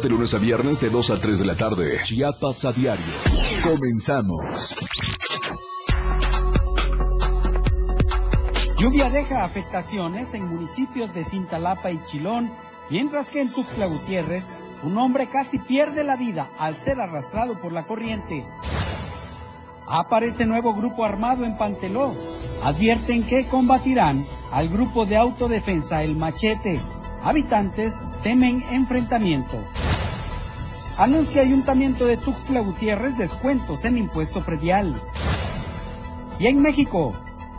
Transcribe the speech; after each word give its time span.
De 0.00 0.08
lunes 0.08 0.32
a 0.32 0.38
viernes 0.38 0.80
de 0.80 0.88
2 0.88 1.10
a 1.10 1.20
3 1.20 1.40
de 1.40 1.44
la 1.44 1.54
tarde. 1.54 1.98
Chiapas 2.02 2.64
a 2.64 2.72
diario. 2.72 3.04
Comenzamos. 3.62 4.74
Lluvia 8.78 9.10
deja 9.10 9.44
afectaciones 9.44 10.32
en 10.32 10.46
municipios 10.46 11.12
de 11.12 11.24
Cintalapa 11.24 11.90
y 11.90 12.00
Chilón, 12.06 12.50
mientras 12.88 13.28
que 13.28 13.42
en 13.42 13.52
Tuxtla 13.52 13.84
Gutiérrez 13.84 14.50
un 14.82 14.96
hombre 14.96 15.28
casi 15.28 15.58
pierde 15.58 16.04
la 16.04 16.16
vida 16.16 16.50
al 16.58 16.78
ser 16.78 16.98
arrastrado 16.98 17.60
por 17.60 17.74
la 17.74 17.86
corriente. 17.86 18.46
Aparece 19.86 20.46
nuevo 20.46 20.72
grupo 20.72 21.04
armado 21.04 21.44
en 21.44 21.58
Panteló. 21.58 22.14
Advierten 22.64 23.24
que 23.24 23.46
combatirán 23.46 24.24
al 24.52 24.70
grupo 24.70 25.04
de 25.04 25.18
autodefensa 25.18 26.02
El 26.02 26.16
Machete. 26.16 26.80
Habitantes 27.22 27.94
temen 28.22 28.64
enfrentamiento. 28.70 29.62
Anuncia 30.98 31.40
Ayuntamiento 31.40 32.04
de 32.04 32.18
Tuxtla 32.18 32.60
Gutiérrez 32.60 33.16
descuentos 33.16 33.84
en 33.86 33.96
impuesto 33.96 34.44
predial. 34.44 34.94
Y 36.38 36.48
en 36.48 36.60
México, 36.60 37.14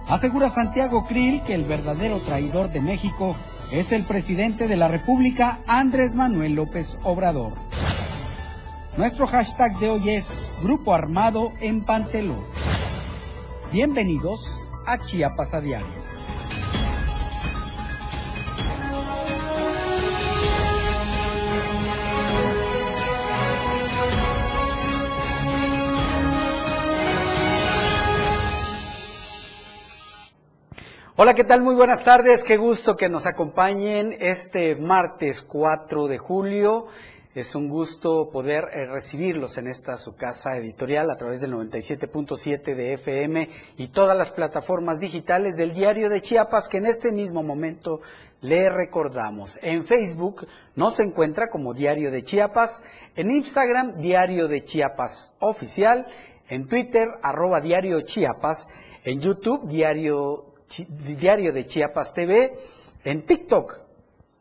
asegura 0.08 0.50
Santiago 0.50 1.06
Krill 1.08 1.42
que 1.42 1.56
el 1.56 1.66
verdadero 1.66 2.20
traidor 2.20 2.72
de 2.72 2.80
México 2.80 3.36
es 3.72 3.92
el 3.92 4.04
presidente 4.04 4.68
de 4.68 4.76
la 4.76 4.88
República, 4.88 5.59
Andrés 5.66 6.14
Manuel 6.14 6.54
López 6.54 6.98
Obrador. 7.04 7.54
Nuestro 8.98 9.26
hashtag 9.26 9.80
de 9.80 9.90
hoy 9.90 10.09
es 10.12 10.59
Grupo 10.62 10.94
Armado 10.94 11.54
en 11.59 11.84
Panteló. 11.84 12.36
Bienvenidos 13.72 14.70
a 14.86 15.00
Chiapas 15.00 15.56
a 15.56 15.62
Diario. 15.62 16.03
Hola, 31.16 31.36
¿qué 31.36 31.44
tal? 31.44 31.61
Muy 31.61 31.75
buenas 31.75 32.03
tardes. 32.03 32.44
Qué 32.44 32.58
gusto 32.58 32.97
que 32.97 33.08
nos 33.08 33.28
acompañen 33.28 34.17
este 34.19 34.75
martes 34.75 35.44
4 35.44 36.08
de 36.08 36.17
julio. 36.17 36.88
Es 37.36 37.53
un 37.53 37.70
gusto 37.70 38.31
poder 38.31 38.70
eh, 38.73 38.88
recibirlos 38.88 39.59
en 39.59 39.67
esta 39.67 39.95
su 40.00 40.16
casa 40.16 40.58
editorial 40.58 41.11
a 41.11 41.16
través 41.16 41.42
del 41.42 41.53
97.7 41.53 42.73
de 42.73 42.94
FM 42.94 43.47
y 43.78 43.89
todas 43.89 44.17
las 44.17 44.31
plataformas 44.31 45.00
digitales 45.00 45.55
del 45.55 45.75
Diario 45.75 46.09
de 46.09 46.20
Chiapas 46.20 46.67
que 46.67 46.78
en 46.78 46.88
este 46.88 47.11
mismo 47.11 47.44
momento 47.44 48.02
le 48.42 48.72
recordamos. 48.72 49.59
En 49.61 49.86
Facebook 49.86 50.48
nos 50.75 51.00
encuentra 51.00 51.52
como 51.52 51.75
Diario 51.75 52.09
de 52.09 52.23
Chiapas, 52.23 52.86
en 53.16 53.30
Instagram 53.30 54.00
Diario 54.00 54.48
de 54.48 54.64
Chiapas 54.64 55.36
Oficial, 55.38 56.08
en 56.50 56.66
Twitter 56.66 57.08
arroba 57.22 57.61
Diario 57.61 58.02
Chiapas, 58.02 58.67
en 59.03 59.20
YouTube 59.20 59.67
Diario 59.67 60.53
Diario 61.17 61.53
de 61.53 61.66
Chiapas 61.66 62.14
TV, 62.14 62.53
en 63.03 63.25
TikTok, 63.25 63.80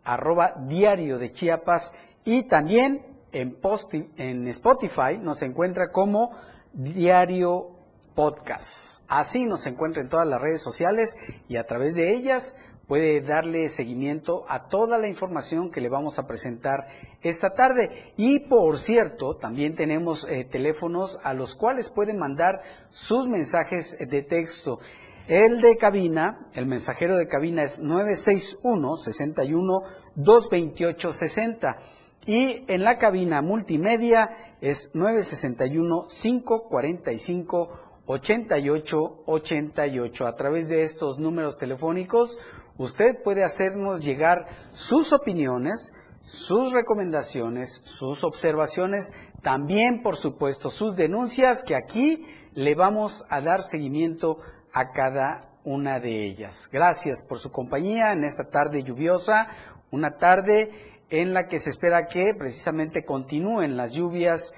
arroba 0.05 0.55
Diario 0.67 1.19
de 1.19 1.33
Chiapas 1.33 1.93
y 2.25 2.45
también 2.45 3.05
en, 3.33 4.49
Spotify 4.49 5.19
nos 5.21 5.43
encuentra 5.43 5.91
como 5.91 6.33
Diario 6.73 7.71
Podcast. 8.15 9.05
Así 9.09 9.47
nos 9.47 9.67
encuentra 9.67 10.03
en 10.03 10.09
todas 10.09 10.27
las 10.27 10.41
redes 10.41 10.61
sociales 10.61 11.17
y 11.49 11.57
a 11.57 11.67
través 11.67 11.95
de 11.95 12.13
ellas 12.13 12.57
puede 12.87 13.23
darle 13.23 13.71
seguimiento 13.71 14.45
a 14.49 14.69
toda 14.69 14.99
la 14.99 15.09
información 15.09 15.71
que 15.71 15.81
le 15.81 15.89
vamos 15.89 16.19
a 16.19 16.27
presentar 16.27 16.89
esta 17.23 17.55
tarde. 17.55 18.13
Y 18.19 18.41
por 18.41 18.77
cierto, 18.77 19.37
también 19.37 19.75
tenemos 19.75 20.29
eh, 20.29 20.45
teléfonos 20.45 21.19
a 21.25 21.33
los 21.33 21.55
cuales 21.55 21.89
pueden 21.89 22.19
mandar 22.19 22.63
sus 22.91 23.27
mensajes 23.27 23.97
de 23.99 24.23
texto. 24.23 24.79
El 25.29 25.61
de 25.61 25.77
cabina, 25.77 26.47
el 26.55 26.67
mensajero 26.67 27.17
de 27.17 27.29
cabina 27.29 27.63
es 27.63 27.79
961 27.79 28.97
61 28.97 29.83
228 30.17 31.13
60 31.13 31.79
y 32.27 32.65
en 32.67 32.83
la 32.83 32.99
cabina 32.99 33.41
multimedia 33.41 34.31
es 34.61 34.95
961 34.95 36.07
545 36.09 37.71
88 38.07 39.23
88. 39.27 40.27
A 40.27 40.35
través 40.35 40.69
de 40.69 40.83
estos 40.83 41.19
números 41.19 41.57
telefónicos 41.57 42.39
usted 42.77 43.23
puede 43.23 43.45
hacernos 43.45 44.05
llegar 44.05 44.47
sus 44.73 45.13
opiniones, 45.13 45.93
sus 46.25 46.73
recomendaciones, 46.73 47.81
sus 47.85 48.25
observaciones, 48.25 49.13
también 49.41 50.03
por 50.03 50.17
supuesto 50.17 50.69
sus 50.69 50.97
denuncias 50.97 51.63
que 51.63 51.77
aquí 51.77 52.27
le 52.55 52.75
vamos 52.75 53.25
a 53.31 53.41
dar 53.41 53.63
seguimiento 53.63 54.39
a 54.73 54.91
cada 54.91 55.41
una 55.65 56.01
de 56.01 56.27
ellas. 56.27 56.69
Gracias 56.73 57.23
por 57.23 57.39
su 57.39 57.51
compañía 57.51 58.13
en 58.13 58.25
esta 58.25 58.49
tarde 58.49 58.83
lluviosa, 58.83 59.49
una 59.91 60.17
tarde 60.17 60.71
en 61.11 61.35
la 61.35 61.47
que 61.47 61.59
se 61.59 61.71
espera 61.71 62.07
que 62.07 62.35
precisamente 62.35 63.05
continúen 63.05 63.77
las 63.77 63.93
lluvias 63.93 64.55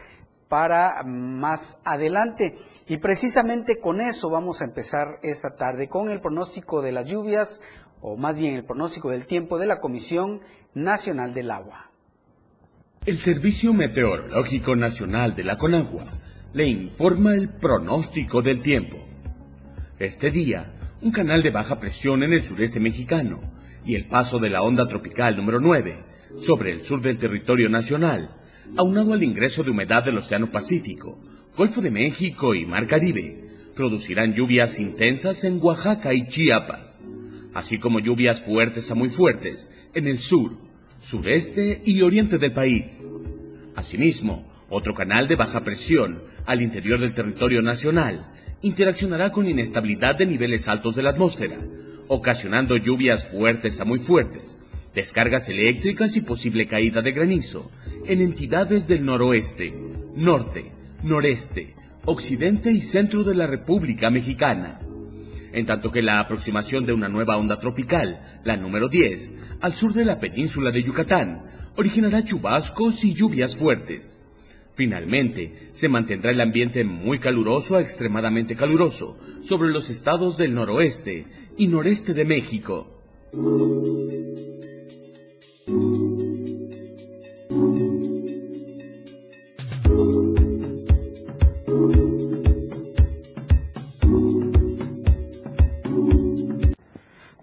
para 0.49 1.03
más 1.05 1.81
adelante. 1.85 2.55
Y 2.87 2.99
precisamente 2.99 3.81
con 3.81 4.01
eso 4.01 4.31
vamos 4.31 4.63
a 4.63 4.67
empezar 4.67 5.19
esta 5.23 5.57
tarde, 5.57 5.89
con 5.89 6.11
el 6.11 6.21
pronóstico 6.21 6.81
de 6.81 6.93
las 6.93 7.07
lluvias, 7.07 7.61
o 8.01 8.17
más 8.17 8.37
bien 8.37 8.55
el 8.55 8.65
pronóstico 8.65 9.11
del 9.11 9.27
tiempo 9.27 9.59
de 9.59 9.67
la 9.67 9.81
Comisión 9.81 10.41
Nacional 10.75 11.35
del 11.35 11.51
Agua. 11.51 11.91
El 13.05 13.19
Servicio 13.19 13.75
Meteorológico 13.75 14.77
Nacional 14.77 15.35
de 15.35 15.45
la 15.45 15.59
Conagua 15.59 16.05
le 16.53 16.67
informa 16.67 17.35
el 17.35 17.49
pronóstico 17.49 18.41
del 18.41 18.63
tiempo. 18.63 18.99
Este 20.00 20.32
día, 20.32 20.75
un 21.03 21.12
canal 21.12 21.41
de 21.41 21.53
baja 21.53 21.78
presión 21.78 22.25
en 22.25 22.32
el 22.32 22.43
sureste 22.43 22.81
mexicano 22.81 23.41
y 23.87 23.94
el 23.94 24.09
paso 24.09 24.41
de 24.41 24.50
la 24.50 24.62
onda 24.62 24.88
tropical 24.88 25.37
número 25.37 25.60
9 25.60 26.03
sobre 26.43 26.72
el 26.72 26.81
sur 26.81 27.00
del 27.00 27.16
territorio 27.16 27.69
nacional, 27.69 28.34
aunado 28.77 29.12
al 29.12 29.22
ingreso 29.22 29.62
de 29.62 29.71
humedad 29.71 30.04
del 30.04 30.19
Océano 30.19 30.50
Pacífico, 30.50 31.21
Golfo 31.56 31.81
de 31.81 31.93
México 31.93 32.56
y 32.56 32.66
Mar 32.66 32.88
Caribe, 32.88 33.50
producirán 33.77 34.34
lluvias 34.34 34.81
intensas 34.81 35.44
en 35.44 35.60
Oaxaca 35.62 36.12
y 36.12 36.27
Chiapas, 36.27 37.00
así 37.54 37.78
como 37.78 38.00
lluvias 38.00 38.43
fuertes 38.43 38.91
a 38.91 38.97
muy 38.97 39.10
fuertes 39.10 39.71
en 39.94 40.09
el 40.09 40.19
sur, 40.19 40.56
sureste 41.00 41.83
y 41.84 42.03
oriente 42.03 42.38
del 42.38 42.50
país. 42.50 43.06
Asimismo, 43.77 44.53
otro 44.71 44.93
canal 44.93 45.28
de 45.28 45.37
baja 45.37 45.62
presión 45.62 46.21
al 46.47 46.62
interior 46.62 46.99
del 46.99 47.15
territorio 47.15 47.62
nacional 47.62 48.34
interaccionará 48.65 49.31
con 49.31 49.47
inestabilidad 49.47 50.17
de 50.17 50.25
niveles 50.25 50.69
altos 50.69 50.97
de 50.97 51.03
la 51.03 51.11
atmósfera, 51.11 51.59
ocasionando 52.09 52.79
lluvias 52.79 53.27
fuertes 53.27 53.79
a 53.79 53.85
muy 53.85 53.99
fuertes, 53.99 54.59
descargas 54.95 55.51
eléctricas 55.51 56.17
y 56.17 56.23
posible 56.23 56.67
caída 56.67 57.03
de 57.03 57.13
granizo 57.13 57.71
en 58.07 58.23
entidades 58.23 58.89
del 58.89 59.05
noroeste, 59.05 59.75
norte, 60.17 60.73
noreste, 61.03 61.75
occidente 62.07 62.73
y 62.73 62.81
centro 62.81 63.23
de 63.23 63.35
la 63.35 63.47
República 63.47 64.09
Mexicana. 64.09 64.81
En 65.53 65.67
tanto 65.67 65.91
que 65.91 66.01
la 66.01 66.19
aproximación 66.19 66.87
de 66.87 66.95
una 66.95 67.11
nueva 67.11 67.37
onda 67.37 67.59
tropical, 67.59 68.19
la 68.45 68.57
número 68.57 68.89
10, 68.89 69.33
al 69.61 69.75
sur 69.75 69.93
de 69.93 70.07
la 70.07 70.19
península 70.19 70.71
de 70.71 70.83
Yucatán, 70.83 71.45
originará 71.77 72.25
chubascos 72.25 73.05
y 73.05 73.13
lluvias 73.13 73.59
fuertes. 73.59 74.24
Finalmente, 74.75 75.71
se 75.73 75.89
mantendrá 75.89 76.33
el 76.33 76.41
ambiente 76.41 76.83
muy 76.83 77.21
caluroso 77.21 77.77
a 77.77 77.81
extremadamente 77.81 78.57
caluroso 78.57 79.17
sobre 79.43 79.71
los 79.71 79.89
estados 79.89 80.37
del 80.37 80.55
noroeste 80.55 81.27
y 81.57 81.69
noreste 81.69 82.12
de 82.12 82.25
México. 82.25 82.89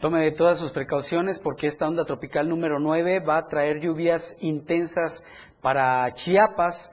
Tome 0.02 0.32
todas 0.32 0.60
sus 0.60 0.72
precauciones 0.72 1.40
porque 1.40 1.68
esta 1.68 1.88
onda 1.88 2.04
tropical 2.04 2.50
número 2.50 2.80
9 2.80 3.22
va 3.22 3.38
a 3.38 3.48
traer 3.48 3.80
lluvias 3.80 4.38
intensas 4.42 5.24
para 5.62 6.12
Chiapas, 6.14 6.92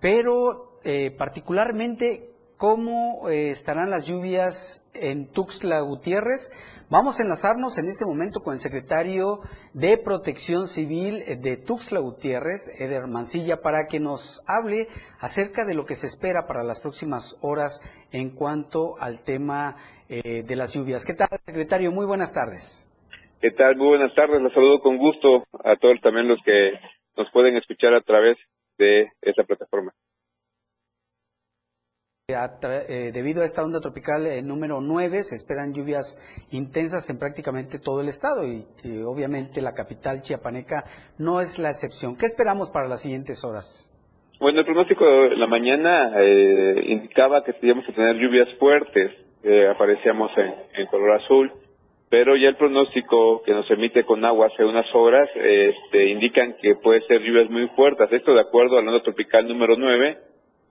pero 0.00 0.78
eh, 0.84 1.10
particularmente 1.10 2.30
cómo 2.60 3.30
eh, 3.30 3.48
estarán 3.48 3.88
las 3.88 4.06
lluvias 4.06 4.90
en 4.92 5.32
Tuxtla 5.32 5.80
Gutiérrez. 5.80 6.52
Vamos 6.90 7.18
a 7.18 7.22
enlazarnos 7.22 7.78
en 7.78 7.86
este 7.86 8.04
momento 8.04 8.40
con 8.40 8.52
el 8.52 8.60
secretario 8.60 9.40
de 9.72 9.96
Protección 9.96 10.66
Civil 10.66 11.22
de 11.40 11.56
Tuxtla 11.56 12.00
Gutiérrez, 12.00 12.68
Eder 12.78 13.06
Mancilla, 13.06 13.62
para 13.62 13.86
que 13.86 13.98
nos 13.98 14.44
hable 14.46 14.88
acerca 15.20 15.64
de 15.64 15.74
lo 15.74 15.86
que 15.86 15.94
se 15.94 16.06
espera 16.06 16.46
para 16.46 16.62
las 16.62 16.80
próximas 16.80 17.38
horas 17.40 17.80
en 18.12 18.28
cuanto 18.28 18.96
al 19.00 19.22
tema 19.22 19.76
eh, 20.10 20.42
de 20.42 20.56
las 20.56 20.74
lluvias. 20.74 21.06
¿Qué 21.06 21.14
tal, 21.14 21.28
secretario? 21.46 21.92
Muy 21.92 22.04
buenas 22.04 22.34
tardes. 22.34 22.92
¿Qué 23.40 23.52
tal? 23.52 23.76
Muy 23.76 23.88
buenas 23.88 24.14
tardes. 24.14 24.42
Los 24.42 24.52
saludo 24.52 24.80
con 24.80 24.98
gusto 24.98 25.46
a 25.64 25.76
todos 25.76 25.98
también 26.02 26.28
los 26.28 26.38
que 26.44 26.72
nos 27.16 27.30
pueden 27.32 27.56
escuchar 27.56 27.94
a 27.94 28.02
través 28.02 28.36
de 28.80 29.12
esa 29.20 29.44
plataforma. 29.44 29.92
Eh, 32.30 33.10
debido 33.12 33.42
a 33.42 33.44
esta 33.44 33.64
onda 33.64 33.80
tropical 33.80 34.24
eh, 34.24 34.40
número 34.40 34.80
9, 34.80 35.24
se 35.24 35.34
esperan 35.34 35.74
lluvias 35.74 36.14
intensas 36.52 37.10
en 37.10 37.18
prácticamente 37.18 37.80
todo 37.80 38.00
el 38.00 38.08
estado 38.08 38.46
y, 38.46 38.62
obviamente 39.02 39.60
la 39.60 39.74
capital 39.74 40.22
chiapaneca 40.22 40.84
no 41.18 41.40
es 41.40 41.58
la 41.58 41.70
excepción. 41.70 42.16
¿Qué 42.16 42.26
esperamos 42.26 42.70
para 42.70 42.86
las 42.86 43.02
siguientes 43.02 43.44
horas? 43.44 43.90
Bueno, 44.38 44.60
el 44.60 44.64
pronóstico 44.64 45.04
de 45.04 45.36
la 45.36 45.48
mañana 45.48 46.12
eh, 46.22 46.80
indicaba 46.86 47.42
que 47.42 47.52
teníamos 47.54 47.84
que 47.84 47.92
tener 47.92 48.16
lluvias 48.16 48.48
fuertes, 48.58 49.10
aparecíamos 49.74 50.30
en, 50.36 50.86
color 50.86 51.20
azul, 51.20 51.52
pero 52.10 52.36
ya 52.36 52.48
el 52.48 52.56
pronóstico 52.56 53.40
que 53.44 53.52
nos 53.52 53.70
emite 53.70 54.04
con 54.04 54.24
agua 54.24 54.48
hace 54.48 54.64
unas 54.64 54.92
horas 54.94 55.30
este, 55.36 56.08
indican 56.08 56.56
que 56.60 56.74
puede 56.74 57.06
ser 57.06 57.22
lluvias 57.22 57.48
muy 57.48 57.68
fuertes. 57.68 58.12
Esto 58.12 58.34
de 58.34 58.40
acuerdo 58.40 58.78
al 58.78 58.88
onda 58.88 59.00
tropical 59.00 59.46
número 59.46 59.76
9 59.76 60.18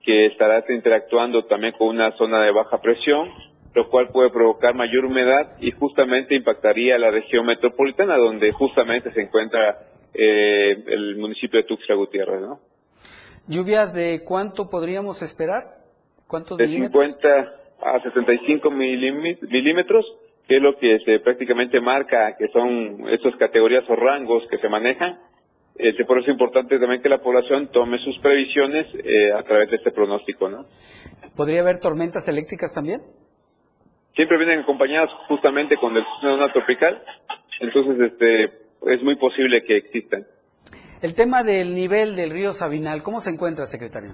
que 0.03 0.25
estará 0.25 0.63
interactuando 0.67 1.45
también 1.45 1.73
con 1.77 1.87
una 1.87 2.11
zona 2.17 2.43
de 2.43 2.51
baja 2.51 2.81
presión, 2.81 3.29
lo 3.73 3.89
cual 3.89 4.09
puede 4.11 4.31
provocar 4.31 4.75
mayor 4.75 5.05
humedad 5.05 5.53
y 5.61 5.71
justamente 5.71 6.35
impactaría 6.35 6.97
la 6.97 7.09
región 7.09 7.45
metropolitana, 7.45 8.17
donde 8.17 8.51
justamente 8.51 9.11
se 9.13 9.21
encuentra 9.21 9.77
eh, 10.13 10.83
el 10.87 11.15
municipio 11.17 11.61
de 11.61 11.67
Tuxtla 11.67 11.95
Gutiérrez, 11.95 12.41
¿no? 12.41 12.59
¿Lluvias 13.47 13.93
de 13.93 14.23
cuánto 14.25 14.69
podríamos 14.69 15.21
esperar? 15.21 15.63
¿Cuántos 16.27 16.57
de 16.57 16.67
50 16.67 17.59
a 17.81 17.99
65 18.01 18.69
milímetros, 18.71 20.05
que 20.49 20.57
es 20.57 20.61
lo 20.61 20.77
que 20.77 20.99
se 21.05 21.19
prácticamente 21.19 21.79
marca 21.79 22.35
que 22.37 22.49
son 22.49 23.07
estas 23.09 23.35
categorías 23.37 23.89
o 23.89 23.95
rangos 23.95 24.43
que 24.49 24.57
se 24.57 24.67
manejan 24.67 25.19
este, 25.79 26.03
por 26.03 26.17
eso 26.17 26.29
es 26.29 26.33
importante 26.33 26.77
también 26.77 27.01
que 27.01 27.07
la 27.07 27.19
población 27.19 27.71
tome 27.71 27.99
sus 27.99 28.19
previsiones 28.19 28.85
eh, 29.01 29.31
a 29.31 29.41
través 29.43 29.69
de 29.69 29.77
este 29.77 29.91
pronóstico, 29.91 30.49
¿no? 30.49 30.63
¿Podría 31.37 31.61
haber 31.61 31.79
tormentas 31.79 32.27
eléctricas 32.27 32.73
también? 32.75 32.99
Siempre 34.13 34.37
vienen 34.37 34.59
acompañadas 34.59 35.09
justamente 35.29 35.77
con 35.77 35.95
el 35.95 36.03
sistema 36.03 36.51
tropical, 36.51 37.01
entonces 37.61 38.11
este, 38.11 38.43
es 38.93 39.01
muy 39.03 39.15
posible 39.15 39.63
que 39.63 39.77
existan. 39.77 40.25
El 41.01 41.15
tema 41.15 41.43
del 41.43 41.73
nivel 41.73 42.17
del 42.17 42.31
río 42.31 42.51
Sabinal, 42.51 43.01
¿cómo 43.01 43.21
se 43.21 43.29
encuentra, 43.29 43.65
secretario? 43.65 44.09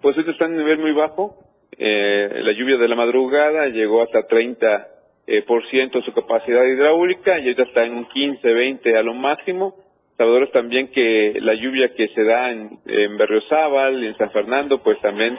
Pues 0.00 0.16
este 0.16 0.30
está 0.30 0.46
en 0.46 0.52
un 0.52 0.58
nivel 0.58 0.78
muy 0.78 0.92
bajo. 0.92 1.36
Eh, 1.76 2.30
la 2.32 2.52
lluvia 2.52 2.78
de 2.78 2.88
la 2.88 2.96
madrugada 2.96 3.66
llegó 3.66 4.02
hasta 4.02 4.26
30% 4.26 4.86
eh, 5.26 5.42
por 5.42 5.66
ciento 5.70 5.98
de 5.98 6.04
su 6.04 6.12
capacidad 6.12 6.64
hidráulica 6.64 7.38
y 7.38 7.42
ahorita 7.42 7.62
está 7.62 7.84
en 7.84 7.94
un 7.94 8.08
15, 8.08 8.46
20 8.46 8.96
a 8.96 9.02
lo 9.02 9.14
máximo 9.14 9.76
sabedores 10.16 10.52
también 10.52 10.88
que 10.92 11.34
la 11.40 11.54
lluvia 11.54 11.92
que 11.96 12.08
se 12.14 12.22
da 12.22 12.52
en, 12.52 12.78
en 12.86 13.16
Berriozábal, 13.16 14.04
en 14.04 14.16
San 14.16 14.30
Fernando, 14.30 14.80
pues 14.82 15.00
también 15.00 15.36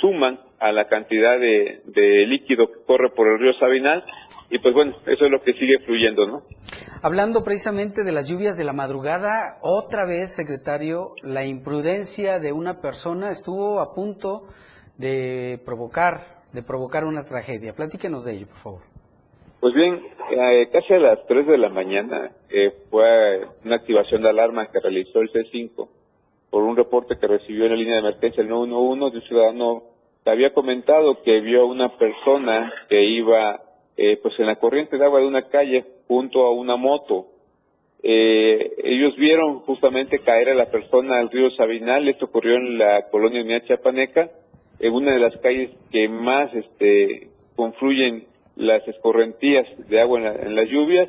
suman 0.00 0.38
a 0.60 0.72
la 0.72 0.88
cantidad 0.88 1.38
de, 1.38 1.82
líquido 2.28 2.68
que 2.68 2.84
corre 2.86 3.10
por 3.10 3.26
el 3.26 3.38
río 3.38 3.52
Sabinal 3.58 4.04
y 4.50 4.58
pues 4.58 4.74
bueno, 4.74 4.96
eso 5.06 5.24
es 5.24 5.30
lo 5.30 5.42
que 5.42 5.52
sigue 5.54 5.78
fluyendo, 5.84 6.26
¿no? 6.26 6.42
Hablando 7.02 7.42
precisamente 7.42 8.04
de 8.04 8.12
las 8.12 8.28
lluvias 8.28 8.56
de 8.56 8.64
la 8.64 8.72
madrugada, 8.72 9.58
otra 9.62 10.04
vez, 10.04 10.34
secretario, 10.34 11.14
la 11.22 11.44
imprudencia 11.44 12.38
de 12.40 12.52
una 12.52 12.80
persona 12.80 13.30
estuvo 13.30 13.80
a 13.80 13.94
punto 13.94 14.48
de 14.98 15.60
provocar, 15.64 16.39
de 16.52 16.62
provocar 16.62 17.04
una 17.04 17.24
tragedia. 17.24 17.74
Platíquenos 17.74 18.24
de 18.24 18.36
ello, 18.36 18.46
por 18.46 18.56
favor. 18.56 18.80
Pues 19.60 19.74
bien, 19.74 20.00
eh, 20.30 20.70
casi 20.72 20.94
a 20.94 20.98
las 20.98 21.26
3 21.26 21.46
de 21.46 21.58
la 21.58 21.68
mañana 21.68 22.30
eh, 22.48 22.72
fue 22.88 23.46
una 23.62 23.76
activación 23.76 24.22
de 24.22 24.30
alarma 24.30 24.70
que 24.70 24.80
realizó 24.80 25.20
el 25.20 25.30
C5 25.30 25.86
por 26.48 26.62
un 26.62 26.76
reporte 26.76 27.18
que 27.18 27.26
recibió 27.26 27.64
en 27.64 27.72
la 27.72 27.76
línea 27.76 27.94
de 27.96 28.00
emergencia 28.00 28.42
el 28.42 28.48
911 28.48 29.10
de 29.12 29.18
un 29.18 29.28
ciudadano 29.28 29.82
que 30.24 30.30
había 30.30 30.54
comentado 30.54 31.22
que 31.22 31.40
vio 31.40 31.62
a 31.62 31.66
una 31.66 31.96
persona 31.98 32.72
que 32.88 33.04
iba 33.04 33.60
eh, 33.98 34.18
pues 34.22 34.38
en 34.40 34.46
la 34.46 34.56
corriente 34.56 34.96
de 34.96 35.04
agua 35.04 35.20
de 35.20 35.26
una 35.26 35.48
calle 35.48 35.84
junto 36.08 36.46
a 36.46 36.52
una 36.52 36.76
moto. 36.76 37.26
ellos 38.02 39.14
vieron 39.16 39.60
justamente 39.60 40.20
caer 40.20 40.48
a 40.48 40.54
la 40.54 40.70
persona 40.70 41.18
al 41.18 41.30
río 41.30 41.50
Sabinal, 41.50 42.08
esto 42.08 42.24
ocurrió 42.24 42.56
en 42.56 42.78
la 42.78 43.10
colonia 43.10 43.42
Unidad 43.42 43.66
Chapaneca, 43.66 44.30
en 44.80 44.92
una 44.92 45.12
de 45.12 45.20
las 45.20 45.36
calles 45.38 45.70
que 45.92 46.08
más 46.08 46.52
este, 46.54 47.28
confluyen 47.54 48.24
las 48.56 48.86
escorrentías 48.88 49.66
de 49.88 50.00
agua 50.00 50.20
en, 50.20 50.54
las 50.54 50.68
lluvias. 50.68 51.08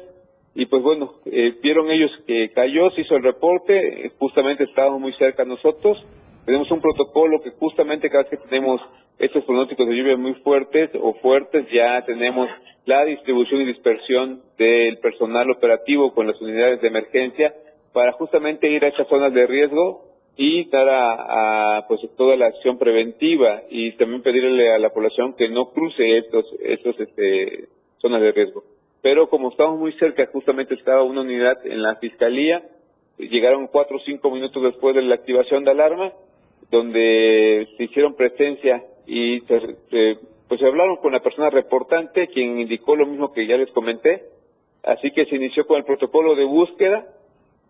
Y 0.54 0.66
pues 0.66 0.84
bueno, 0.84 1.14
eh, 1.26 1.56
vieron 1.64 1.90
ellos 1.90 2.12
que 2.28 2.52
cayó, 2.52 2.92
se 2.92 3.02
hizo 3.02 3.16
el 3.16 3.24
reporte, 3.24 4.12
justamente 4.20 4.66
estábamos 4.66 5.00
muy 5.00 5.14
cerca 5.14 5.46
nosotros, 5.46 6.04
tenemos 6.46 6.70
un 6.72 6.82
protocolo 6.82 7.42
que 7.42 7.52
justamente 7.52 8.10
cada 8.10 8.24
vez 8.24 8.32
que 8.32 8.50
tenemos 8.50 8.82
estos 9.18 9.46
pronósticos 9.46 9.88
de 9.88 9.96
lluvia 9.96 10.18
muy 10.18 10.34
fuertes 10.36 10.90
o 11.00 11.14
fuertes, 11.16 11.66
ya 11.72 12.04
tenemos 12.06 12.50
la 12.86 13.06
distribución 13.06 13.62
y 13.62 13.66
dispersión 13.66 14.42
del 14.58 14.98
personal 14.98 15.50
operativo 15.52 16.14
con 16.14 16.28
las 16.28 16.42
unidades 16.42 16.82
de 16.82 16.88
emergencia 16.88 17.54
para 17.94 18.12
justamente 18.14 18.68
ir 18.68 18.84
a 18.84 18.90
esas 18.90 19.08
zonas 19.08 19.34
de 19.34 19.48
riesgo 19.48 20.11
y 20.38 20.70
dar 20.70 20.88
a, 20.90 21.86
pues 21.88 22.02
toda 22.18 22.36
la 22.36 22.48
acción 22.48 22.78
preventiva 22.78 23.62
y 23.70 23.92
también 23.94 24.22
pedirle 24.22 24.74
a 24.74 24.80
la 24.80 24.90
población 24.90 25.34
que 25.34 25.50
no 25.50 25.72
cruce 25.72 26.18
estos 26.18 26.46
estos 26.62 27.00
este 27.00 27.68
zonas 28.00 28.22
de 28.22 28.32
riesgo. 28.32 28.64
Pero 29.02 29.30
como 29.30 29.50
estamos 29.50 29.80
muy 29.80 29.94
cerca, 29.94 30.28
justamente 30.28 30.76
estaba 30.76 31.04
una 31.04 31.22
unidad 31.22 31.66
en 31.66 31.82
la 31.82 31.96
fiscalía, 31.96 32.64
llegaron 33.18 33.68
cuatro 33.68 33.98
o 33.98 34.02
cinco 34.02 34.32
minutos 34.32 34.64
después 34.64 34.96
de 34.96 35.02
la 35.02 35.16
activación 35.16 35.64
de 35.64 35.72
alarma, 35.72 36.12
donde 36.70 37.68
se 37.78 37.84
hicieron 37.84 38.16
presencia 38.16 38.84
y 39.06 39.42
se, 39.42 40.18
pues 40.48 40.60
se 40.60 40.66
hablaron 40.66 40.98
con 40.98 41.12
la 41.12 41.22
persona 41.22 41.50
reportante, 41.50 42.28
quien 42.28 42.60
indicó 42.60 42.96
lo 42.96 43.06
mismo 43.06 43.34
que 43.34 43.48
ya 43.48 43.58
les 43.58 43.72
comenté, 43.72 44.24
así 44.84 45.12
que 45.12 45.26
se 45.26 45.36
inició 45.36 45.66
con 45.66 45.78
el 45.78 45.84
protocolo 45.84 46.36
de 46.36 46.46
búsqueda 46.46 47.06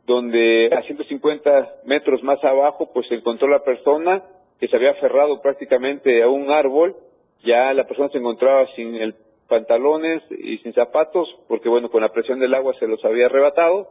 donde 0.06 0.70
a 0.74 0.82
150 0.82 1.82
metros 1.86 2.24
más 2.24 2.44
abajo 2.44 2.92
pues 2.94 3.08
se 3.08 3.16
encontró 3.16 3.48
la 3.48 3.64
persona 3.64 4.24
que 4.60 4.68
se 4.68 4.76
había 4.76 4.92
aferrado 4.92 5.42
prácticamente 5.42 6.22
a 6.22 6.30
un 6.30 6.52
árbol, 6.52 6.96
ya 7.44 7.74
la 7.74 7.86
persona 7.88 8.10
se 8.10 8.20
encontraba 8.20 8.68
sin 8.76 8.96
el 8.96 9.16
pantalones 9.52 10.24
y 10.32 10.60
sin 10.60 10.74
zapatos, 10.74 11.28
porque 11.50 11.68
bueno, 11.68 11.90
con 11.90 12.02
la 12.02 12.14
presión 12.14 12.40
del 12.40 12.54
agua 12.54 12.74
se 12.80 12.88
los 12.88 13.04
había 13.04 13.26
arrebatado, 13.26 13.90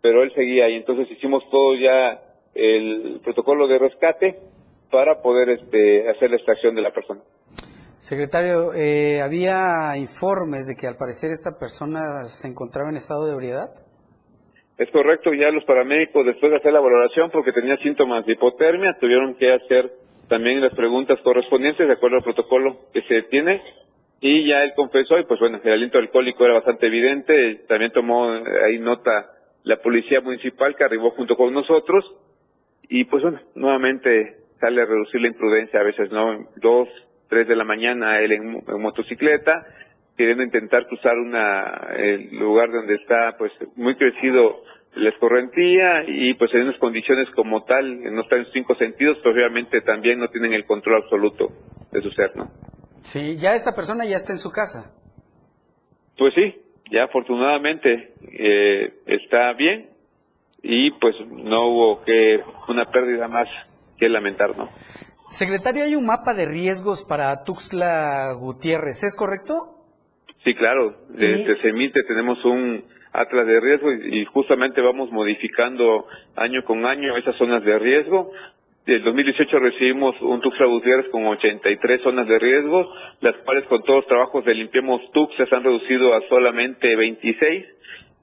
pero 0.00 0.22
él 0.22 0.32
seguía 0.34 0.70
y 0.70 0.76
entonces 0.76 1.10
hicimos 1.10 1.42
todo 1.50 1.74
ya 1.74 2.22
el 2.54 3.20
protocolo 3.22 3.68
de 3.68 3.78
rescate 3.78 4.38
para 4.90 5.20
poder 5.20 5.50
este, 5.50 6.08
hacer 6.08 6.30
la 6.30 6.36
extracción 6.36 6.74
de 6.74 6.82
la 6.82 6.92
persona. 6.92 7.20
Secretario, 7.98 8.72
eh, 8.74 9.20
¿había 9.20 9.96
informes 9.96 10.66
de 10.66 10.74
que 10.74 10.86
al 10.86 10.96
parecer 10.96 11.30
esta 11.30 11.58
persona 11.58 12.24
se 12.24 12.48
encontraba 12.48 12.88
en 12.88 12.96
estado 12.96 13.26
de 13.26 13.32
ebriedad? 13.32 13.68
Es 14.82 14.90
correcto, 14.90 15.32
ya 15.32 15.52
los 15.52 15.62
paramédicos 15.62 16.26
después 16.26 16.50
de 16.50 16.58
hacer 16.58 16.72
la 16.72 16.80
valoración 16.80 17.30
porque 17.30 17.52
tenía 17.52 17.76
síntomas 17.76 18.26
de 18.26 18.32
hipotermia 18.32 18.96
tuvieron 18.98 19.36
que 19.36 19.52
hacer 19.52 19.92
también 20.28 20.60
las 20.60 20.74
preguntas 20.74 21.20
correspondientes 21.20 21.86
de 21.86 21.92
acuerdo 21.92 22.16
al 22.16 22.24
protocolo 22.24 22.78
que 22.92 23.02
se 23.02 23.22
tiene 23.30 23.62
y 24.20 24.48
ya 24.48 24.64
él 24.64 24.72
confesó 24.74 25.20
y 25.20 25.24
pues 25.24 25.38
bueno, 25.38 25.60
el 25.62 25.72
aliento 25.72 25.98
alcohólico 25.98 26.44
era 26.44 26.54
bastante 26.54 26.88
evidente, 26.88 27.60
también 27.68 27.92
tomó 27.92 28.32
ahí 28.32 28.80
nota 28.80 29.30
la 29.62 29.76
policía 29.76 30.20
municipal 30.20 30.74
que 30.74 30.82
arribó 30.82 31.12
junto 31.12 31.36
con 31.36 31.54
nosotros 31.54 32.04
y 32.88 33.04
pues 33.04 33.22
bueno, 33.22 33.38
nuevamente 33.54 34.34
sale 34.58 34.82
a 34.82 34.86
reducir 34.86 35.20
la 35.20 35.28
imprudencia 35.28 35.78
a 35.78 35.84
veces, 35.84 36.10
¿no? 36.10 36.48
Dos, 36.56 36.88
tres 37.28 37.46
de 37.46 37.54
la 37.54 37.62
mañana 37.62 38.18
él 38.18 38.32
en, 38.32 38.64
en 38.66 38.82
motocicleta, 38.82 39.64
queriendo 40.16 40.42
intentar 40.42 40.88
cruzar 40.88 41.16
una 41.18 41.88
el 41.96 42.36
lugar 42.36 42.72
donde 42.72 42.96
está 42.96 43.36
pues 43.38 43.52
muy 43.76 43.94
crecido 43.94 44.64
la 44.94 45.08
escorrentía 45.08 46.02
y 46.06 46.34
pues 46.34 46.52
en 46.54 46.62
unas 46.62 46.78
condiciones 46.78 47.28
como 47.34 47.64
tal, 47.64 48.02
no 48.12 48.22
están 48.22 48.40
en 48.40 48.44
sus 48.44 48.54
cinco 48.54 48.74
sentidos, 48.74 49.18
pues 49.22 49.34
obviamente 49.34 49.80
también 49.80 50.18
no 50.18 50.28
tienen 50.28 50.52
el 50.52 50.66
control 50.66 51.02
absoluto 51.02 51.48
de 51.90 52.02
su 52.02 52.10
ser, 52.10 52.36
¿no? 52.36 52.50
Sí, 53.02 53.36
ya 53.38 53.54
esta 53.54 53.74
persona 53.74 54.04
ya 54.04 54.16
está 54.16 54.32
en 54.32 54.38
su 54.38 54.50
casa. 54.50 54.92
Pues 56.18 56.34
sí, 56.34 56.54
ya 56.90 57.04
afortunadamente 57.04 58.12
eh, 58.32 58.94
está 59.06 59.52
bien 59.54 59.88
y 60.62 60.90
pues 60.92 61.14
no 61.28 61.68
hubo 61.68 62.04
que 62.04 62.40
una 62.68 62.84
pérdida 62.90 63.28
más 63.28 63.48
que 63.98 64.08
lamentar, 64.08 64.56
¿no? 64.56 64.68
Secretario, 65.26 65.84
hay 65.84 65.96
un 65.96 66.04
mapa 66.04 66.34
de 66.34 66.44
riesgos 66.44 67.04
para 67.04 67.44
Tuxtla 67.44 68.34
Gutiérrez, 68.38 69.02
¿es 69.04 69.16
correcto? 69.16 69.78
Sí, 70.44 70.54
claro. 70.54 70.96
Desde 71.08 71.60
CEMITE 71.62 72.02
tenemos 72.04 72.44
un 72.44 72.84
atlas 73.12 73.46
de 73.46 73.60
riesgo 73.60 73.92
y, 73.92 74.24
justamente 74.26 74.80
vamos 74.80 75.10
modificando 75.10 76.06
año 76.36 76.64
con 76.64 76.86
año 76.86 77.16
esas 77.16 77.36
zonas 77.36 77.62
de 77.64 77.78
riesgo. 77.78 78.32
En 78.84 79.04
2018 79.04 79.58
recibimos 79.58 80.20
un 80.22 80.40
Tuxtla 80.40 80.66
Gutiérrez 80.66 81.08
con 81.10 81.26
83 81.26 82.02
zonas 82.02 82.26
de 82.26 82.38
riesgo, 82.38 82.92
las 83.20 83.36
cuales 83.44 83.64
con 83.66 83.82
todos 83.82 84.00
los 84.00 84.06
trabajos 84.06 84.44
de 84.44 84.54
Limpiemos 84.54 85.00
Tux 85.12 85.34
se 85.36 85.44
han 85.54 85.62
reducido 85.62 86.14
a 86.14 86.20
solamente 86.28 86.96
26 86.96 87.64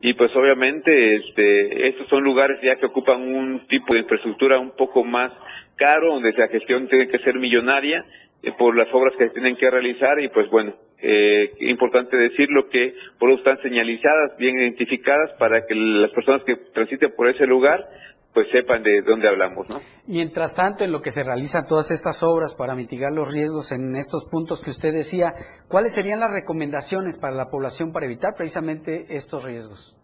y 0.02 0.14
pues 0.14 0.34
obviamente 0.36 1.18
este, 1.18 1.90
estos 1.90 2.08
son 2.08 2.24
lugares 2.24 2.60
ya 2.62 2.78
que 2.78 2.86
ocupan 2.86 3.22
un 3.22 3.68
tipo 3.68 3.94
de 3.94 4.00
infraestructura 4.00 4.58
un 4.58 4.72
poco 4.72 5.04
más 5.04 5.32
caro, 5.76 6.14
donde 6.14 6.34
la 6.34 6.48
gestión 6.48 6.88
tiene 6.88 7.08
que 7.08 7.20
ser 7.20 7.36
millonaria 7.36 8.06
eh, 8.42 8.52
por 8.58 8.78
las 8.78 8.88
obras 8.94 9.14
que 9.18 9.30
tienen 9.30 9.56
que 9.56 9.70
realizar 9.70 10.20
y 10.22 10.30
pues 10.30 10.50
bueno, 10.50 10.74
eh, 11.02 11.54
importante 11.62 12.18
decirlo 12.18 12.70
que 12.70 12.94
por 13.18 13.30
eso 13.30 13.40
están 13.40 13.62
señalizadas, 13.62 14.38
bien 14.38 14.60
identificadas 14.60 15.32
para 15.40 15.66
que 15.66 15.76
las 15.76 16.12
personas 16.12 16.44
que 16.46 16.56
transiten 16.74 17.14
por 17.16 17.30
ese 17.30 17.46
lugar 17.46 17.88
pues 18.34 18.48
sepan 18.52 18.84
de 18.84 19.02
dónde 19.02 19.28
hablamos, 19.28 19.68
¿no? 19.70 19.80
Mientras 20.06 20.56
tanto, 20.56 20.84
en 20.84 20.92
lo 20.92 21.02
que 21.02 21.12
se 21.12 21.24
realizan 21.24 21.66
todas 21.68 21.92
estas 21.92 22.22
obras 22.24 22.56
para 22.56 22.76
mitigar 22.76 23.12
los 23.14 23.34
riesgos 23.34 23.72
en 23.72 23.96
estos 23.96 24.28
puntos 24.30 24.64
que 24.64 24.70
usted 24.70 24.94
decía, 24.94 25.34
¿cuáles 25.68 25.96
serían 25.96 26.20
las 26.20 26.32
recomendaciones 26.32 27.18
para 27.18 27.36
la 27.36 27.48
población 27.50 27.92
para 27.92 28.06
evitar 28.06 28.36
precisamente 28.38 29.08
estos 29.10 29.46
riesgos? 29.46 29.98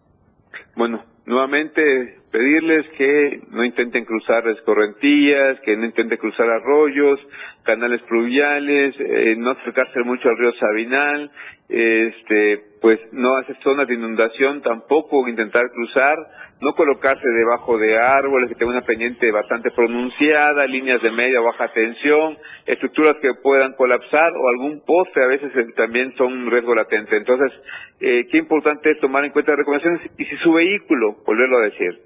Bueno, 0.74 1.04
nuevamente 1.26 2.20
pedirles 2.30 2.86
que 2.96 3.40
no 3.50 3.64
intenten 3.64 4.04
cruzar 4.04 4.46
escorrentías, 4.48 5.58
que 5.60 5.76
no 5.76 5.84
intenten 5.84 6.18
cruzar 6.18 6.48
arroyos, 6.48 7.18
canales 7.64 8.00
pluviales, 8.02 8.94
eh, 8.98 9.34
no 9.36 9.50
acercarse 9.50 10.00
mucho 10.04 10.28
al 10.28 10.38
río 10.38 10.52
Sabinal, 10.54 11.30
este, 11.68 12.62
pues 12.80 13.00
no 13.12 13.36
hacer 13.36 13.56
zonas 13.62 13.88
de 13.88 13.94
inundación 13.94 14.62
tampoco, 14.62 15.26
intentar 15.28 15.70
cruzar, 15.72 16.16
no 16.60 16.74
colocarse 16.74 17.28
debajo 17.28 17.76
de 17.78 17.98
árboles 17.98 18.48
que 18.48 18.54
tengan 18.54 18.76
una 18.76 18.86
pendiente 18.86 19.30
bastante 19.30 19.70
pronunciada, 19.70 20.66
líneas 20.66 21.02
de 21.02 21.10
media 21.10 21.40
o 21.40 21.44
baja 21.44 21.72
tensión, 21.72 22.38
estructuras 22.64 23.14
que 23.20 23.34
puedan 23.42 23.74
colapsar 23.74 24.32
o 24.32 24.48
algún 24.48 24.80
poste 24.80 25.22
a 25.22 25.26
veces 25.26 25.54
eh, 25.54 25.66
también 25.76 26.14
son 26.16 26.32
un 26.32 26.50
riesgo 26.50 26.74
latente. 26.74 27.16
Entonces, 27.16 27.52
eh, 28.00 28.26
qué 28.30 28.38
importante 28.38 28.90
es 28.90 29.00
tomar 29.00 29.24
en 29.24 29.32
cuenta 29.32 29.52
las 29.52 29.58
recomendaciones 29.58 30.10
y 30.16 30.24
si 30.24 30.36
su 30.38 30.52
vehículo, 30.52 31.16
volverlo 31.26 31.58
a 31.58 31.66
decir, 31.66 32.00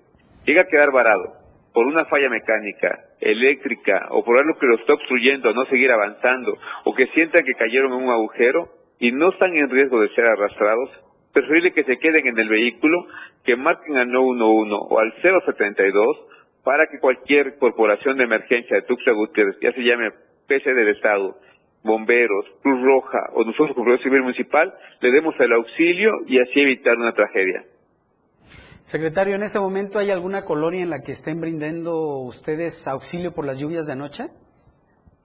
llega 0.44 0.62
a 0.62 0.68
quedar 0.68 0.90
varado 0.90 1.40
por 1.72 1.86
una 1.86 2.04
falla 2.06 2.28
mecánica, 2.28 2.98
eléctrica 3.20 4.08
o 4.10 4.24
por 4.24 4.36
algo 4.36 4.58
que 4.58 4.66
lo 4.66 4.76
está 4.76 4.94
obstruyendo 4.94 5.52
no 5.52 5.64
seguir 5.66 5.92
avanzando 5.92 6.58
o 6.84 6.94
que 6.94 7.06
sientan 7.14 7.44
que 7.44 7.54
cayeron 7.54 7.92
en 7.92 8.04
un 8.04 8.10
agujero 8.10 8.68
y 8.98 9.12
no 9.12 9.30
están 9.30 9.56
en 9.56 9.70
riesgo 9.70 10.00
de 10.00 10.08
ser 10.10 10.26
arrastrados, 10.26 10.90
preferible 11.32 11.72
que 11.72 11.84
se 11.84 11.98
queden 11.98 12.26
en 12.26 12.38
el 12.38 12.48
vehículo, 12.48 13.06
que 13.44 13.56
marquen 13.56 13.96
al 13.96 14.10
911 14.10 14.86
o 14.88 14.98
al 14.98 15.12
072 15.22 16.16
para 16.64 16.86
que 16.86 16.98
cualquier 16.98 17.56
corporación 17.58 18.18
de 18.18 18.24
emergencia 18.24 18.76
de 18.76 18.82
Tuxtla 18.82 19.12
Gutiérrez, 19.12 19.56
ya 19.62 19.72
se 19.72 19.82
llame 19.82 20.10
PC 20.46 20.74
del 20.74 20.88
Estado, 20.88 21.38
bomberos, 21.82 22.44
Cruz 22.62 22.82
Roja 22.82 23.30
o 23.34 23.44
nosotros 23.44 23.74
como 23.74 23.96
Civil 23.98 24.22
Municipal, 24.22 24.74
le 25.00 25.10
demos 25.10 25.34
el 25.38 25.52
auxilio 25.52 26.12
y 26.26 26.38
así 26.40 26.60
evitar 26.60 26.96
una 26.96 27.14
tragedia. 27.14 27.64
Secretario, 28.80 29.34
¿en 29.34 29.42
ese 29.42 29.60
momento 29.60 29.98
hay 29.98 30.10
alguna 30.10 30.44
colonia 30.44 30.82
en 30.82 30.90
la 30.90 31.02
que 31.02 31.12
estén 31.12 31.40
brindando 31.40 32.18
ustedes 32.18 32.88
auxilio 32.88 33.32
por 33.32 33.46
las 33.46 33.60
lluvias 33.60 33.86
de 33.86 33.92
anoche? 33.92 34.24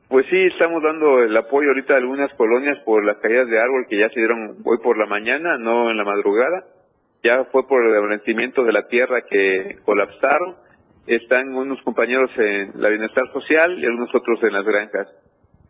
Pues 0.08 0.28
sí, 0.30 0.38
estamos 0.38 0.84
dando 0.84 1.24
el 1.24 1.36
apoyo 1.36 1.70
ahorita 1.70 1.96
a 1.96 1.98
algunas 1.98 2.32
colonias 2.36 2.78
por 2.86 3.04
las 3.04 3.18
caídas 3.18 3.48
de 3.48 3.60
árbol 3.60 3.88
que 3.90 3.98
ya 3.98 4.10
se 4.10 4.20
dieron 4.20 4.58
hoy 4.64 4.78
por 4.84 5.00
la 5.00 5.08
mañana, 5.08 5.58
no 5.58 5.90
en 5.90 5.98
la 5.98 6.04
madrugada. 6.04 6.64
Ya 7.24 7.44
fue 7.46 7.68
por 7.68 7.84
el 7.84 7.92
derretimiento 7.92 8.64
de 8.64 8.72
la 8.72 8.88
tierra 8.88 9.24
que 9.28 9.78
colapsaron. 9.84 10.58
Están 11.08 11.56
unos 11.56 11.82
compañeros 11.82 12.30
en 12.38 12.74
la 12.76 12.90
bienestar 12.90 13.32
social 13.34 13.80
y 13.80 13.86
algunos 13.86 14.14
otros 14.14 14.44
en 14.44 14.54
las 14.54 14.64
granjas. 14.64 15.08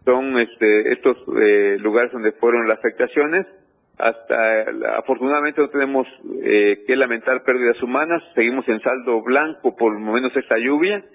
Son 0.03 0.37
este, 0.37 0.91
estos 0.91 1.17
eh, 1.41 1.77
lugares 1.79 2.11
donde 2.11 2.33
fueron 2.33 2.67
las 2.67 2.79
afectaciones. 2.79 3.47
Hasta 3.97 4.65
afortunadamente 4.97 5.61
no 5.61 5.69
tenemos 5.69 6.07
eh, 6.43 6.83
que 6.85 6.95
lamentar 6.97 7.43
pérdidas 7.43 7.81
humanas. 7.81 8.21
Seguimos 8.35 8.67
en 8.67 8.81
saldo 8.81 9.21
blanco 9.21 9.77
por 9.77 9.93
lo 9.93 10.11
menos 10.11 10.35
esta 10.35 10.57
lluvia 10.57 11.05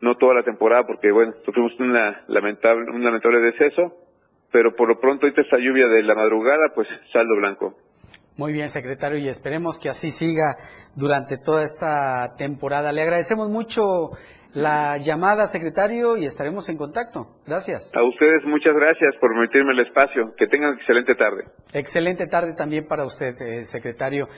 no 0.00 0.16
toda 0.16 0.34
la 0.34 0.42
temporada 0.42 0.84
porque 0.86 1.10
bueno, 1.10 1.34
tuvimos 1.44 1.72
una 1.80 2.24
lamentable, 2.28 2.90
un 2.90 3.02
lamentable 3.02 3.40
deceso, 3.40 3.94
pero 4.52 4.74
por 4.74 4.88
lo 4.88 5.00
pronto 5.00 5.26
ahorita 5.26 5.42
esta 5.42 5.58
lluvia 5.58 5.86
de 5.88 6.02
la 6.02 6.14
madrugada, 6.14 6.72
pues 6.74 6.88
saldo 7.12 7.36
blanco. 7.36 7.76
Muy 8.36 8.52
bien, 8.52 8.68
secretario, 8.68 9.18
y 9.18 9.26
esperemos 9.26 9.80
que 9.80 9.88
así 9.88 10.10
siga 10.10 10.54
durante 10.94 11.38
toda 11.38 11.64
esta 11.64 12.36
temporada. 12.36 12.92
Le 12.92 13.02
agradecemos 13.02 13.50
mucho 13.50 14.10
la 14.54 14.96
llamada, 14.96 15.46
secretario, 15.46 16.16
y 16.16 16.24
estaremos 16.24 16.68
en 16.68 16.76
contacto. 16.76 17.40
Gracias. 17.44 17.92
A 17.96 18.02
ustedes 18.04 18.44
muchas 18.44 18.74
gracias 18.74 19.16
por 19.20 19.32
permitirme 19.32 19.72
el 19.72 19.80
espacio. 19.80 20.34
Que 20.36 20.46
tengan 20.46 20.74
excelente 20.74 21.16
tarde. 21.16 21.46
Excelente 21.74 22.28
tarde 22.28 22.54
también 22.54 22.86
para 22.86 23.04
usted, 23.04 23.34
eh, 23.40 23.60
secretario. 23.62 24.28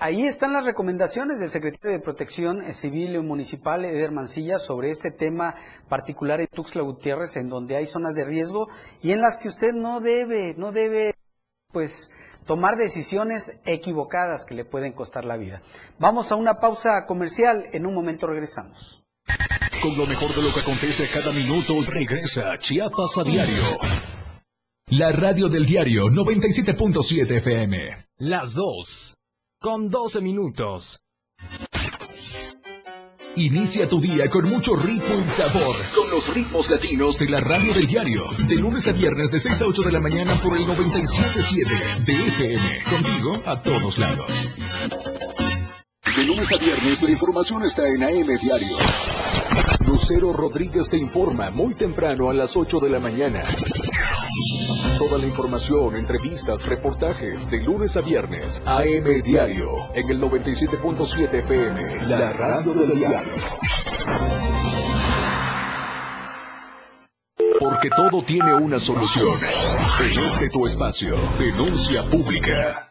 Ahí 0.00 0.24
están 0.24 0.54
las 0.54 0.64
recomendaciones 0.64 1.38
del 1.38 1.50
secretario 1.50 1.98
de 1.98 2.02
Protección 2.02 2.72
Civil 2.72 3.14
y 3.14 3.18
Municipal, 3.18 3.84
Eder 3.84 4.10
Mancilla, 4.10 4.58
sobre 4.58 4.88
este 4.88 5.10
tema 5.10 5.54
particular 5.90 6.40
en 6.40 6.46
Tuxtla 6.46 6.80
Gutiérrez, 6.80 7.36
en 7.36 7.50
donde 7.50 7.76
hay 7.76 7.86
zonas 7.86 8.14
de 8.14 8.24
riesgo 8.24 8.68
y 9.02 9.12
en 9.12 9.20
las 9.20 9.36
que 9.36 9.48
usted 9.48 9.74
no 9.74 10.00
debe, 10.00 10.54
no 10.56 10.72
debe, 10.72 11.14
pues, 11.72 12.10
tomar 12.46 12.76
decisiones 12.76 13.60
equivocadas 13.66 14.46
que 14.46 14.54
le 14.54 14.64
pueden 14.64 14.92
costar 14.92 15.26
la 15.26 15.36
vida. 15.36 15.60
Vamos 15.98 16.32
a 16.32 16.36
una 16.36 16.58
pausa 16.58 17.04
comercial, 17.04 17.66
en 17.72 17.84
un 17.84 17.92
momento 17.92 18.26
regresamos. 18.26 19.04
Con 19.82 19.94
lo 19.98 20.06
mejor 20.06 20.34
de 20.34 20.42
lo 20.42 20.54
que 20.54 20.60
acontece 20.60 21.10
cada 21.10 21.32
minuto, 21.32 21.74
regresa 21.86 22.56
Chiapas 22.58 23.18
a 23.18 23.24
diario. 23.24 23.78
La 24.88 25.12
radio 25.12 25.48
del 25.50 25.66
diario 25.66 26.04
97.7 26.06 27.30
FM. 27.36 28.06
Las 28.18 28.54
dos 28.54 29.15
con 29.66 29.88
12 29.88 30.20
minutos. 30.20 31.00
Inicia 33.34 33.88
tu 33.88 34.00
día 34.00 34.30
con 34.30 34.48
mucho 34.48 34.76
ritmo 34.76 35.16
y 35.18 35.24
sabor. 35.24 35.74
Con 35.92 36.08
los 36.08 36.32
ritmos 36.32 36.64
latinos 36.70 37.18
de 37.18 37.28
la 37.28 37.40
radio 37.40 37.74
del 37.74 37.88
diario. 37.88 38.26
De 38.46 38.54
lunes 38.60 38.86
a 38.86 38.92
viernes 38.92 39.32
de 39.32 39.40
6 39.40 39.62
a 39.62 39.66
8 39.66 39.82
de 39.82 39.90
la 39.90 40.00
mañana 40.00 40.40
por 40.40 40.56
el 40.56 40.64
97.7 40.68 42.04
de 42.04 42.12
FM. 42.12 42.84
Contigo 42.84 43.32
a 43.44 43.60
todos 43.60 43.98
lados. 43.98 44.50
De 46.16 46.22
lunes 46.22 46.52
a 46.52 46.64
viernes 46.64 47.02
la 47.02 47.10
información 47.10 47.64
está 47.64 47.88
en 47.88 48.04
AM 48.04 48.38
Diario. 48.40 48.76
Lucero 49.84 50.32
Rodríguez 50.32 50.88
te 50.88 50.96
informa 50.96 51.50
muy 51.50 51.74
temprano 51.74 52.30
a 52.30 52.34
las 52.34 52.56
8 52.56 52.78
de 52.78 52.90
la 52.90 53.00
mañana. 53.00 53.42
Toda 54.98 55.18
la 55.18 55.26
información, 55.26 55.94
entrevistas, 55.96 56.64
reportajes 56.64 57.50
de 57.50 57.60
lunes 57.60 57.96
a 57.98 58.00
viernes. 58.00 58.62
AM 58.64 59.22
Diario 59.22 59.68
en 59.94 60.08
el 60.08 60.20
97.7 60.20 61.34
FM. 61.34 62.06
La 62.06 62.32
radio 62.32 62.72
del 62.72 62.94
diario. 62.96 63.34
Porque 67.60 67.90
todo 67.90 68.22
tiene 68.22 68.54
una 68.54 68.78
solución. 68.78 69.38
En 70.00 70.18
este 70.24 70.48
tu 70.48 70.64
espacio. 70.64 71.16
Denuncia 71.38 72.02
pública. 72.04 72.90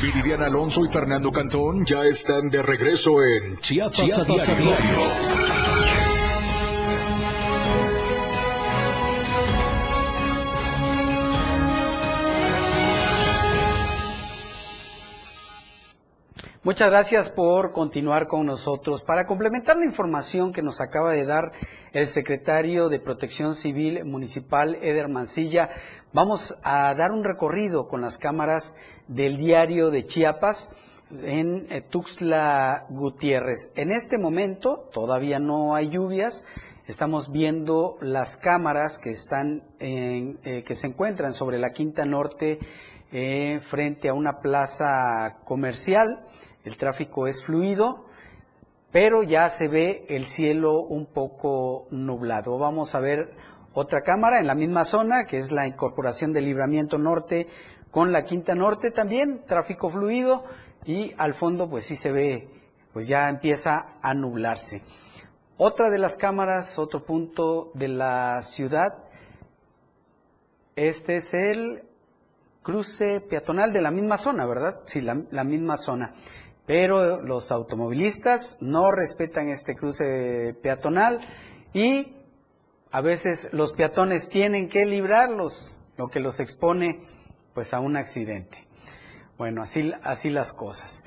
Viridiana 0.00 0.46
Alonso 0.46 0.84
y 0.84 0.90
Fernando 0.90 1.32
Cantón 1.32 1.84
ya 1.84 2.04
están 2.04 2.48
de 2.50 2.62
regreso 2.62 3.22
en 3.24 3.58
Chiapas, 3.58 3.96
Chiapas 3.96 4.48
a 4.48 4.52
a 4.52 4.54
diario. 4.54 4.98
Muchas 16.68 16.90
gracias 16.90 17.30
por 17.30 17.72
continuar 17.72 18.28
con 18.28 18.44
nosotros. 18.44 19.02
Para 19.02 19.26
complementar 19.26 19.78
la 19.78 19.86
información 19.86 20.52
que 20.52 20.60
nos 20.60 20.82
acaba 20.82 21.12
de 21.12 21.24
dar 21.24 21.52
el 21.92 22.08
secretario 22.08 22.90
de 22.90 23.00
Protección 23.00 23.54
Civil 23.54 24.04
Municipal, 24.04 24.76
Eder 24.82 25.08
Mancilla, 25.08 25.70
vamos 26.12 26.58
a 26.62 26.94
dar 26.94 27.10
un 27.10 27.24
recorrido 27.24 27.88
con 27.88 28.02
las 28.02 28.18
cámaras 28.18 28.76
del 29.08 29.36
diario 29.36 29.90
de 29.90 30.04
Chiapas 30.04 30.70
en 31.22 31.62
eh, 31.70 31.80
Tuxtla 31.80 32.86
Gutiérrez. 32.90 33.72
En 33.76 33.90
este 33.90 34.18
momento 34.18 34.88
todavía 34.92 35.38
no 35.38 35.74
hay 35.74 35.88
lluvias. 35.88 36.44
Estamos 36.86 37.32
viendo 37.32 37.96
las 38.00 38.36
cámaras 38.36 38.98
que 38.98 39.10
están 39.10 39.62
en- 39.78 40.38
eh, 40.44 40.62
que 40.64 40.74
se 40.74 40.86
encuentran 40.86 41.32
sobre 41.32 41.58
la 41.58 41.72
Quinta 41.72 42.04
Norte 42.04 42.58
eh, 43.10 43.60
frente 43.60 44.10
a 44.10 44.14
una 44.14 44.40
plaza 44.40 45.38
comercial. 45.44 46.24
El 46.64 46.76
tráfico 46.76 47.26
es 47.26 47.42
fluido, 47.42 48.04
pero 48.92 49.22
ya 49.22 49.48
se 49.48 49.68
ve 49.68 50.04
el 50.10 50.24
cielo 50.26 50.80
un 50.82 51.06
poco 51.06 51.86
nublado. 51.90 52.58
Vamos 52.58 52.94
a 52.94 53.00
ver 53.00 53.32
otra 53.72 54.02
cámara 54.02 54.40
en 54.40 54.46
la 54.46 54.54
misma 54.54 54.84
zona, 54.84 55.24
que 55.26 55.36
es 55.38 55.52
la 55.52 55.66
incorporación 55.66 56.32
del 56.32 56.44
libramiento 56.46 56.98
norte 56.98 57.46
con 57.90 58.12
la 58.12 58.24
Quinta 58.24 58.54
Norte 58.54 58.90
también, 58.90 59.44
tráfico 59.46 59.90
fluido 59.90 60.44
y 60.84 61.14
al 61.18 61.34
fondo 61.34 61.68
pues 61.68 61.84
sí 61.84 61.96
se 61.96 62.12
ve, 62.12 62.48
pues 62.92 63.08
ya 63.08 63.28
empieza 63.28 63.84
a 64.02 64.14
nublarse. 64.14 64.82
Otra 65.56 65.90
de 65.90 65.98
las 65.98 66.16
cámaras, 66.16 66.78
otro 66.78 67.04
punto 67.04 67.72
de 67.74 67.88
la 67.88 68.40
ciudad, 68.42 68.94
este 70.76 71.16
es 71.16 71.34
el 71.34 71.82
cruce 72.62 73.20
peatonal 73.20 73.72
de 73.72 73.80
la 73.80 73.90
misma 73.90 74.18
zona, 74.18 74.46
¿verdad? 74.46 74.80
Sí, 74.84 75.00
la, 75.00 75.44
misma 75.44 75.76
zona. 75.76 76.14
Pero 76.66 77.20
los 77.22 77.50
automovilistas 77.50 78.58
no 78.60 78.92
respetan 78.92 79.48
este 79.48 79.74
cruce 79.74 80.54
peatonal 80.62 81.20
y 81.72 82.14
a 82.92 83.00
veces 83.00 83.48
los 83.52 83.72
peatones 83.72 84.28
tienen 84.28 84.68
que 84.68 84.84
librarlos, 84.84 85.74
lo 85.96 86.08
que 86.08 86.20
los 86.20 86.40
expone 86.40 87.02
pues 87.58 87.74
a 87.74 87.80
un 87.80 87.96
accidente. 87.96 88.68
Bueno, 89.36 89.62
así, 89.62 89.90
así 90.04 90.30
las 90.30 90.52
cosas. 90.52 91.04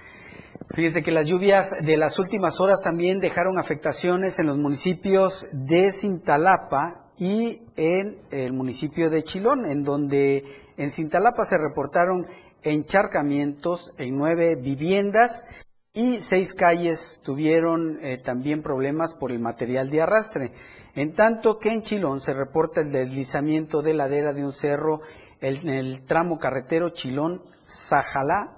Fíjense 0.76 1.02
que 1.02 1.14
las 1.14 1.26
lluvias 1.26 1.74
de 1.82 1.96
las 1.96 2.20
últimas 2.20 2.60
horas 2.60 2.82
también 2.82 3.22
dejaron 3.22 3.58
afectaciones 3.58 4.38
en 4.38 4.48
los 4.48 4.58
municipios 4.58 5.48
de 5.54 5.94
Cintalapa 5.94 7.10
y 7.18 7.62
en 7.78 8.18
el 8.32 8.52
municipio 8.52 9.10
de 9.10 9.24
Chilón, 9.24 9.66
en 9.66 9.84
donde 9.84 10.44
en 10.76 10.90
Cintalapa 10.90 11.46
se 11.46 11.58
reportaron 11.58 12.28
encharcamientos 12.64 13.94
en 13.98 14.18
nueve 14.18 14.58
viviendas 14.58 15.46
y 15.94 16.20
seis 16.20 16.54
calles 16.54 17.22
tuvieron 17.24 17.98
eh, 18.02 18.18
también 18.18 18.62
problemas 18.62 19.14
por 19.14 19.32
el 19.32 19.40
material 19.40 19.90
de 19.90 20.02
arrastre. 20.02 20.52
En 20.96 21.14
tanto 21.14 21.60
que 21.60 21.70
en 21.70 21.82
Chilón 21.82 22.20
se 22.20 22.34
reporta 22.34 22.82
el 22.82 22.92
deslizamiento 22.92 23.82
de 23.82 23.94
ladera 23.94 24.34
de 24.34 24.44
un 24.44 24.52
cerro 24.52 25.00
en 25.42 25.70
el 25.70 26.06
tramo 26.06 26.38
carretero 26.38 26.90
Chilón-Sajalá 26.90 28.58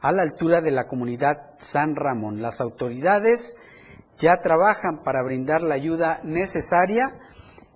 a 0.00 0.12
la 0.12 0.22
altura 0.22 0.60
de 0.60 0.70
la 0.70 0.86
comunidad 0.86 1.52
San 1.58 1.94
Ramón. 1.94 2.42
Las 2.42 2.60
autoridades 2.60 3.56
ya 4.16 4.38
trabajan 4.38 5.02
para 5.02 5.22
brindar 5.22 5.62
la 5.62 5.74
ayuda 5.74 6.20
necesaria 6.24 7.18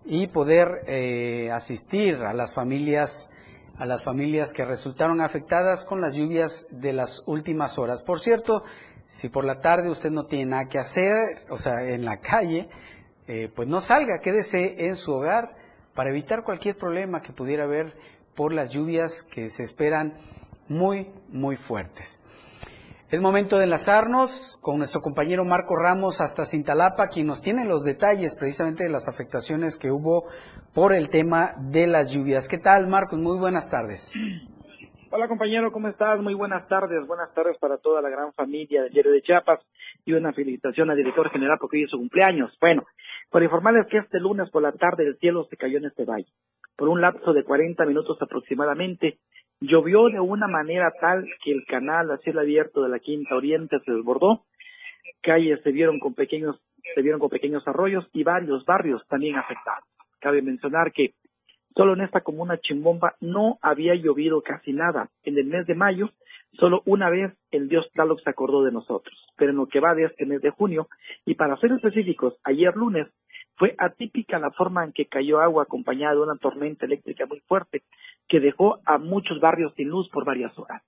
y 0.05 0.29
poder 0.29 0.83
eh, 0.87 1.51
asistir 1.53 2.17
a 2.25 2.33
las 2.33 2.55
familias 2.55 3.31
a 3.79 3.85
las 3.85 4.05
familias 4.05 4.55
que 4.55 4.65
resultaron 4.65 5.21
afectadas 5.21 5.85
con 5.85 6.01
las 6.01 6.15
lluvias 6.15 6.67
de 6.71 6.95
las 6.95 7.23
últimas 7.27 7.79
horas. 7.79 8.03
Por 8.03 8.21
cierto, 8.21 8.63
si 9.05 9.29
por 9.29 9.45
la 9.45 9.61
tarde 9.61 9.91
usted 9.91 10.11
no 10.11 10.25
tiene 10.25 10.53
nada 10.53 10.65
que 10.65 10.79
hacer, 10.79 11.45
o 11.51 11.57
sea, 11.57 11.83
en 11.83 12.07
la 12.07 12.17
calle, 12.17 12.71
eh, 13.27 13.51
pues 13.55 13.69
no 13.69 13.83
salga, 13.83 14.21
quédese 14.21 14.87
en 14.87 14.97
su 14.97 15.13
hogar 15.13 15.55
para 15.95 16.09
evitar 16.09 16.43
cualquier 16.43 16.79
problema 16.79 17.21
que 17.21 17.35
pudiera 17.35 17.65
haber 17.65 17.95
por 18.37 18.53
las 18.53 18.73
lluvias 18.73 19.23
que 19.23 19.49
se 19.49 19.63
esperan 19.63 20.15
muy, 20.69 21.09
muy 21.29 21.57
fuertes. 21.57 22.23
Es 23.09 23.21
momento 23.21 23.59
de 23.59 23.65
enlazarnos 23.65 24.59
con 24.61 24.79
nuestro 24.79 25.01
compañero 25.01 25.45
Marco 25.45 25.77
Ramos 25.77 26.21
hasta 26.21 26.45
Cintalapa, 26.45 27.09
quien 27.09 27.29
nos 27.29 27.41
tiene 27.41 27.65
los 27.65 27.85
detalles 27.85 28.37
precisamente 28.37 28.83
de 28.83 28.91
las 28.91 29.09
afectaciones 29.09 29.79
que 29.79 29.93
hubo 29.93 30.27
por 30.75 30.93
el 30.93 31.09
tema 31.09 31.55
de 31.71 31.87
las 31.87 32.13
lluvias. 32.13 32.49
¿Qué 32.49 32.59
tal, 32.59 32.89
Marcos? 32.89 33.19
Muy 33.19 33.39
buenas 33.39 33.71
tardes. 33.71 34.21
Hola 35.11 35.29
compañero, 35.29 35.71
¿cómo 35.71 35.87
estás? 35.87 36.21
Muy 36.21 36.35
buenas 36.35 36.67
tardes, 36.67 37.07
buenas 37.07 37.33
tardes 37.33 37.57
para 37.59 37.79
toda 37.79 38.03
la 38.03 38.11
gran 38.11 38.33
familia 38.33 38.83
del 38.83 38.93
Diario 38.93 39.13
de 39.13 39.23
Chiapas 39.23 39.61
y 40.05 40.13
una 40.13 40.33
felicitación 40.33 40.91
al 40.91 40.97
director 40.97 41.31
general 41.31 41.59
porque 41.61 41.77
hoy 41.77 41.85
es 41.85 41.91
su 41.91 41.99
cumpleaños. 41.99 42.53
Bueno, 42.61 42.85
por 43.31 43.43
informarles 43.43 43.87
que 43.87 43.99
este 43.99 44.19
lunes 44.19 44.51
por 44.51 44.63
la 44.63 44.73
tarde 44.73 45.07
el 45.07 45.17
cielo 45.19 45.47
se 45.49 45.57
cayó 45.57 45.79
en 45.79 45.85
este 45.87 46.05
valle. 46.05 46.27
Por 46.77 46.89
un 46.89 47.01
lapso 47.01 47.33
de 47.33 47.45
40 47.45 47.85
minutos 47.87 48.21
aproximadamente, 48.21 49.19
llovió 49.61 50.09
de 50.09 50.21
una 50.21 50.47
manera 50.47 50.93
tal 51.01 51.27
que 51.43 51.53
el 51.53 51.65
canal 51.67 52.11
a 52.11 52.19
cielo 52.19 52.41
abierto 52.41 52.83
de 52.83 52.91
la 52.91 52.99
Quinta 52.99 53.35
Oriente 53.35 53.79
se 53.85 53.93
desbordó, 53.93 54.45
calles 55.23 55.61
se 55.63 55.73
vieron 55.73 55.99
con 55.99 56.15
pequeños, 56.15 56.61
se 56.95 57.03
vieron 57.03 57.21
con 57.21 57.31
pequeños 57.31 57.67
arroyos 57.67 58.07
y 58.13 58.23
varios 58.23 58.65
barrios 58.65 59.07
también 59.09 59.37
afectados. 59.37 59.85
Cabe 60.21 60.43
mencionar 60.43 60.93
que 60.93 61.15
Solo 61.77 61.93
en 61.93 62.01
esta 62.01 62.23
comuna 62.23 62.57
Chimbomba 62.57 63.17
no 63.21 63.59
había 63.61 63.95
llovido 63.95 64.41
casi 64.41 64.73
nada. 64.73 65.11
En 65.25 65.37
el 65.37 65.45
mes 65.45 65.67
de 65.67 65.75
mayo, 65.75 66.09
solo 66.53 66.81
una 66.87 67.11
vez 67.11 67.35
el 67.51 67.69
dios 67.69 67.87
Tlaloc 67.93 68.23
se 68.23 68.31
acordó 68.31 68.65
de 68.65 68.73
nosotros. 68.73 69.15
Pero 69.37 69.51
en 69.51 69.59
lo 69.59 69.67
que 69.67 69.81
va 69.81 69.95
de 69.95 70.05
este 70.05 70.25
mes 70.25 70.41
de 70.41 70.49
junio, 70.49 70.89
y 71.27 71.35
para 71.35 71.59
ser 71.59 71.73
específicos, 71.73 72.35
ayer 72.45 72.75
lunes, 72.75 73.09
fue 73.57 73.75
atípica 73.79 74.39
la 74.39 74.51
forma 74.51 74.85
en 74.85 74.93
que 74.93 75.07
cayó 75.07 75.41
agua 75.41 75.65
acompañada 75.65 76.15
de 76.15 76.21
una 76.21 76.37
tormenta 76.37 76.87
eléctrica 76.87 77.27
muy 77.27 77.41
fuerte 77.41 77.83
que 78.29 78.41
dejó 78.41 78.81
a 78.85 78.99
muchos 78.99 79.41
barrios 79.41 79.73
sin 79.75 79.89
luz 79.89 80.09
por 80.11 80.25
varias 80.25 80.57
horas. 80.59 80.83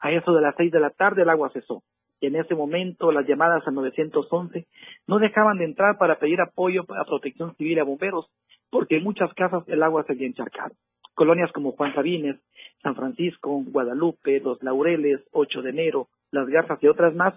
A 0.00 0.12
eso 0.12 0.32
de 0.32 0.42
las 0.42 0.54
seis 0.56 0.70
de 0.70 0.80
la 0.80 0.90
tarde 0.90 1.22
el 1.22 1.30
agua 1.30 1.50
cesó. 1.50 1.82
Y 2.20 2.26
en 2.26 2.36
ese 2.36 2.54
momento 2.54 3.10
las 3.10 3.26
llamadas 3.26 3.66
al 3.66 3.74
911 3.74 4.66
no 5.06 5.18
dejaban 5.18 5.58
de 5.58 5.64
entrar 5.64 5.98
para 5.98 6.18
pedir 6.18 6.40
apoyo 6.40 6.82
a 6.82 7.04
protección 7.04 7.54
civil 7.56 7.76
y 7.76 7.80
a 7.80 7.84
bomberos, 7.84 8.30
porque 8.70 8.96
en 8.96 9.04
muchas 9.04 9.32
casas 9.34 9.64
el 9.66 9.82
agua 9.82 10.04
se 10.04 10.12
había 10.12 10.26
encharcado. 10.26 10.74
Colonias 11.14 11.52
como 11.52 11.72
Juan 11.72 11.94
Sabines, 11.94 12.36
San 12.82 12.94
Francisco, 12.94 13.62
Guadalupe, 13.66 14.40
Los 14.40 14.62
Laureles, 14.62 15.20
8 15.32 15.62
de 15.62 15.70
enero, 15.70 16.08
Las 16.30 16.48
Garzas 16.48 16.82
y 16.82 16.88
otras 16.88 17.14
más, 17.14 17.34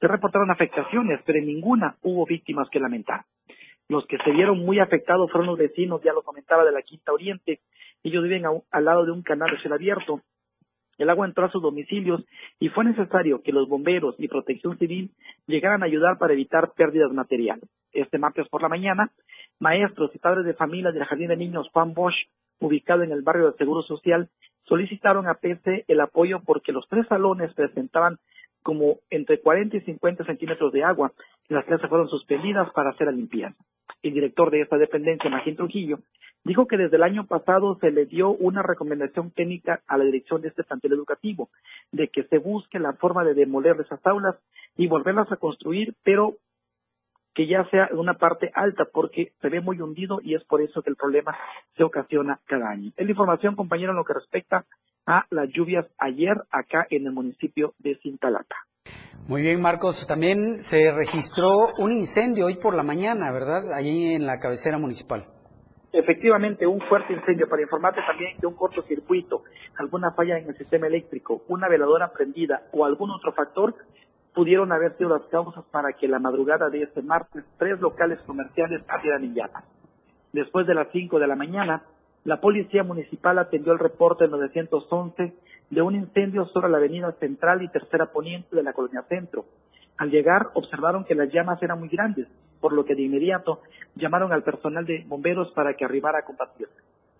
se 0.00 0.08
reportaron 0.08 0.50
afectaciones, 0.50 1.20
pero 1.24 1.38
en 1.38 1.46
ninguna 1.46 1.96
hubo 2.02 2.26
víctimas 2.26 2.68
que 2.70 2.80
lamentar. 2.80 3.24
Los 3.88 4.06
que 4.06 4.18
se 4.18 4.30
vieron 4.30 4.58
muy 4.58 4.80
afectados 4.80 5.30
fueron 5.30 5.46
los 5.48 5.58
vecinos, 5.58 6.02
ya 6.02 6.12
lo 6.12 6.22
comentaba, 6.22 6.64
de 6.64 6.72
la 6.72 6.82
Quinta 6.82 7.12
Oriente. 7.12 7.60
Ellos 8.02 8.22
viven 8.22 8.46
un- 8.46 8.62
al 8.70 8.84
lado 8.84 9.04
de 9.04 9.12
un 9.12 9.22
canal 9.22 9.50
de 9.50 9.58
cielo 9.58 9.76
abierto. 9.76 10.20
El 10.98 11.10
agua 11.10 11.26
entró 11.26 11.44
a 11.44 11.50
sus 11.50 11.62
domicilios 11.62 12.24
y 12.58 12.70
fue 12.70 12.84
necesario 12.84 13.42
que 13.42 13.52
los 13.52 13.68
bomberos 13.68 14.14
y 14.18 14.28
protección 14.28 14.78
civil 14.78 15.10
llegaran 15.46 15.82
a 15.82 15.86
ayudar 15.86 16.18
para 16.18 16.32
evitar 16.32 16.72
pérdidas 16.74 17.12
materiales. 17.12 17.68
Este 17.92 18.18
martes 18.18 18.48
por 18.48 18.62
la 18.62 18.68
mañana, 18.68 19.10
maestros 19.60 20.10
y 20.14 20.18
padres 20.18 20.46
de 20.46 20.54
familia 20.54 20.92
del 20.92 21.04
Jardín 21.04 21.28
de 21.28 21.36
Niños 21.36 21.68
Juan 21.72 21.92
Bosch 21.92 22.14
ubicado 22.60 23.02
en 23.02 23.12
el 23.12 23.20
barrio 23.22 23.44
del 23.44 23.56
Seguro 23.56 23.82
Social, 23.82 24.30
solicitaron 24.64 25.28
a 25.28 25.34
PC 25.34 25.84
el 25.86 26.00
apoyo 26.00 26.40
porque 26.44 26.72
los 26.72 26.88
tres 26.88 27.06
salones 27.08 27.52
presentaban 27.54 28.16
como 28.66 28.98
entre 29.10 29.40
40 29.40 29.76
y 29.76 29.80
50 29.82 30.24
centímetros 30.24 30.72
de 30.72 30.82
agua 30.82 31.12
las 31.48 31.64
clases 31.66 31.88
fueron 31.88 32.08
suspendidas 32.08 32.68
para 32.72 32.90
hacer 32.90 33.06
la 33.06 33.12
limpieza. 33.12 33.54
El 34.02 34.14
director 34.14 34.50
de 34.50 34.62
esta 34.62 34.76
dependencia, 34.76 35.30
Magín 35.30 35.54
Trujillo, 35.54 36.00
dijo 36.42 36.66
que 36.66 36.76
desde 36.76 36.96
el 36.96 37.04
año 37.04 37.28
pasado 37.28 37.78
se 37.80 37.92
le 37.92 38.06
dio 38.06 38.30
una 38.30 38.64
recomendación 38.64 39.30
técnica 39.30 39.82
a 39.86 39.96
la 39.96 40.02
dirección 40.02 40.42
de 40.42 40.48
este 40.48 40.64
plantel 40.64 40.94
educativo 40.94 41.48
de 41.92 42.08
que 42.08 42.24
se 42.24 42.38
busque 42.38 42.80
la 42.80 42.94
forma 42.94 43.22
de 43.22 43.34
demoler 43.34 43.76
esas 43.80 44.04
aulas 44.04 44.34
y 44.76 44.88
volverlas 44.88 45.30
a 45.30 45.36
construir, 45.36 45.94
pero 46.02 46.34
que 47.34 47.46
ya 47.46 47.70
sea 47.70 47.86
en 47.92 48.00
una 48.00 48.14
parte 48.14 48.50
alta 48.52 48.84
porque 48.92 49.30
se 49.42 49.48
ve 49.48 49.60
muy 49.60 49.80
hundido 49.80 50.18
y 50.24 50.34
es 50.34 50.42
por 50.42 50.60
eso 50.60 50.82
que 50.82 50.90
el 50.90 50.96
problema 50.96 51.36
se 51.76 51.84
ocasiona 51.84 52.40
cada 52.46 52.68
año. 52.68 52.90
Es 52.96 53.04
la 53.04 53.12
información, 53.12 53.54
compañero, 53.54 53.92
en 53.92 53.98
lo 53.98 54.04
que 54.04 54.14
respecta 54.14 54.64
a 55.06 55.24
las 55.30 55.48
lluvias 55.50 55.86
ayer 55.98 56.36
acá 56.50 56.86
en 56.90 57.06
el 57.06 57.12
municipio 57.12 57.74
de 57.78 57.96
Cintalata. 58.02 58.56
Muy 59.28 59.42
bien, 59.42 59.60
Marcos. 59.60 60.06
También 60.06 60.60
se 60.60 60.92
registró 60.92 61.74
un 61.78 61.92
incendio 61.92 62.46
hoy 62.46 62.56
por 62.56 62.76
la 62.76 62.82
mañana, 62.82 63.32
¿verdad? 63.32 63.72
Allí 63.72 64.14
en 64.14 64.26
la 64.26 64.38
cabecera 64.38 64.78
municipal. 64.78 65.24
Efectivamente, 65.92 66.66
un 66.66 66.80
fuerte 66.82 67.12
incendio. 67.12 67.48
Para 67.48 67.62
informarte 67.62 68.00
también 68.06 68.38
de 68.38 68.46
un 68.46 68.54
cortocircuito, 68.54 69.42
alguna 69.78 70.12
falla 70.12 70.38
en 70.38 70.48
el 70.48 70.56
sistema 70.56 70.86
eléctrico, 70.86 71.42
una 71.48 71.68
veladora 71.68 72.12
prendida 72.12 72.68
o 72.72 72.84
algún 72.84 73.10
otro 73.10 73.32
factor 73.32 73.74
pudieron 74.34 74.70
haber 74.70 74.96
sido 74.98 75.10
las 75.10 75.26
causas 75.28 75.64
para 75.70 75.94
que 75.94 76.06
la 76.06 76.18
madrugada 76.18 76.68
de 76.68 76.82
este 76.82 77.00
martes 77.00 77.42
tres 77.58 77.80
locales 77.80 78.20
comerciales 78.26 78.82
ardieran 78.86 79.24
en 79.24 79.34
llamas. 79.34 79.64
Después 80.32 80.66
de 80.66 80.74
las 80.74 80.88
5 80.92 81.18
de 81.18 81.26
la 81.26 81.34
mañana, 81.34 81.82
la 82.26 82.40
Policía 82.40 82.82
Municipal 82.82 83.38
atendió 83.38 83.72
el 83.72 83.78
reporte 83.78 84.26
911 84.26 85.32
de 85.70 85.80
un 85.80 85.94
incendio 85.94 86.44
sobre 86.46 86.68
la 86.68 86.78
avenida 86.78 87.12
central 87.20 87.62
y 87.62 87.68
tercera 87.68 88.06
poniente 88.06 88.56
de 88.56 88.64
la 88.64 88.72
colonia 88.72 89.04
centro. 89.08 89.44
Al 89.96 90.10
llegar 90.10 90.48
observaron 90.54 91.04
que 91.04 91.14
las 91.14 91.32
llamas 91.32 91.62
eran 91.62 91.78
muy 91.78 91.88
grandes, 91.88 92.26
por 92.60 92.72
lo 92.72 92.84
que 92.84 92.96
de 92.96 93.02
inmediato 93.02 93.60
llamaron 93.94 94.32
al 94.32 94.42
personal 94.42 94.84
de 94.84 95.04
bomberos 95.06 95.52
para 95.52 95.74
que 95.74 95.84
arribara 95.84 96.18
a 96.18 96.24
combatir. 96.24 96.66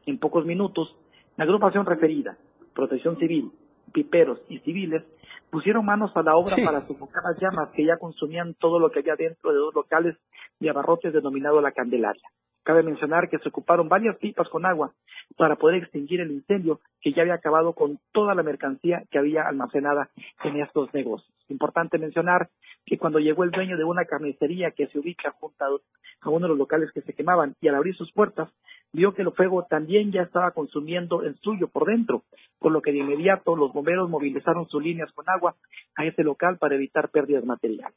En 0.06 0.18
pocos 0.18 0.44
minutos, 0.44 0.96
la 1.36 1.44
agrupación 1.44 1.86
referida, 1.86 2.36
Protección 2.74 3.16
Civil, 3.16 3.52
piperos 3.92 4.40
y 4.48 4.58
civiles 4.58 5.04
pusieron 5.50 5.84
manos 5.84 6.10
a 6.16 6.22
la 6.22 6.36
obra 6.36 6.56
para 6.64 6.80
sofocar 6.80 7.22
las 7.22 7.40
llamas 7.40 7.68
que 7.76 7.84
ya 7.84 7.96
consumían 7.96 8.54
todo 8.54 8.80
lo 8.80 8.90
que 8.90 8.98
había 8.98 9.14
dentro 9.14 9.52
de 9.52 9.58
dos 9.58 9.72
locales 9.72 10.16
de 10.58 10.68
abarrotes 10.68 11.12
denominado 11.12 11.60
La 11.60 11.70
Candelaria. 11.70 12.28
Cabe 12.66 12.82
mencionar 12.82 13.28
que 13.28 13.38
se 13.38 13.48
ocuparon 13.48 13.88
varias 13.88 14.16
pipas 14.16 14.48
con 14.48 14.66
agua 14.66 14.92
para 15.36 15.54
poder 15.54 15.84
extinguir 15.84 16.20
el 16.20 16.32
incendio 16.32 16.80
que 17.00 17.12
ya 17.12 17.22
había 17.22 17.34
acabado 17.34 17.74
con 17.74 18.00
toda 18.10 18.34
la 18.34 18.42
mercancía 18.42 19.04
que 19.08 19.20
había 19.20 19.46
almacenada 19.46 20.10
en 20.42 20.56
estos 20.56 20.92
negocios. 20.92 21.32
Importante 21.48 21.96
mencionar 21.96 22.48
que 22.84 22.98
cuando 22.98 23.20
llegó 23.20 23.44
el 23.44 23.52
dueño 23.52 23.76
de 23.76 23.84
una 23.84 24.04
carnicería 24.04 24.72
que 24.72 24.88
se 24.88 24.98
ubica 24.98 25.30
junto 25.38 25.80
a 26.20 26.28
uno 26.28 26.46
de 26.46 26.48
los 26.48 26.58
locales 26.58 26.90
que 26.90 27.02
se 27.02 27.12
quemaban 27.12 27.54
y 27.60 27.68
al 27.68 27.76
abrir 27.76 27.94
sus 27.94 28.10
puertas 28.10 28.48
vio 28.92 29.14
que 29.14 29.22
el 29.22 29.30
fuego 29.30 29.64
también 29.70 30.10
ya 30.10 30.22
estaba 30.22 30.50
consumiendo 30.50 31.22
el 31.22 31.36
suyo 31.36 31.68
por 31.68 31.86
dentro, 31.86 32.24
por 32.58 32.72
lo 32.72 32.82
que 32.82 32.90
de 32.90 32.98
inmediato 32.98 33.54
los 33.54 33.72
bomberos 33.72 34.10
movilizaron 34.10 34.66
sus 34.66 34.82
líneas 34.82 35.12
con 35.12 35.28
agua 35.28 35.54
a 35.94 36.04
ese 36.04 36.24
local 36.24 36.58
para 36.58 36.74
evitar 36.74 37.10
pérdidas 37.10 37.44
materiales. 37.44 37.94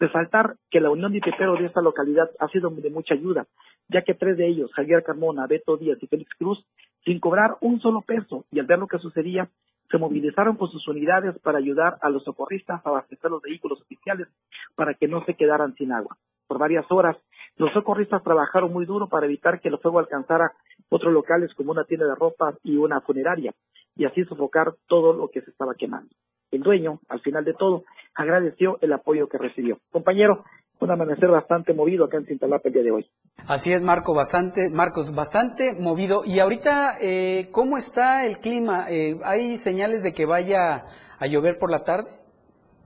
Resaltar 0.00 0.56
que 0.70 0.80
la 0.80 0.90
unión 0.90 1.12
de 1.12 1.20
piperos 1.20 1.58
de 1.58 1.66
esta 1.66 1.82
localidad 1.82 2.30
ha 2.38 2.48
sido 2.48 2.70
de 2.70 2.88
mucha 2.88 3.12
ayuda, 3.12 3.46
ya 3.88 4.00
que 4.00 4.14
tres 4.14 4.38
de 4.38 4.48
ellos, 4.48 4.72
Javier 4.72 5.02
Carmona, 5.02 5.46
Beto 5.46 5.76
Díaz 5.76 5.98
y 6.00 6.06
Félix 6.06 6.34
Cruz, 6.38 6.64
sin 7.04 7.20
cobrar 7.20 7.58
un 7.60 7.80
solo 7.80 8.00
peso 8.00 8.46
y 8.50 8.60
al 8.60 8.66
ver 8.66 8.78
lo 8.78 8.86
que 8.86 8.98
sucedía, 8.98 9.50
se 9.90 9.98
movilizaron 9.98 10.56
con 10.56 10.70
sus 10.70 10.88
unidades 10.88 11.38
para 11.40 11.58
ayudar 11.58 11.98
a 12.00 12.08
los 12.08 12.24
socorristas 12.24 12.80
a 12.82 12.88
abastecer 12.88 13.30
los 13.30 13.42
vehículos 13.42 13.82
oficiales 13.82 14.28
para 14.74 14.94
que 14.94 15.06
no 15.06 15.22
se 15.26 15.34
quedaran 15.34 15.74
sin 15.74 15.92
agua. 15.92 16.16
Por 16.46 16.58
varias 16.58 16.90
horas, 16.90 17.18
los 17.56 17.70
socorristas 17.74 18.22
trabajaron 18.22 18.72
muy 18.72 18.86
duro 18.86 19.06
para 19.08 19.26
evitar 19.26 19.60
que 19.60 19.68
el 19.68 19.78
fuego 19.78 19.98
alcanzara 19.98 20.52
otros 20.88 21.12
locales 21.12 21.52
como 21.54 21.72
una 21.72 21.84
tienda 21.84 22.06
de 22.06 22.14
ropa 22.14 22.54
y 22.62 22.76
una 22.76 23.02
funeraria, 23.02 23.52
y 23.96 24.06
así 24.06 24.24
sofocar 24.24 24.72
todo 24.86 25.12
lo 25.12 25.28
que 25.28 25.42
se 25.42 25.50
estaba 25.50 25.74
quemando. 25.74 26.08
El 26.50 26.62
dueño, 26.62 27.00
al 27.08 27.20
final 27.20 27.44
de 27.44 27.54
todo, 27.54 27.84
agradeció 28.14 28.78
el 28.80 28.92
apoyo 28.92 29.28
que 29.28 29.38
recibió. 29.38 29.78
Compañero, 29.90 30.44
un 30.80 30.90
amanecer 30.90 31.28
bastante 31.28 31.74
movido 31.74 32.06
acá 32.06 32.16
en 32.16 32.26
Cintalapa 32.26 32.68
el 32.68 32.74
día 32.74 32.82
de 32.82 32.90
hoy. 32.90 33.06
Así 33.46 33.72
es, 33.72 33.82
Marco, 33.82 34.14
bastante, 34.14 34.70
Marcos, 34.70 35.14
bastante 35.14 35.74
movido. 35.78 36.22
Y 36.24 36.40
ahorita, 36.40 36.94
eh, 37.00 37.48
¿cómo 37.52 37.76
está 37.76 38.26
el 38.26 38.38
clima? 38.38 38.90
Eh, 38.90 39.18
¿Hay 39.24 39.56
señales 39.56 40.02
de 40.02 40.12
que 40.12 40.26
vaya 40.26 40.86
a 41.18 41.26
llover 41.26 41.58
por 41.58 41.70
la 41.70 41.84
tarde? 41.84 42.08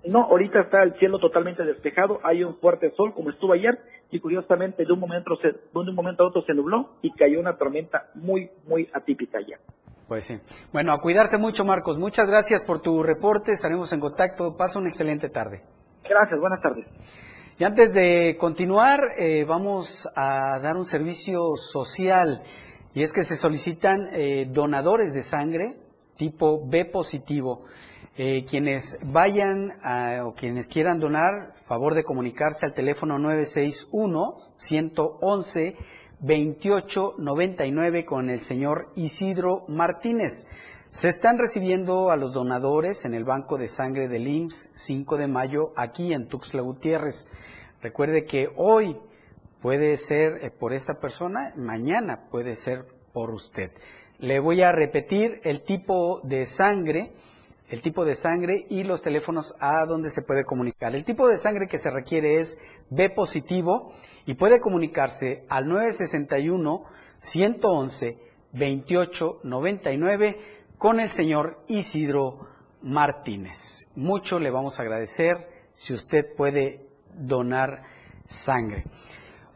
No, 0.07 0.24
ahorita 0.24 0.61
está 0.61 0.83
el 0.83 0.94
cielo 0.98 1.18
totalmente 1.18 1.64
despejado, 1.64 2.20
hay 2.24 2.44
un 2.44 2.57
fuerte 2.57 2.92
sol 2.94 3.14
como 3.14 3.31
estuvo 3.31 3.55
ayer 3.55 3.79
y 4.11 4.20
curiosamente 4.20 4.85
de 4.85 4.92
un 4.92 5.00
momento, 5.00 5.37
se, 5.37 5.48
de 5.48 5.59
un 5.72 5.94
momento 5.94 6.24
a 6.24 6.29
otro 6.29 6.42
se 6.42 6.53
nubló 6.53 6.90
y 7.00 7.11
cayó 7.12 7.40
una 7.40 7.57
tormenta 7.57 8.11
muy, 8.14 8.50
muy 8.66 8.88
atípica 8.92 9.38
ayer. 9.38 9.59
Pues 10.09 10.25
sí. 10.25 10.38
Bueno, 10.73 10.93
a 10.93 11.01
cuidarse 11.01 11.38
mucho, 11.38 11.64
Marcos. 11.64 11.99
Muchas 11.99 12.27
gracias 12.27 12.62
por 12.62 12.81
tu 12.81 13.03
reporte. 13.03 13.53
Estaremos 13.53 13.93
en 13.93 14.01
contacto. 14.01 14.57
Pasa 14.57 14.79
una 14.79 14.88
excelente 14.88 15.31
tarde. 15.31 15.62
Gracias, 16.09 16.38
buenas 16.38 16.61
tardes. 16.61 16.87
Y 17.59 17.64
antes 17.64 17.95
de 17.95 18.37
continuar, 18.38 19.12
eh, 19.17 19.45
vamos 19.45 20.09
a 20.14 20.59
dar 20.59 20.77
un 20.77 20.85
servicio 20.85 21.55
social. 21.57 22.43
Y 22.93 23.03
es 23.03 23.12
que 23.12 23.23
se 23.23 23.37
solicitan 23.37 24.09
eh, 24.12 24.47
donadores 24.51 25.14
de 25.14 25.23
sangre 25.23 25.77
tipo 26.17 26.67
B 26.67 26.85
positivo. 26.85 27.64
Eh, 28.17 28.45
quienes 28.45 28.99
vayan 29.03 29.73
o 30.25 30.35
quienes 30.35 30.69
quieran 30.69 31.01
donar, 31.01 31.53
favor 31.67 31.95
de 31.95 32.05
comunicarse 32.05 32.64
al 32.64 32.73
teléfono 32.73 33.19
961 33.19 34.37
111 34.55 35.77
2899 36.20 38.05
con 38.05 38.31
el 38.31 38.40
señor 38.40 38.90
Isidro 38.94 39.64
Martínez. 39.68 40.46
Se 40.90 41.09
están 41.09 41.38
recibiendo 41.38 42.11
a 42.11 42.16
los 42.16 42.35
donadores 42.35 43.05
en 43.05 43.14
el 43.14 43.24
Banco 43.24 43.59
de 43.59 43.68
Sangre 43.68 44.07
del 44.09 44.29
IMSS 44.29 44.70
5 44.72 45.16
de 45.16 45.27
mayo 45.27 45.72
aquí 45.77 46.12
en 46.12 46.29
Tuxtla 46.29 46.62
Gutiérrez. 46.62 47.27
Recuerde 47.83 48.24
que 48.24 48.50
hoy 48.57 48.96
puede 49.61 49.96
ser 49.96 50.38
eh, 50.42 50.50
por 50.50 50.72
esta 50.72 51.00
persona, 51.00 51.53
mañana 51.57 52.29
puede 52.31 52.55
ser 52.55 52.87
por 53.12 53.31
usted. 53.31 53.72
Le 54.18 54.38
voy 54.38 54.62
a 54.62 54.72
repetir 54.72 55.40
el 55.42 55.62
tipo 55.62 56.20
de 56.22 56.46
sangre 56.46 57.12
el 57.74 57.82
tipo 57.82 58.04
de 58.04 58.14
sangre 58.14 58.66
y 58.70 58.84
los 58.84 59.02
teléfonos 59.02 59.56
a 59.58 59.84
donde 59.84 60.08
se 60.08 60.22
puede 60.22 60.44
comunicar. 60.44 60.94
El 60.94 61.04
tipo 61.04 61.26
de 61.26 61.37
sangre 61.37 61.66
que 61.66 61.78
se 61.78 61.90
requiere 61.90 62.38
es 62.38 62.60
B 62.88 63.10
positivo 63.10 63.92
y 64.26 64.34
puede 64.34 64.60
comunicarse 64.60 65.44
al 65.48 65.66
961 65.66 66.84
111 67.18 68.18
2899 68.52 70.38
con 70.78 71.00
el 71.00 71.10
señor 71.10 71.64
Isidro 71.66 72.46
Martínez. 72.82 73.88
Mucho 73.96 74.38
le 74.38 74.52
vamos 74.52 74.78
a 74.78 74.84
agradecer 74.84 75.66
si 75.70 75.94
usted 75.94 76.32
puede 76.37 76.87
donar 77.18 77.82
sangre. 78.24 78.84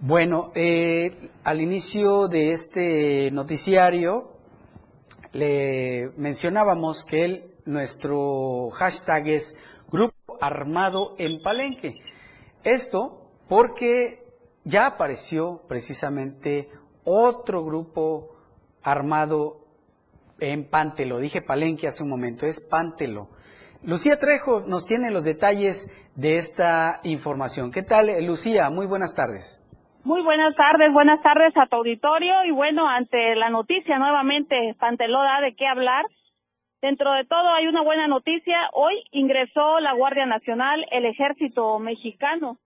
Bueno, 0.00 0.50
eh, 0.56 1.30
al 1.44 1.60
inicio 1.60 2.26
de 2.26 2.50
este 2.50 3.30
noticiario 3.30 4.32
le 5.32 6.10
mencionábamos 6.16 7.04
que 7.04 7.24
él 7.24 7.47
nuestro 7.68 8.70
hashtag 8.70 9.28
es 9.28 9.84
Grupo 9.90 10.38
Armado 10.40 11.14
en 11.18 11.42
Palenque. 11.42 12.00
Esto 12.64 13.30
porque 13.48 14.24
ya 14.64 14.86
apareció 14.86 15.62
precisamente 15.68 16.68
otro 17.04 17.64
grupo 17.64 18.36
armado 18.82 19.66
en 20.40 20.68
Pantelo. 20.68 21.18
Dije 21.18 21.42
Palenque 21.42 21.86
hace 21.86 22.02
un 22.02 22.10
momento, 22.10 22.46
es 22.46 22.60
Pantelo. 22.60 23.28
Lucía 23.82 24.18
Trejo 24.18 24.60
nos 24.60 24.86
tiene 24.86 25.10
los 25.10 25.24
detalles 25.24 25.90
de 26.16 26.36
esta 26.36 27.00
información. 27.04 27.70
¿Qué 27.70 27.82
tal, 27.82 28.08
Lucía? 28.24 28.70
Muy 28.70 28.86
buenas 28.86 29.14
tardes. 29.14 29.64
Muy 30.04 30.22
buenas 30.22 30.54
tardes, 30.56 30.92
buenas 30.92 31.20
tardes 31.22 31.54
a 31.56 31.66
tu 31.66 31.76
auditorio 31.76 32.44
y 32.44 32.50
bueno, 32.50 32.88
ante 32.88 33.34
la 33.36 33.50
noticia 33.50 33.98
nuevamente, 33.98 34.74
Pantelo 34.78 35.22
da 35.22 35.40
de 35.40 35.54
qué 35.54 35.66
hablar 35.66 36.06
Dentro 36.80 37.12
de 37.12 37.24
todo 37.24 37.52
hay 37.52 37.66
una 37.66 37.82
buena 37.82 38.06
noticia. 38.06 38.70
Hoy 38.72 39.02
ingresó 39.10 39.80
la 39.80 39.94
Guardia 39.94 40.26
Nacional, 40.26 40.86
el 40.92 41.06
Ejército 41.06 41.78
Mexicano, 41.80 42.58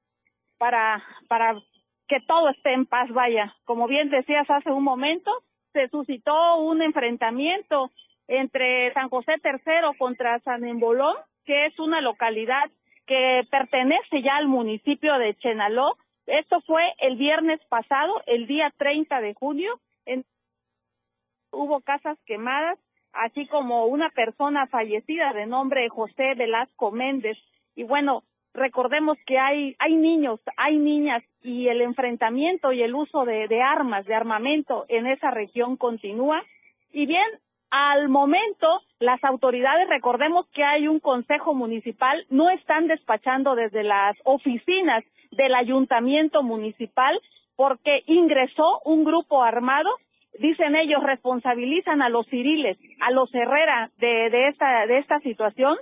para, 0.59 1.03
que 2.09 2.20
todo 2.27 2.51
esté 2.51 2.75
en 2.75 2.85
paz, 2.85 3.11
vaya. 3.11 3.55
Como 3.64 3.87
bien 3.87 4.11
decías 4.11 4.48
hace 4.51 4.70
un 4.70 4.85
momento, 4.85 5.31
se 5.72 5.88
suscitó 5.88 6.57
un 6.59 6.83
enfrentamiento 6.83 7.90
entre 8.29 8.92
San 8.92 9.09
José 9.09 9.37
III 9.42 9.96
contra 9.98 10.38
San 10.40 10.64
Embolón, 10.64 11.16
que 11.46 11.66
es 11.66 11.79
una 11.79 12.03
localidad 12.03 12.70
que 13.07 13.46
pertenece 13.51 14.22
ya 14.22 14.37
al 14.37 14.46
municipio 14.46 15.16
de 15.18 15.35
Chenaló. 15.37 15.96
Esto 16.27 16.61
fue 16.61 16.92
el 16.98 17.16
viernes 17.16 17.61
pasado, 17.70 18.22
el 18.27 18.46
día 18.46 18.72
30 18.77 19.22
de 19.22 19.35
junio, 19.35 19.81
hubo 21.51 21.81
casas 21.81 22.18
quemadas, 22.27 22.79
así 23.12 23.46
como 23.46 23.87
una 23.87 24.11
persona 24.11 24.66
fallecida 24.66 25.33
de 25.33 25.46
nombre 25.46 25.88
José 25.88 26.35
Velasco 26.35 26.90
Méndez. 26.90 27.38
Y 27.75 27.85
bueno, 27.85 28.22
recordemos 28.55 29.18
que 29.27 29.38
hay, 29.38 29.77
hay 29.79 29.96
niños, 29.96 30.40
hay 30.57 30.77
niñas 30.77 31.22
y 31.42 31.68
el 31.68 31.81
enfrentamiento 31.81 32.72
y 32.72 32.83
el 32.83 32.94
uso 32.94 33.25
de, 33.25 33.48
de 33.48 33.62
armas, 33.62 34.07
de 34.07 34.14
armamento 34.14 34.85
en 34.88 35.07
esa 35.07 35.31
región 35.31 35.77
continúa. 35.77 36.42
Y 36.92 37.07
bien, 37.07 37.27
al 37.70 38.11
momento, 38.11 38.83
las 38.98 39.22
autoridades, 39.25 39.88
recordemos 39.88 40.46
que 40.48 40.62
hay 40.62 40.88
un 40.88 41.01
consejo 41.01 41.55
municipal, 41.55 42.27
no 42.29 42.51
están 42.51 42.87
despachando 42.87 43.55
desde 43.55 43.83
las 43.83 44.14
oficinas 44.25 45.03
del 45.31 45.55
ayuntamiento 45.55 46.42
municipal 46.42 47.18
porque 47.57 48.03
ingresó 48.07 48.81
un 48.85 49.05
grupo 49.05 49.42
armado, 49.42 49.88
dicen 50.38 50.77
ellos, 50.77 51.03
responsabilizan 51.03 52.03
a 52.03 52.09
los 52.09 52.27
civiles, 52.27 52.79
a 53.01 53.11
los 53.11 53.33
Herrera 53.35 53.90
de, 53.99 54.31
de, 54.31 54.49
esta, 54.49 54.87
de 54.87 54.99
esta 54.99 55.21
situación. 55.21 55.77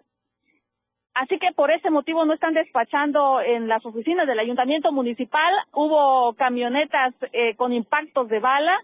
Así 1.14 1.38
que 1.38 1.52
por 1.52 1.70
ese 1.70 1.90
motivo 1.90 2.24
no 2.24 2.34
están 2.34 2.54
despachando 2.54 3.40
en 3.40 3.68
las 3.68 3.84
oficinas 3.84 4.26
del 4.26 4.38
ayuntamiento 4.38 4.92
municipal. 4.92 5.52
Hubo 5.72 6.34
camionetas 6.34 7.14
eh, 7.32 7.56
con 7.56 7.72
impactos 7.72 8.28
de 8.28 8.38
bala, 8.38 8.78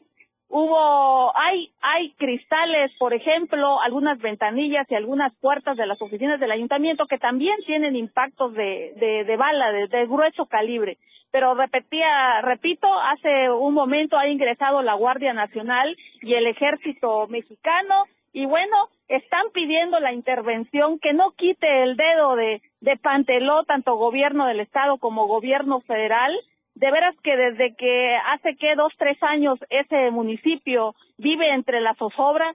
Hubo, 0.49 1.37
hay, 1.37 1.71
hay 1.81 2.13
cristales, 2.13 2.93
por 2.99 3.13
ejemplo, 3.13 3.81
algunas 3.81 4.19
ventanillas 4.19 4.87
y 4.91 4.95
algunas 4.95 5.35
puertas 5.41 5.77
de 5.77 5.87
las 5.87 6.01
oficinas 6.01 6.39
del 6.39 6.53
ayuntamiento 6.53 7.07
que 7.07 7.19
también 7.19 7.57
tienen 7.67 7.97
impactos 7.97 8.55
de, 8.55 8.93
de, 8.97 9.25
de 9.25 9.37
bala, 9.37 9.73
de, 9.73 9.89
de 9.89 10.07
grueso 10.07 10.47
calibre. 10.47 10.99
Pero 11.33 11.55
repetía, 11.55 12.41
repito, 12.43 12.87
hace 12.87 13.51
un 13.51 13.75
momento 13.75 14.17
ha 14.17 14.29
ingresado 14.29 14.83
la 14.83 14.95
Guardia 14.95 15.33
Nacional 15.33 15.97
y 16.23 16.35
el 16.35 16.47
Ejército 16.47 17.27
Mexicano 17.27 18.05
y 18.37 18.45
bueno, 18.45 18.77
están 19.09 19.47
pidiendo 19.55 19.99
la 19.99 20.13
intervención 20.13 20.99
que 20.99 21.15
no 21.15 21.31
quite 21.33 21.85
el 21.85 21.97
dedo 21.97 22.37
de, 22.37 22.61
de 22.83 22.99
Panteló, 22.99 23.65
tanto 23.65 23.97
gobierno 23.97 24.47
del 24.47 24.61
Estado 24.61 24.99
como 24.99 25.27
gobierno 25.27 25.81
federal, 25.81 26.39
de 26.77 26.91
veras 26.91 27.17
que 27.23 27.37
desde 27.37 27.75
que 27.75 28.17
hace 28.17 28.55
que 28.57 28.75
dos, 28.75 28.93
tres 28.99 29.17
años 29.23 29.59
ese 29.71 30.11
municipio 30.11 30.95
vive 31.17 31.51
entre 31.55 31.81
la 31.81 31.95
zozobra, 31.95 32.55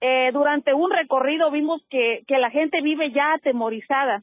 eh, 0.00 0.30
durante 0.32 0.72
un 0.74 0.92
recorrido 0.92 1.50
vimos 1.50 1.82
que, 1.90 2.22
que 2.28 2.38
la 2.38 2.50
gente 2.50 2.80
vive 2.82 3.10
ya 3.10 3.32
atemorizada 3.32 4.22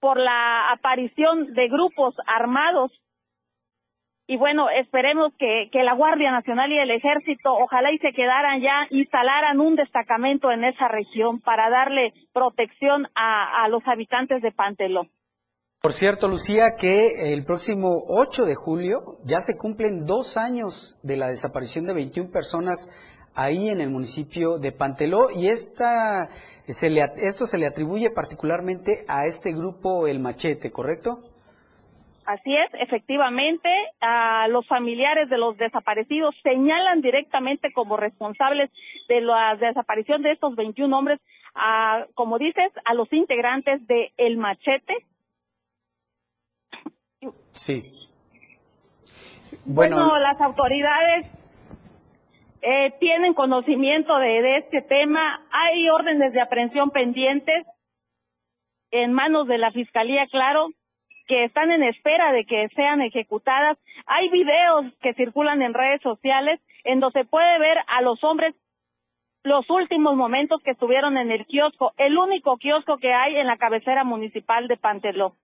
por 0.00 0.18
la 0.18 0.70
aparición 0.70 1.52
de 1.52 1.68
grupos 1.68 2.14
armados. 2.26 2.90
Y 4.26 4.38
bueno, 4.38 4.70
esperemos 4.70 5.34
que, 5.38 5.68
que 5.70 5.82
la 5.82 5.92
Guardia 5.92 6.30
Nacional 6.30 6.72
y 6.72 6.78
el 6.78 6.90
Ejército 6.90 7.52
ojalá 7.52 7.92
y 7.92 7.98
se 7.98 8.14
quedaran 8.14 8.62
ya, 8.62 8.86
instalaran 8.88 9.60
un 9.60 9.76
destacamento 9.76 10.50
en 10.50 10.64
esa 10.64 10.88
región 10.88 11.40
para 11.42 11.68
darle 11.68 12.14
protección 12.32 13.08
a, 13.14 13.62
a 13.62 13.68
los 13.68 13.86
habitantes 13.86 14.40
de 14.40 14.52
Panteló. 14.52 15.06
Por 15.82 15.90
cierto, 15.90 16.28
Lucía, 16.28 16.76
que 16.78 17.34
el 17.34 17.44
próximo 17.44 18.04
8 18.06 18.44
de 18.44 18.54
julio 18.54 19.18
ya 19.24 19.38
se 19.38 19.56
cumplen 19.58 20.06
dos 20.06 20.36
años 20.36 21.00
de 21.02 21.16
la 21.16 21.26
desaparición 21.26 21.86
de 21.86 21.94
21 21.94 22.30
personas 22.30 22.86
ahí 23.34 23.68
en 23.68 23.80
el 23.80 23.90
municipio 23.90 24.58
de 24.58 24.70
Panteló 24.70 25.26
y 25.34 25.48
esta, 25.48 26.28
se 26.66 26.88
le, 26.88 27.00
esto 27.16 27.46
se 27.46 27.58
le 27.58 27.66
atribuye 27.66 28.10
particularmente 28.10 29.04
a 29.08 29.26
este 29.26 29.50
grupo 29.50 30.06
El 30.06 30.20
Machete, 30.20 30.70
¿correcto? 30.70 31.18
Así 32.26 32.54
es, 32.54 32.70
efectivamente, 32.74 33.68
a 34.00 34.46
los 34.46 34.64
familiares 34.68 35.28
de 35.30 35.36
los 35.36 35.56
desaparecidos 35.56 36.36
señalan 36.44 37.00
directamente 37.00 37.72
como 37.72 37.96
responsables 37.96 38.70
de 39.08 39.20
la 39.20 39.56
desaparición 39.56 40.22
de 40.22 40.30
estos 40.30 40.54
21 40.54 40.96
hombres, 40.96 41.18
a, 41.56 42.06
como 42.14 42.38
dices, 42.38 42.70
a 42.84 42.94
los 42.94 43.12
integrantes 43.12 43.84
de 43.88 44.12
El 44.16 44.36
Machete, 44.36 44.94
Sí. 47.50 48.08
Bueno, 49.64 50.18
las 50.18 50.40
autoridades 50.40 51.26
eh, 52.62 52.92
tienen 52.98 53.34
conocimiento 53.34 54.16
de, 54.18 54.42
de, 54.42 54.56
este 54.58 54.82
tema. 54.82 55.44
Hay 55.50 55.88
órdenes 55.88 56.32
de 56.32 56.40
aprehensión 56.40 56.90
pendientes 56.90 57.66
en 58.90 59.12
manos 59.12 59.46
de 59.46 59.58
la 59.58 59.70
Fiscalía, 59.70 60.26
claro, 60.26 60.68
que 61.26 61.44
están 61.44 61.70
en 61.70 61.82
espera 61.84 62.32
de 62.32 62.44
que 62.44 62.68
sean 62.74 63.00
ejecutadas. 63.00 63.78
Hay 64.06 64.28
videos 64.30 64.86
que 65.00 65.14
circulan 65.14 65.62
en 65.62 65.74
redes 65.74 66.02
sociales 66.02 66.60
en 66.84 67.00
donde 67.00 67.20
se 67.20 67.26
puede 67.26 67.58
ver 67.58 67.78
a 67.86 68.02
los 68.02 68.22
hombres 68.24 68.54
los 69.44 69.68
últimos 69.70 70.14
momentos 70.14 70.62
que 70.62 70.70
estuvieron 70.70 71.16
en 71.16 71.32
el 71.32 71.46
kiosco, 71.46 71.94
el 71.96 72.16
único 72.16 72.56
kiosco 72.58 72.98
que 72.98 73.12
hay 73.12 73.36
en 73.36 73.46
la 73.48 73.56
cabecera 73.56 74.04
municipal 74.04 74.68
de 74.68 74.76
Panteló. 74.76 75.34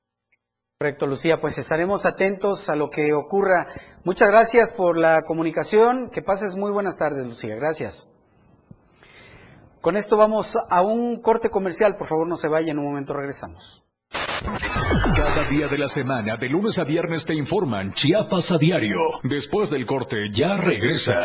Correcto, 0.80 1.08
Lucía, 1.08 1.40
pues 1.40 1.58
estaremos 1.58 2.06
atentos 2.06 2.70
a 2.70 2.76
lo 2.76 2.88
que 2.88 3.12
ocurra. 3.12 3.66
Muchas 4.04 4.28
gracias 4.28 4.72
por 4.72 4.96
la 4.96 5.22
comunicación. 5.22 6.08
Que 6.08 6.22
pases 6.22 6.54
muy 6.54 6.70
buenas 6.70 6.96
tardes, 6.96 7.26
Lucía. 7.26 7.56
Gracias. 7.56 8.14
Con 9.80 9.96
esto 9.96 10.16
vamos 10.16 10.56
a 10.56 10.82
un 10.82 11.20
corte 11.20 11.50
comercial. 11.50 11.96
Por 11.96 12.06
favor, 12.06 12.28
no 12.28 12.36
se 12.36 12.46
vaya. 12.46 12.70
En 12.70 12.78
un 12.78 12.84
momento 12.84 13.12
regresamos. 13.12 13.84
Cada 15.16 15.48
día 15.48 15.66
de 15.66 15.78
la 15.78 15.88
semana, 15.88 16.36
de 16.36 16.48
lunes 16.48 16.78
a 16.78 16.84
viernes, 16.84 17.26
te 17.26 17.34
informan 17.34 17.92
Chiapas 17.92 18.52
a 18.52 18.58
diario. 18.58 19.00
Después 19.24 19.70
del 19.70 19.84
corte, 19.84 20.30
ya 20.30 20.58
regresa. 20.58 21.24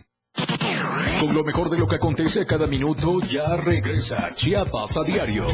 Con 1.21 1.35
lo 1.35 1.43
mejor 1.43 1.69
de 1.69 1.77
lo 1.77 1.87
que 1.87 1.97
acontece 1.97 2.41
a 2.41 2.45
cada 2.47 2.65
minuto, 2.65 3.19
ya 3.21 3.55
regresa 3.55 4.33
Chiapas 4.33 4.97
a 4.97 5.03
diario. 5.03 5.45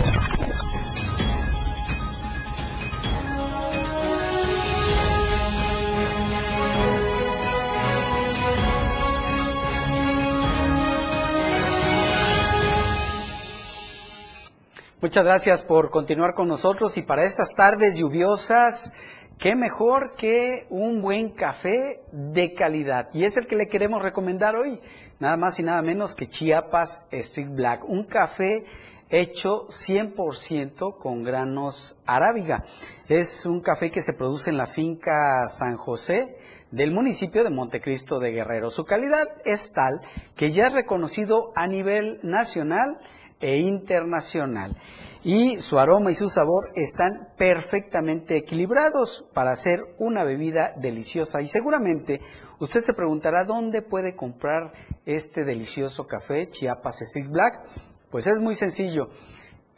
Muchas 15.02 15.26
gracias 15.26 15.64
por 15.64 15.90
continuar 15.90 16.34
con 16.34 16.48
nosotros 16.48 16.98
y 16.98 17.02
para 17.02 17.24
estas 17.24 17.54
tardes 17.54 17.98
lluviosas, 17.98 18.94
qué 19.40 19.56
mejor 19.56 20.12
que 20.16 20.66
un 20.70 21.02
buen 21.02 21.30
café 21.30 22.02
de 22.12 22.54
calidad. 22.54 23.10
Y 23.14 23.26
es 23.26 23.38
el 23.38 23.48
que 23.48 23.56
le 23.56 23.68
queremos 23.68 24.02
recomendar 24.02 24.56
hoy, 24.56 24.80
nada 25.20 25.38
más 25.38 25.60
y 25.60 25.64
nada 25.64 25.82
menos 25.82 26.16
que 26.16 26.28
Chiapas 26.28 27.08
Street 27.12 27.50
Black, 27.50 27.84
un 27.88 28.04
café 28.04 28.66
hecho 29.10 29.68
100% 29.68 30.98
con 30.98 31.24
granos 31.24 31.98
arábiga. 32.06 32.64
Es 33.08 33.46
un 33.46 33.62
café 33.62 33.92
que 33.92 34.02
se 34.02 34.14
produce 34.14 34.50
en 34.50 34.58
la 34.58 34.68
finca 34.68 35.48
San 35.48 35.78
José 35.78 36.38
del 36.72 36.92
municipio 36.92 37.44
de 37.44 37.50
Montecristo 37.50 38.20
de 38.20 38.32
Guerrero. 38.32 38.70
Su 38.70 38.84
calidad 38.84 39.30
es 39.46 39.72
tal 39.72 40.02
que 40.36 40.52
ya 40.52 40.68
es 40.68 40.74
reconocido 40.74 41.54
a 41.56 41.68
nivel 41.68 42.20
nacional 42.24 42.98
e 43.40 43.58
internacional. 43.58 44.76
Y 45.24 45.60
su 45.60 45.78
aroma 45.78 46.12
y 46.12 46.16
su 46.16 46.30
sabor 46.30 46.72
están 46.76 47.30
perfectamente 47.38 48.38
equilibrados 48.38 49.30
para 49.34 49.52
hacer 49.52 49.80
una 49.98 50.24
bebida 50.24 50.74
deliciosa. 50.78 51.42
Y 51.42 51.48
seguramente 51.48 52.22
usted 52.60 52.80
se 52.80 52.94
preguntará 52.94 53.44
dónde 53.44 53.82
puede 53.82 54.16
comprar 54.16 54.72
este 55.06 55.44
delicioso 55.44 56.08
café 56.08 56.48
Chiapas 56.48 57.02
Street 57.02 57.30
Black. 57.30 57.62
Pues 58.10 58.28
es 58.28 58.40
muy 58.40 58.56
sencillo. 58.56 59.10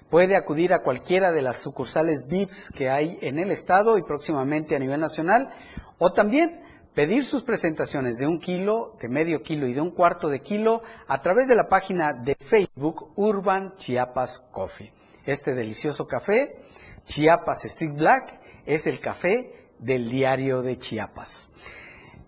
Puede 0.09 0.35
acudir 0.35 0.73
a 0.73 0.83
cualquiera 0.83 1.31
de 1.31 1.41
las 1.41 1.57
sucursales 1.57 2.25
VIPs 2.27 2.71
que 2.71 2.89
hay 2.89 3.17
en 3.21 3.39
el 3.39 3.51
estado 3.51 3.97
y 3.97 4.03
próximamente 4.03 4.75
a 4.75 4.79
nivel 4.79 4.99
nacional. 4.99 5.49
O 5.97 6.11
también 6.11 6.61
pedir 6.99 7.23
sus 7.23 7.43
presentaciones 7.43 8.17
de 8.17 8.27
un 8.27 8.39
kilo, 8.39 8.97
de 8.99 9.07
medio 9.07 9.41
kilo 9.41 9.69
y 9.69 9.73
de 9.73 9.79
un 9.79 9.91
cuarto 9.91 10.27
de 10.27 10.41
kilo 10.41 10.81
a 11.07 11.21
través 11.21 11.47
de 11.47 11.55
la 11.55 11.69
página 11.69 12.11
de 12.11 12.35
Facebook 12.35 13.13
Urban 13.15 13.73
Chiapas 13.77 14.49
Coffee. 14.51 14.91
Este 15.25 15.55
delicioso 15.55 16.09
café, 16.09 16.59
Chiapas 17.05 17.63
Street 17.63 17.93
Black, 17.95 18.41
es 18.65 18.85
el 18.85 18.99
café 18.99 19.69
del 19.79 20.09
diario 20.09 20.61
de 20.61 20.77
Chiapas. 20.77 21.53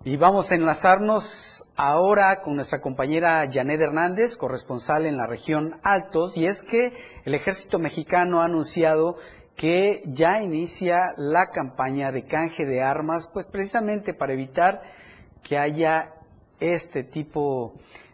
Y 0.06 0.16
vamos 0.16 0.54
a 0.54 0.56
enlazarnos 0.56 1.66
ahora 1.76 2.42
con 2.42 2.56
nuestra 2.56 2.80
compañera 2.80 3.46
Janet 3.52 3.82
Hernández, 3.82 4.38
corresponsal 4.38 5.06
en 5.06 5.18
la 5.18 5.28
región 5.28 5.82
Altos, 5.84 6.38
y 6.38 6.46
es 6.46 6.64
que 6.64 6.94
el 7.26 7.36
ejército 7.36 7.78
mexicano 7.78 8.42
ha 8.42 8.46
anunciado 8.46 9.18
que 9.62 10.00
ya 10.08 10.42
inicia 10.42 11.14
la 11.18 11.52
campaña 11.54 12.12
de 12.12 12.26
canje 12.26 12.66
de 12.66 12.82
armas, 12.82 13.30
pues 13.32 13.46
precisamente 13.46 14.16
para 14.16 14.34
evitar 14.34 14.82
que 15.48 15.60
haya 15.60 16.16
este 16.60 17.04
tipo 17.04 17.74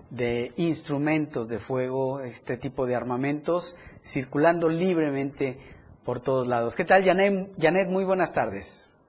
de 0.09 0.49
instrumentos 0.57 1.47
de 1.47 1.59
fuego, 1.59 2.19
este 2.19 2.57
tipo 2.57 2.85
de 2.85 2.97
armamentos 2.97 3.77
circulando 4.01 4.67
libremente 4.67 5.57
por 6.03 6.19
todos 6.19 6.49
lados. 6.49 6.75
¿Qué 6.75 6.83
tal, 6.83 7.05
Janet? 7.05 7.49
Janet 7.57 7.87
muy 7.87 8.03
buenas 8.03 8.33
tardes. 8.33 9.01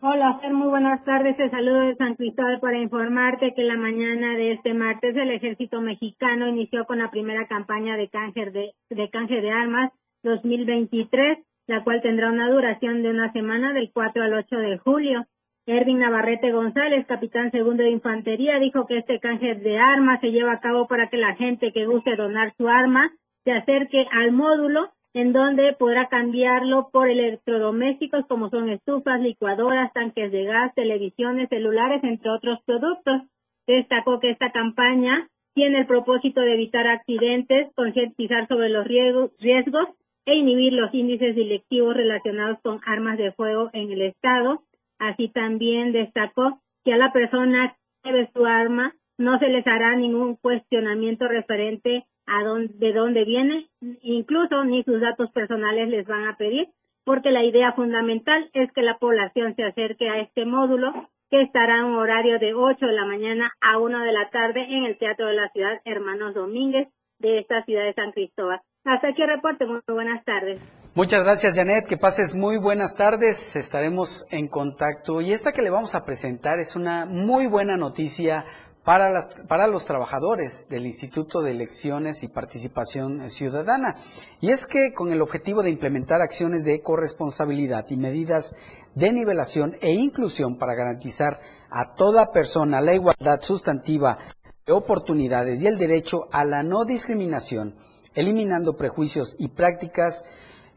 Hola, 0.00 0.38
Fer, 0.40 0.54
muy 0.54 0.68
buenas 0.68 1.04
tardes. 1.04 1.36
Te 1.36 1.50
saludo 1.50 1.86
de 1.88 1.96
San 1.96 2.14
Cristóbal 2.14 2.58
para 2.58 2.78
informarte 2.78 3.52
que 3.54 3.62
la 3.64 3.76
mañana 3.76 4.34
de 4.38 4.52
este 4.52 4.72
martes 4.72 5.14
el 5.14 5.30
ejército 5.30 5.82
mexicano 5.82 6.48
inició 6.48 6.86
con 6.86 7.00
la 7.00 7.10
primera 7.10 7.46
campaña 7.46 7.98
de 7.98 8.08
canje 8.08 8.50
de, 8.50 8.72
de, 8.88 9.10
canje 9.10 9.42
de 9.42 9.50
armas 9.50 9.92
2023 10.22 11.45
la 11.66 11.82
cual 11.82 12.00
tendrá 12.02 12.30
una 12.30 12.50
duración 12.50 13.02
de 13.02 13.10
una 13.10 13.32
semana 13.32 13.72
del 13.72 13.90
4 13.92 14.22
al 14.22 14.34
8 14.34 14.56
de 14.56 14.78
julio. 14.78 15.26
Ervin 15.66 15.98
Navarrete 15.98 16.52
González, 16.52 17.06
capitán 17.06 17.50
segundo 17.50 17.82
de 17.82 17.90
infantería, 17.90 18.58
dijo 18.60 18.86
que 18.86 18.98
este 18.98 19.18
canje 19.18 19.56
de 19.56 19.78
armas 19.78 20.20
se 20.20 20.30
lleva 20.30 20.52
a 20.52 20.60
cabo 20.60 20.86
para 20.86 21.08
que 21.08 21.16
la 21.16 21.34
gente 21.34 21.72
que 21.72 21.86
guste 21.86 22.14
donar 22.14 22.54
su 22.56 22.68
arma 22.68 23.10
se 23.44 23.52
acerque 23.52 24.06
al 24.12 24.30
módulo 24.30 24.90
en 25.12 25.32
donde 25.32 25.72
podrá 25.72 26.08
cambiarlo 26.08 26.90
por 26.92 27.08
electrodomésticos 27.08 28.26
como 28.26 28.50
son 28.50 28.68
estufas, 28.68 29.20
licuadoras, 29.20 29.92
tanques 29.94 30.30
de 30.30 30.44
gas, 30.44 30.74
televisiones, 30.74 31.48
celulares, 31.48 32.04
entre 32.04 32.30
otros 32.30 32.58
productos. 32.66 33.22
Destacó 33.66 34.20
que 34.20 34.30
esta 34.30 34.52
campaña 34.52 35.26
tiene 35.54 35.78
el 35.80 35.86
propósito 35.86 36.42
de 36.42 36.54
evitar 36.54 36.86
accidentes, 36.86 37.72
concientizar 37.74 38.46
sobre 38.46 38.68
los 38.68 38.86
riesgos, 38.86 39.30
riesgos 39.40 39.88
e 40.26 40.34
inhibir 40.34 40.72
los 40.72 40.92
índices 40.92 41.34
delictivos 41.34 41.96
relacionados 41.96 42.58
con 42.62 42.80
armas 42.84 43.16
de 43.16 43.32
fuego 43.32 43.70
en 43.72 43.92
el 43.92 44.02
Estado. 44.02 44.62
Así 44.98 45.28
también 45.28 45.92
destacó 45.92 46.60
que 46.84 46.92
a 46.92 46.96
la 46.96 47.12
persona 47.12 47.76
que 48.02 48.10
lleve 48.10 48.30
su 48.34 48.44
arma 48.44 48.94
no 49.18 49.38
se 49.38 49.48
les 49.48 49.66
hará 49.66 49.96
ningún 49.96 50.36
cuestionamiento 50.36 51.26
referente 51.28 52.04
a 52.26 52.42
dónde, 52.42 52.74
de 52.74 52.92
dónde 52.92 53.24
viene, 53.24 53.68
incluso 54.02 54.64
ni 54.64 54.82
sus 54.82 55.00
datos 55.00 55.30
personales 55.30 55.88
les 55.88 56.06
van 56.06 56.26
a 56.26 56.36
pedir, 56.36 56.68
porque 57.04 57.30
la 57.30 57.44
idea 57.44 57.72
fundamental 57.72 58.50
es 58.52 58.70
que 58.72 58.82
la 58.82 58.98
población 58.98 59.54
se 59.54 59.62
acerque 59.62 60.08
a 60.08 60.18
este 60.18 60.44
módulo 60.44 60.92
que 61.30 61.42
estará 61.42 61.78
en 61.78 61.84
un 61.84 61.96
horario 61.96 62.38
de 62.38 62.54
8 62.54 62.84
de 62.84 62.92
la 62.92 63.04
mañana 63.04 63.52
a 63.60 63.78
1 63.78 64.00
de 64.00 64.12
la 64.12 64.28
tarde 64.30 64.62
en 64.62 64.84
el 64.84 64.98
Teatro 64.98 65.26
de 65.26 65.34
la 65.34 65.48
Ciudad 65.50 65.80
Hermanos 65.84 66.34
Domínguez 66.34 66.88
de 67.18 67.38
esta 67.38 67.64
ciudad 67.64 67.84
de 67.84 67.94
San 67.94 68.12
Cristóbal. 68.12 68.60
Hasta 68.86 69.08
aquí 69.08 69.22
el 69.22 69.28
reporte. 69.28 69.66
Muy 69.66 69.80
buenas 69.88 70.24
tardes. 70.24 70.60
Muchas 70.94 71.24
gracias, 71.24 71.56
Janet. 71.56 71.88
Que 71.88 71.96
pases 71.96 72.36
muy 72.36 72.56
buenas 72.56 72.94
tardes. 72.94 73.56
Estaremos 73.56 74.26
en 74.30 74.46
contacto. 74.46 75.20
Y 75.20 75.32
esta 75.32 75.50
que 75.50 75.62
le 75.62 75.70
vamos 75.70 75.96
a 75.96 76.04
presentar 76.04 76.60
es 76.60 76.76
una 76.76 77.04
muy 77.04 77.48
buena 77.48 77.76
noticia 77.76 78.44
para, 78.84 79.10
las, 79.10 79.42
para 79.48 79.66
los 79.66 79.86
trabajadores 79.86 80.68
del 80.68 80.86
Instituto 80.86 81.42
de 81.42 81.50
Elecciones 81.50 82.22
y 82.22 82.28
Participación 82.28 83.28
Ciudadana. 83.28 83.96
Y 84.40 84.50
es 84.50 84.68
que 84.68 84.92
con 84.92 85.10
el 85.10 85.20
objetivo 85.20 85.64
de 85.64 85.70
implementar 85.70 86.20
acciones 86.20 86.64
de 86.64 86.80
corresponsabilidad 86.80 87.86
y 87.90 87.96
medidas 87.96 88.54
de 88.94 89.12
nivelación 89.12 89.76
e 89.80 89.94
inclusión 89.94 90.58
para 90.58 90.76
garantizar 90.76 91.40
a 91.70 91.94
toda 91.94 92.30
persona 92.30 92.80
la 92.80 92.94
igualdad 92.94 93.40
sustantiva 93.42 94.18
de 94.64 94.72
oportunidades 94.72 95.64
y 95.64 95.66
el 95.66 95.78
derecho 95.78 96.28
a 96.30 96.44
la 96.44 96.62
no 96.62 96.84
discriminación, 96.84 97.74
eliminando 98.16 98.76
prejuicios 98.76 99.36
y 99.38 99.48
prácticas 99.48 100.24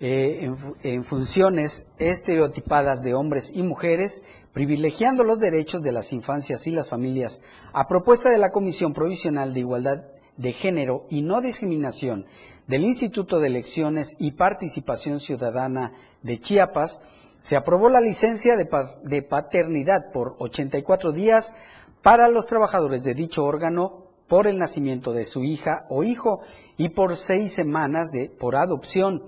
eh, 0.02 0.49
en, 0.84 1.04
funciones 1.04 1.91
estereotipadas 1.97 3.02
de 3.02 3.15
hombres 3.15 3.52
y 3.56 3.63
mujeres, 3.63 4.23
privilegiando 4.54 5.23
los 5.23 5.39
derechos 5.39 5.82
de 5.82 5.91
las 5.91 6.13
infancias 6.13 6.67
y 6.67 6.71
las 6.71 6.89
familias. 6.89 7.41
A 7.73 7.88
propuesta 7.88 8.30
de 8.30 8.38
la 8.38 8.52
Comisión 8.52 8.93
Provisional 8.93 9.53
de 9.53 9.59
Igualdad 9.61 10.03
de 10.38 10.53
Género 10.53 11.05
y 11.09 11.22
No 11.22 11.41
Discriminación 11.41 12.26
del 12.68 12.84
Instituto 12.84 13.39
de 13.39 13.47
Elecciones 13.47 14.16
y 14.20 14.32
Participación 14.32 15.20
Ciudadana 15.20 15.93
de 16.22 16.38
Chiapas, 16.38 17.01
se 17.39 17.55
aprobó 17.55 17.89
la 17.89 18.01
licencia 18.01 18.55
de, 18.57 18.66
pa 18.66 18.99
de 19.03 19.22
paternidad 19.22 20.11
por 20.11 20.36
84 20.39 21.11
días 21.13 21.55
para 22.01 22.28
los 22.28 22.47
trabajadores 22.47 23.03
de 23.03 23.13
dicho 23.13 23.43
órgano 23.43 24.09
por 24.30 24.47
el 24.47 24.57
nacimiento 24.57 25.11
de 25.11 25.25
su 25.25 25.43
hija 25.43 25.86
o 25.89 26.03
hijo 26.03 26.39
y 26.77 26.89
por 26.89 27.17
seis 27.17 27.51
semanas 27.51 28.11
de, 28.11 28.30
por 28.30 28.55
adopción, 28.55 29.23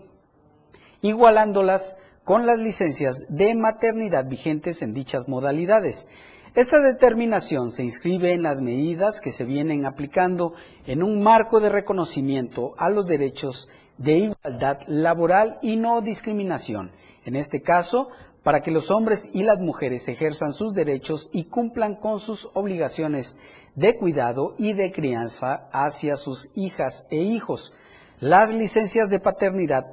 igualándolas 1.02 1.98
con 2.24 2.46
las 2.46 2.60
licencias 2.60 3.26
de 3.28 3.56
maternidad 3.56 4.26
vigentes 4.30 4.82
en 4.82 4.94
dichas 4.94 5.28
modalidades. 5.28 6.08
Esta 6.54 6.80
determinación 6.80 7.72
se 7.72 7.84
inscribe 7.84 8.34
en 8.34 8.44
las 8.44 8.62
medidas 8.62 9.22
que 9.22 9.32
se 9.32 9.44
vienen 9.44 9.86
aplicando 9.86 10.54
en 10.86 11.02
un 11.02 11.24
marco 11.24 11.60
de 11.60 11.70
reconocimiento 11.70 12.76
a 12.78 12.90
los 12.90 13.08
derechos 13.08 13.70
de 13.98 14.18
igualdad 14.18 14.80
laboral 14.88 15.58
y 15.62 15.78
no 15.78 16.02
discriminación. 16.02 16.92
En 17.26 17.36
este 17.36 17.62
caso, 17.62 18.10
para 18.44 18.62
que 18.62 18.72
los 18.72 18.92
hombres 18.92 19.30
y 19.34 19.44
las 19.44 19.60
mujeres 19.60 20.08
ejerzan 20.10 20.54
sus 20.54 20.74
derechos 20.74 21.30
y 21.32 21.46
cumplan 21.46 21.96
con 21.96 22.20
sus 22.20 22.50
obligaciones 22.54 23.38
de 23.76 23.98
cuidado 23.98 24.54
y 24.58 24.74
de 24.74 24.92
crianza 24.92 25.70
hacia 25.72 26.16
sus 26.16 26.52
hijas 26.56 27.08
e 27.10 27.18
hijos. 27.18 27.74
Las 28.20 28.54
licencias 28.54 29.10
de 29.10 29.20
paternidad 29.20 29.88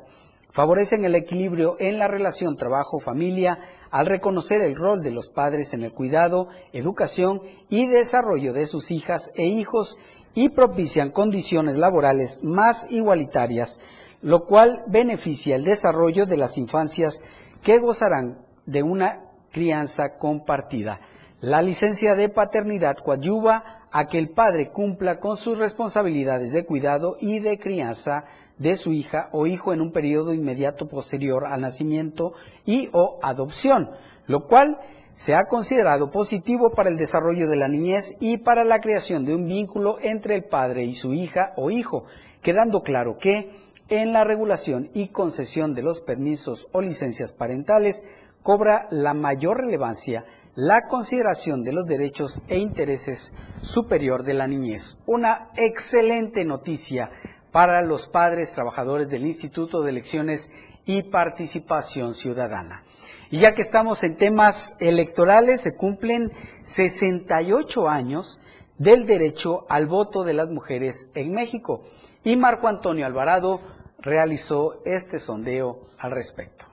favorecen 0.50 1.04
el 1.04 1.14
equilibrio 1.14 1.76
en 1.78 1.98
la 1.98 2.08
relación 2.08 2.56
trabajo-familia 2.56 3.58
al 3.90 4.06
reconocer 4.06 4.60
el 4.60 4.76
rol 4.76 5.02
de 5.02 5.10
los 5.10 5.28
padres 5.28 5.72
en 5.74 5.82
el 5.82 5.92
cuidado, 5.92 6.48
educación 6.72 7.42
y 7.68 7.86
desarrollo 7.86 8.52
de 8.52 8.66
sus 8.66 8.90
hijas 8.90 9.30
e 9.34 9.46
hijos 9.46 9.98
y 10.34 10.50
propician 10.50 11.10
condiciones 11.10 11.78
laborales 11.78 12.40
más 12.42 12.90
igualitarias, 12.90 13.80
lo 14.20 14.46
cual 14.46 14.82
beneficia 14.86 15.56
el 15.56 15.64
desarrollo 15.64 16.26
de 16.26 16.36
las 16.36 16.58
infancias 16.58 17.22
que 17.62 17.78
gozarán 17.78 18.38
de 18.66 18.82
una 18.82 19.24
crianza 19.52 20.18
compartida. 20.18 21.00
La 21.40 21.62
licencia 21.62 22.16
de 22.16 22.28
paternidad 22.28 22.96
coadyuva 22.96 23.86
a 23.92 24.08
que 24.08 24.18
el 24.18 24.28
padre 24.28 24.70
cumpla 24.72 25.20
con 25.20 25.36
sus 25.36 25.56
responsabilidades 25.56 26.50
de 26.50 26.66
cuidado 26.66 27.16
y 27.20 27.38
de 27.38 27.60
crianza 27.60 28.24
de 28.58 28.74
su 28.74 28.92
hija 28.92 29.28
o 29.30 29.46
hijo 29.46 29.72
en 29.72 29.80
un 29.80 29.92
periodo 29.92 30.34
inmediato 30.34 30.88
posterior 30.88 31.46
al 31.46 31.60
nacimiento 31.60 32.32
y 32.66 32.88
o 32.92 33.20
adopción, 33.22 33.88
lo 34.26 34.48
cual 34.48 34.80
se 35.12 35.36
ha 35.36 35.44
considerado 35.44 36.10
positivo 36.10 36.72
para 36.72 36.90
el 36.90 36.96
desarrollo 36.96 37.48
de 37.48 37.56
la 37.56 37.68
niñez 37.68 38.16
y 38.18 38.38
para 38.38 38.64
la 38.64 38.80
creación 38.80 39.24
de 39.24 39.36
un 39.36 39.46
vínculo 39.46 39.98
entre 40.00 40.34
el 40.34 40.44
padre 40.44 40.86
y 40.86 40.92
su 40.92 41.14
hija 41.14 41.52
o 41.56 41.70
hijo, 41.70 42.06
quedando 42.42 42.82
claro 42.82 43.16
que 43.16 43.48
en 43.88 44.12
la 44.12 44.24
regulación 44.24 44.90
y 44.92 45.08
concesión 45.08 45.72
de 45.72 45.82
los 45.82 46.00
permisos 46.00 46.66
o 46.72 46.80
licencias 46.80 47.30
parentales 47.30 48.04
cobra 48.42 48.88
la 48.90 49.14
mayor 49.14 49.58
relevancia 49.58 50.24
la 50.58 50.88
consideración 50.88 51.62
de 51.62 51.70
los 51.70 51.86
derechos 51.86 52.42
e 52.48 52.58
intereses 52.58 53.32
superior 53.62 54.24
de 54.24 54.34
la 54.34 54.48
niñez. 54.48 54.96
Una 55.06 55.52
excelente 55.54 56.44
noticia 56.44 57.12
para 57.52 57.80
los 57.82 58.08
padres 58.08 58.54
trabajadores 58.54 59.08
del 59.08 59.24
Instituto 59.24 59.82
de 59.82 59.90
Elecciones 59.90 60.50
y 60.84 61.04
Participación 61.04 62.12
Ciudadana. 62.12 62.82
Y 63.30 63.38
ya 63.38 63.54
que 63.54 63.62
estamos 63.62 64.02
en 64.02 64.16
temas 64.16 64.74
electorales, 64.80 65.60
se 65.60 65.76
cumplen 65.76 66.32
68 66.62 67.88
años 67.88 68.40
del 68.78 69.06
derecho 69.06 69.64
al 69.68 69.86
voto 69.86 70.24
de 70.24 70.34
las 70.34 70.48
mujeres 70.48 71.12
en 71.14 71.34
México. 71.34 71.84
Y 72.24 72.34
Marco 72.34 72.66
Antonio 72.66 73.06
Alvarado 73.06 73.60
realizó 74.00 74.82
este 74.84 75.20
sondeo 75.20 75.82
al 76.00 76.10
respecto. 76.10 76.66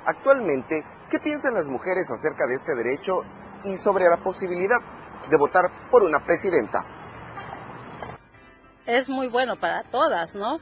Actualmente, 0.06 0.84
¿qué 1.10 1.18
piensan 1.20 1.56
las 1.56 1.68
mujeres 1.68 2.12
acerca 2.12 2.46
de 2.46 2.54
este 2.56 2.76
derecho 2.76 3.24
y 3.64 3.76
sobre 3.76 4.08
la 4.08 4.18
posibilidad 4.18 4.78
de 5.30 5.38
votar 5.38 5.90
por 5.90 6.04
una 6.04 6.24
presidenta? 6.24 6.86
Es 8.86 9.10
muy 9.10 9.28
bueno 9.28 9.60
para 9.60 9.82
todas, 9.84 10.36
¿no? 10.36 10.60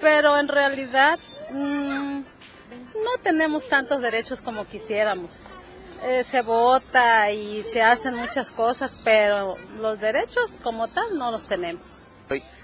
Pero 0.00 0.38
en 0.38 0.48
realidad 0.48 1.18
Mm, 1.50 2.20
no 2.20 3.18
tenemos 3.22 3.68
tantos 3.68 4.00
derechos 4.00 4.40
como 4.40 4.66
quisiéramos. 4.66 5.46
Eh, 6.02 6.22
se 6.24 6.42
vota 6.42 7.30
y 7.30 7.62
se 7.62 7.82
hacen 7.82 8.14
muchas 8.16 8.50
cosas, 8.50 8.96
pero 9.04 9.56
los 9.80 9.98
derechos 10.00 10.60
como 10.62 10.88
tal 10.88 11.16
no 11.16 11.30
los 11.30 11.46
tenemos. 11.46 12.02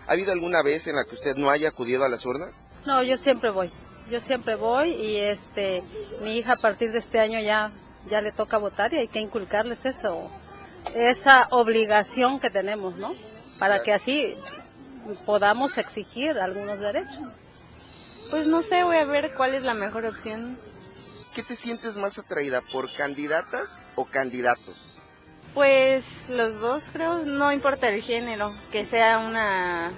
¿Ha 0.06 0.12
habido 0.12 0.32
alguna 0.32 0.62
vez 0.62 0.88
en 0.88 0.96
la 0.96 1.04
que 1.04 1.14
usted 1.14 1.36
no 1.36 1.50
haya 1.50 1.68
acudido 1.68 2.04
a 2.04 2.08
las 2.08 2.26
urnas? 2.26 2.54
No, 2.84 3.02
yo 3.02 3.16
siempre 3.16 3.50
voy. 3.50 3.70
Yo 4.10 4.18
siempre 4.18 4.56
voy 4.56 4.90
y 4.90 5.16
este 5.18 5.84
mi 6.22 6.36
hija 6.36 6.54
a 6.54 6.56
partir 6.56 6.90
de 6.90 6.98
este 6.98 7.20
año 7.20 7.38
ya 7.38 7.70
ya 8.08 8.20
le 8.20 8.32
toca 8.32 8.58
votar 8.58 8.92
y 8.92 8.98
hay 8.98 9.08
que 9.08 9.20
inculcarles 9.20 9.86
eso, 9.86 10.30
esa 10.94 11.46
obligación 11.50 12.40
que 12.40 12.50
tenemos, 12.50 12.96
¿no? 12.96 13.12
Para 13.58 13.82
que 13.82 13.92
así 13.92 14.36
podamos 15.26 15.76
exigir 15.78 16.38
algunos 16.38 16.80
derechos. 16.80 17.24
Pues 18.30 18.46
no 18.46 18.62
sé, 18.62 18.84
voy 18.84 18.96
a 18.96 19.04
ver 19.04 19.34
cuál 19.34 19.54
es 19.54 19.62
la 19.62 19.74
mejor 19.74 20.06
opción. 20.06 20.56
¿Qué 21.34 21.42
te 21.42 21.56
sientes 21.56 21.96
más 21.96 22.18
atraída, 22.18 22.60
por 22.60 22.92
candidatas 22.92 23.80
o 23.96 24.04
candidatos? 24.04 24.76
Pues 25.54 26.28
los 26.28 26.60
dos 26.60 26.90
creo, 26.92 27.24
no 27.24 27.52
importa 27.52 27.88
el 27.88 28.00
género, 28.02 28.52
que 28.70 28.84
sea 28.84 29.18
una, 29.18 29.92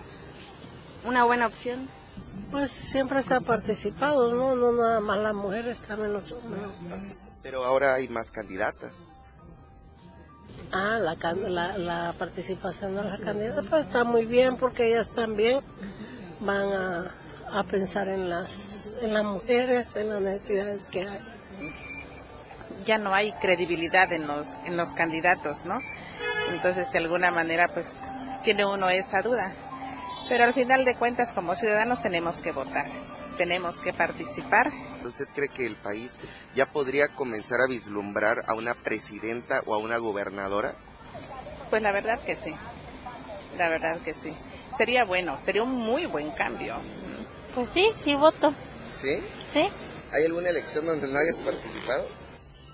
una 1.04 1.24
buena 1.24 1.46
opción. 1.46 1.88
Pues 2.50 2.70
siempre 2.70 3.22
se 3.22 3.34
ha 3.34 3.40
participado, 3.40 4.34
¿no? 4.34 4.56
No 4.56 4.72
nada 4.72 5.00
más 5.00 5.18
las 5.18 5.34
mujeres, 5.34 5.80
también 5.80 6.12
los 6.12 6.32
hombres. 6.32 7.28
Pero 7.42 7.64
ahora 7.64 7.94
hay 7.94 8.08
más 8.08 8.30
candidatas. 8.30 9.08
Ah, 10.70 10.98
la, 10.98 11.16
la, 11.34 11.78
la 11.78 12.14
participación 12.18 12.94
de 12.94 13.04
las 13.04 13.20
candidatas 13.20 13.66
pues 13.68 13.86
está 13.86 14.04
muy 14.04 14.24
bien 14.24 14.56
porque 14.56 14.88
ellas 14.88 15.10
también 15.10 15.60
van 16.40 16.72
a 16.72 17.14
a 17.52 17.64
pensar 17.64 18.08
en 18.08 18.30
las, 18.30 18.92
en 19.02 19.12
las 19.12 19.24
mujeres, 19.24 19.94
en 19.96 20.08
las 20.08 20.20
necesidades 20.20 20.84
que 20.84 21.02
hay. 21.02 21.20
Ya 22.84 22.98
no 22.98 23.14
hay 23.14 23.32
credibilidad 23.32 24.10
en 24.12 24.26
los, 24.26 24.56
en 24.64 24.76
los 24.76 24.94
candidatos, 24.94 25.66
¿no? 25.66 25.78
Entonces, 26.50 26.90
de 26.90 26.98
alguna 26.98 27.30
manera, 27.30 27.68
pues, 27.68 28.10
tiene 28.42 28.64
uno 28.64 28.88
esa 28.88 29.20
duda. 29.20 29.54
Pero 30.28 30.44
al 30.44 30.54
final 30.54 30.84
de 30.84 30.96
cuentas, 30.96 31.32
como 31.34 31.54
ciudadanos, 31.54 32.02
tenemos 32.02 32.40
que 32.40 32.52
votar, 32.52 32.90
tenemos 33.36 33.80
que 33.80 33.92
participar. 33.92 34.72
¿Usted 35.04 35.28
cree 35.34 35.48
que 35.48 35.66
el 35.66 35.76
país 35.76 36.20
ya 36.54 36.66
podría 36.66 37.08
comenzar 37.08 37.60
a 37.60 37.68
vislumbrar 37.68 38.44
a 38.46 38.54
una 38.54 38.74
presidenta 38.74 39.60
o 39.66 39.74
a 39.74 39.78
una 39.78 39.98
gobernadora? 39.98 40.74
Pues 41.68 41.82
la 41.82 41.92
verdad 41.92 42.18
que 42.20 42.34
sí, 42.34 42.54
la 43.58 43.68
verdad 43.68 43.98
que 43.98 44.14
sí. 44.14 44.34
Sería 44.76 45.04
bueno, 45.04 45.38
sería 45.38 45.62
un 45.62 45.76
muy 45.76 46.06
buen 46.06 46.30
cambio. 46.30 46.76
Pues 47.54 47.68
sí, 47.68 47.90
sí 47.94 48.14
voto. 48.14 48.54
¿Sí? 48.92 49.18
Sí. 49.46 49.68
¿Hay 50.12 50.24
alguna 50.24 50.48
elección 50.48 50.86
donde 50.86 51.06
no 51.06 51.18
hayas 51.18 51.36
participado? 51.36 52.06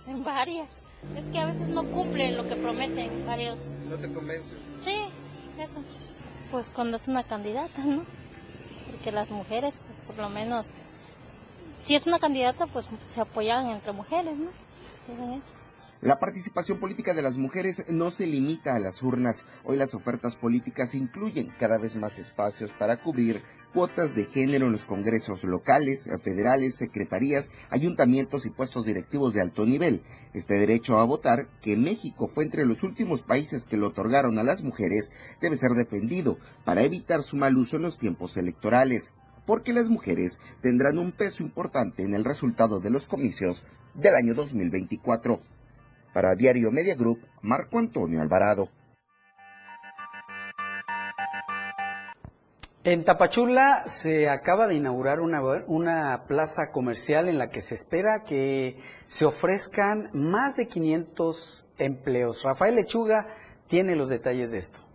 En 0.07 0.25
varias. 0.25 0.69
Es 1.17 1.29
que 1.29 1.39
a 1.39 1.47
veces 1.47 1.69
no 1.69 1.85
cumplen 1.85 2.37
lo 2.37 2.49
que 2.49 2.57
prometen 2.57 3.27
varios. 3.27 3.61
¿No 3.89 3.97
te 3.97 4.13
convencen? 4.13 4.59
Sí, 4.85 4.97
eso. 5.59 5.83
Pues 6.51 6.71
cuando 6.71 6.97
es 6.97 7.09
una 7.09 7.25
candidata, 7.25 7.85
¿no? 7.85 8.05
Porque 8.91 9.13
las 9.13 9.31
mujeres, 9.31 9.75
pues, 9.77 10.17
por 10.17 10.25
lo 10.25 10.31
menos, 10.31 10.69
si 11.83 11.95
es 11.95 12.07
una 12.07 12.19
candidata, 12.19 12.67
pues 12.67 12.87
se 13.09 13.21
apoyan 13.21 13.69
entre 13.69 13.93
mujeres, 13.93 14.37
¿no? 14.37 14.51
Dicen 15.09 15.33
eso. 15.33 15.51
La 16.01 16.21
participación 16.21 16.79
política 16.79 17.13
de 17.13 17.23
las 17.23 17.39
mujeres 17.39 17.85
no 17.89 18.13
se 18.13 18.29
limita 18.29 18.77
a 18.77 18.79
las 18.79 19.03
urnas. 19.03 19.45
Hoy 19.65 19.77
las 19.77 19.95
ofertas 19.95 20.37
políticas 20.37 20.95
incluyen 20.95 21.53
cada 21.59 21.77
vez 21.77 21.97
más 21.97 22.21
espacios 22.21 22.71
para 22.79 23.03
cubrir 23.03 23.43
cuotas 23.75 24.15
de 24.15 24.27
género 24.27 24.67
en 24.67 24.73
los 24.73 24.85
congresos 24.85 25.43
locales, 25.43 26.09
federales, 26.23 26.77
secretarías, 26.77 27.51
ayuntamientos 27.69 28.47
y 28.47 28.51
puestos 28.51 28.87
directivos 28.87 29.35
de 29.35 29.41
alto 29.41 29.67
nivel. 29.67 30.05
Este 30.35 30.55
derecho 30.55 31.01
a 31.01 31.05
votar, 31.05 31.49
que 31.63 31.77
México 31.77 32.29
fue 32.29 32.45
entre 32.45 32.65
los 32.65 32.85
últimos 32.85 33.23
países 33.23 33.65
que 33.65 33.77
lo 33.77 33.89
otorgaron 33.89 34.39
a 34.39 34.45
las 34.45 34.63
mujeres, 34.63 35.11
debe 35.41 35.57
ser 35.57 35.73
defendido 35.73 36.39
para 36.65 36.85
evitar 36.85 37.25
su 37.25 37.37
mal 37.37 37.57
uso 37.57 37.75
en 37.75 37.83
los 37.83 37.99
tiempos 37.99 38.37
electorales, 38.37 39.15
porque 39.47 39.73
las 39.73 39.89
mujeres 39.89 40.39
tendrán 40.61 40.97
un 40.97 41.11
peso 41.11 41.43
importante 41.43 42.05
en 42.05 42.15
el 42.15 42.25
resultado 42.25 42.79
de 42.79 42.91
los 42.91 43.07
comicios 43.07 43.67
del 43.95 44.15
año 44.15 44.35
2024. 44.35 45.41
Para 46.19 46.35
Diario 46.35 46.73
Media 46.73 46.97
Group, 46.97 47.21
Marco 47.43 47.79
Antonio 47.79 48.21
Alvarado. 48.21 48.69
En 52.83 53.05
Tapachula 53.05 53.85
se 53.87 54.29
acaba 54.29 54.67
de 54.67 54.75
inaugurar 54.75 55.21
una, 55.21 55.41
una, 55.69 56.25
plaza 56.27 56.73
comercial 56.73 57.29
en 57.29 57.39
la 57.39 57.51
que 57.51 57.61
se 57.61 57.77
espera 57.77 58.25
que 58.25 58.79
se 59.05 59.27
ofrezcan 59.27 60.11
más 60.13 60.57
de 60.57 60.67
500 60.67 61.69
empleos. 61.79 62.43
Rafael 62.43 62.75
Lechuga 62.75 63.29
tiene 63.69 63.95
los 63.95 64.09
detalles 64.09 64.51
de 64.51 64.59
esto. 64.59 64.88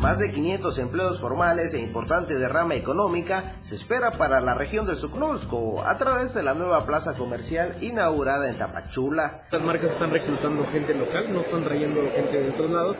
Más 0.00 0.16
de 0.16 0.30
500 0.30 0.78
empleos 0.78 1.18
formales 1.18 1.74
e 1.74 1.80
importante 1.80 2.38
derrama 2.38 2.76
económica 2.76 3.56
se 3.60 3.74
espera 3.74 4.12
para 4.12 4.40
la 4.40 4.54
región 4.54 4.86
del 4.86 4.94
Sucnusco 4.94 5.82
a 5.84 5.98
través 5.98 6.34
de 6.34 6.44
la 6.44 6.54
nueva 6.54 6.86
plaza 6.86 7.14
comercial 7.14 7.74
inaugurada 7.80 8.48
en 8.48 8.56
Tapachula. 8.56 9.42
Las 9.50 9.60
marcas 9.60 9.90
están 9.90 10.12
reclutando 10.12 10.64
gente 10.66 10.94
local, 10.94 11.32
no 11.32 11.40
están 11.40 11.64
trayendo 11.64 12.00
gente 12.14 12.40
de 12.40 12.50
otros 12.50 12.70
lados. 12.70 12.96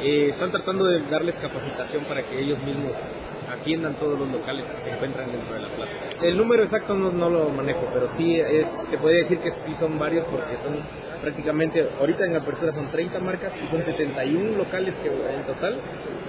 Eh, 0.00 0.28
están 0.28 0.52
tratando 0.52 0.84
de 0.84 1.00
darles 1.10 1.34
capacitación 1.34 2.04
para 2.04 2.22
que 2.22 2.40
ellos 2.40 2.62
mismos 2.62 2.92
atiendan 3.50 3.94
todos 3.94 4.16
los 4.16 4.28
locales 4.28 4.64
que 4.64 4.90
se 4.90 4.94
encuentran 4.94 5.32
dentro 5.32 5.54
de 5.54 5.60
la 5.62 5.68
plaza. 5.68 5.92
El 6.22 6.36
número 6.36 6.62
exacto 6.62 6.94
no, 6.94 7.10
no 7.10 7.28
lo 7.30 7.48
manejo, 7.48 7.84
pero 7.92 8.08
sí 8.16 8.36
es, 8.38 8.68
te 8.88 8.96
podría 8.96 9.24
decir 9.24 9.40
que 9.40 9.50
sí 9.50 9.74
son 9.80 9.98
varios 9.98 10.24
porque 10.26 10.56
son 10.58 10.76
prácticamente, 11.20 11.88
ahorita 11.98 12.26
en 12.26 12.36
apertura 12.36 12.72
son 12.72 12.90
30 12.90 13.20
marcas 13.20 13.52
y 13.56 13.68
son 13.68 13.84
71 13.84 14.56
locales 14.56 14.94
que 14.96 15.08
en 15.08 15.46
total, 15.46 15.80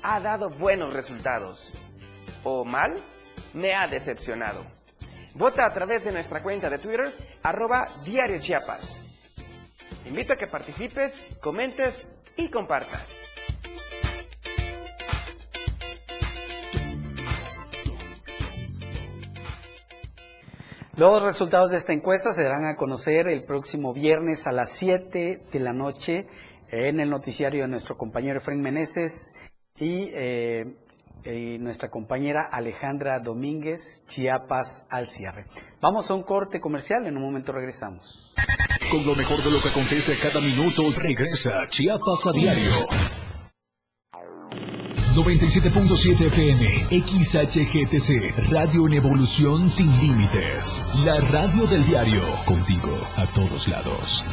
Ha 0.03 0.21
dado 0.21 0.49
buenos 0.51 0.93
resultados. 0.93 1.75
¿O 2.45 2.63
mal? 2.63 3.03
Me 3.53 3.73
ha 3.73 3.87
decepcionado. 3.87 4.65
Vota 5.33 5.65
a 5.65 5.73
través 5.73 6.03
de 6.03 6.11
nuestra 6.11 6.41
cuenta 6.41 6.69
de 6.69 6.77
Twitter, 6.77 7.13
arroba 7.43 7.89
Diario 8.05 8.39
Chiapas. 8.39 8.99
invito 10.05 10.33
a 10.33 10.37
que 10.37 10.47
participes, 10.47 11.23
comentes 11.41 12.09
y 12.37 12.49
compartas. 12.49 13.17
Los 20.97 21.21
resultados 21.21 21.71
de 21.71 21.77
esta 21.77 21.91
encuesta 21.91 22.31
se 22.31 22.43
darán 22.43 22.65
a 22.67 22.77
conocer 22.77 23.27
el 23.27 23.43
próximo 23.43 23.93
viernes 23.93 24.47
a 24.47 24.53
las 24.53 24.69
7 24.69 25.41
de 25.51 25.59
la 25.59 25.73
noche 25.73 26.27
en 26.69 27.01
el 27.01 27.09
noticiario 27.09 27.63
de 27.63 27.67
nuestro 27.67 27.97
compañero 27.97 28.37
Efraín 28.37 28.61
Meneses 28.61 29.35
y 29.77 30.09
eh, 30.13 30.77
y 31.25 31.57
nuestra 31.57 31.89
compañera 31.89 32.43
Alejandra 32.51 33.19
Domínguez, 33.19 34.05
Chiapas 34.07 34.87
al 34.89 35.07
cierre. 35.07 35.45
Vamos 35.81 36.09
a 36.11 36.13
un 36.13 36.23
corte 36.23 36.59
comercial, 36.59 37.05
en 37.07 37.17
un 37.17 37.23
momento 37.23 37.51
regresamos. 37.51 38.33
Con 38.91 39.05
lo 39.05 39.15
mejor 39.15 39.43
de 39.43 39.51
lo 39.51 39.61
que 39.61 39.69
acontece 39.69 40.17
cada 40.19 40.39
minuto, 40.39 40.83
regresa 40.95 41.51
Chiapas 41.69 42.27
a 42.27 42.31
diario. 42.31 42.87
97.7 45.15 46.25
FM, 46.27 46.65
XHGTC, 46.89 48.51
Radio 48.51 48.85
en 48.87 48.93
Evolución 48.95 49.69
Sin 49.69 49.89
Límites. 50.01 50.85
La 51.05 51.21
radio 51.21 51.65
del 51.67 51.85
diario, 51.85 52.21
contigo 52.45 52.93
a 53.15 53.25
todos 53.27 53.69
lados. 53.69 54.25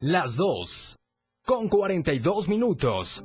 Las 0.00 0.36
dos, 0.36 0.96
con 1.44 1.68
42 1.68 2.48
minutos. 2.48 3.24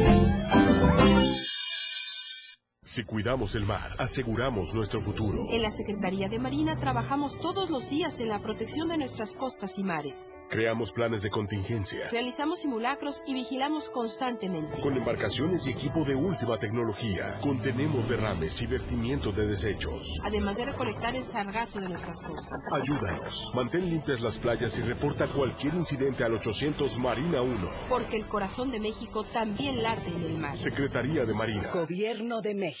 Si 2.91 3.05
cuidamos 3.05 3.55
el 3.55 3.65
mar, 3.65 3.95
aseguramos 3.99 4.75
nuestro 4.75 4.99
futuro. 4.99 5.45
En 5.49 5.61
la 5.61 5.71
Secretaría 5.71 6.27
de 6.27 6.39
Marina 6.39 6.77
trabajamos 6.77 7.39
todos 7.39 7.69
los 7.69 7.89
días 7.89 8.19
en 8.19 8.27
la 8.27 8.41
protección 8.41 8.89
de 8.89 8.97
nuestras 8.97 9.33
costas 9.33 9.77
y 9.79 9.83
mares. 9.83 10.29
Creamos 10.49 10.91
planes 10.91 11.21
de 11.21 11.29
contingencia. 11.29 12.09
Realizamos 12.11 12.59
simulacros 12.59 13.23
y 13.25 13.33
vigilamos 13.33 13.89
constantemente. 13.89 14.77
Con 14.81 14.97
embarcaciones 14.97 15.65
y 15.65 15.69
equipo 15.69 16.03
de 16.03 16.15
última 16.15 16.59
tecnología, 16.59 17.39
contenemos 17.39 18.09
derrames 18.09 18.61
y 18.61 18.67
vertimiento 18.67 19.31
de 19.31 19.47
desechos. 19.47 20.19
Además 20.25 20.57
de 20.57 20.65
recolectar 20.65 21.15
el 21.15 21.23
sargazo 21.23 21.79
de 21.79 21.87
nuestras 21.87 22.19
costas. 22.19 22.59
Ayúdanos. 22.73 23.49
Mantén 23.55 23.89
limpias 23.89 24.19
las 24.19 24.37
playas 24.37 24.77
y 24.77 24.81
reporta 24.81 25.27
cualquier 25.27 25.75
incidente 25.75 26.25
al 26.25 26.33
800 26.33 26.99
Marina 26.99 27.41
1. 27.41 27.71
Porque 27.87 28.17
el 28.17 28.27
corazón 28.27 28.71
de 28.71 28.81
México 28.81 29.23
también 29.23 29.81
late 29.81 30.09
en 30.09 30.23
el 30.25 30.37
mar. 30.37 30.57
Secretaría 30.57 31.25
de 31.25 31.33
Marina. 31.33 31.71
Gobierno 31.73 32.41
de 32.41 32.55
México. 32.55 32.80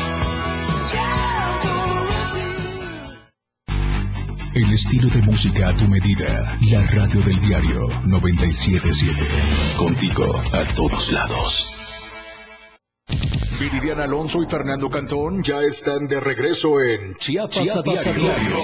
El 4.53 4.73
estilo 4.73 5.07
de 5.07 5.21
música 5.21 5.69
a 5.69 5.75
tu 5.75 5.87
medida. 5.87 6.57
La 6.69 6.85
radio 6.87 7.21
del 7.21 7.39
diario 7.39 7.87
977. 8.03 9.25
Contigo 9.77 10.25
a 10.51 10.65
todos 10.73 11.13
lados. 11.13 11.77
Viridiana 13.57 14.03
Alonso 14.03 14.43
y 14.43 14.47
Fernando 14.47 14.89
Cantón 14.89 15.41
ya 15.41 15.61
están 15.61 16.05
de 16.05 16.19
regreso 16.19 16.81
en 16.81 17.15
Chiapas, 17.15 17.77
a 17.77 17.81
diario. 17.81 18.57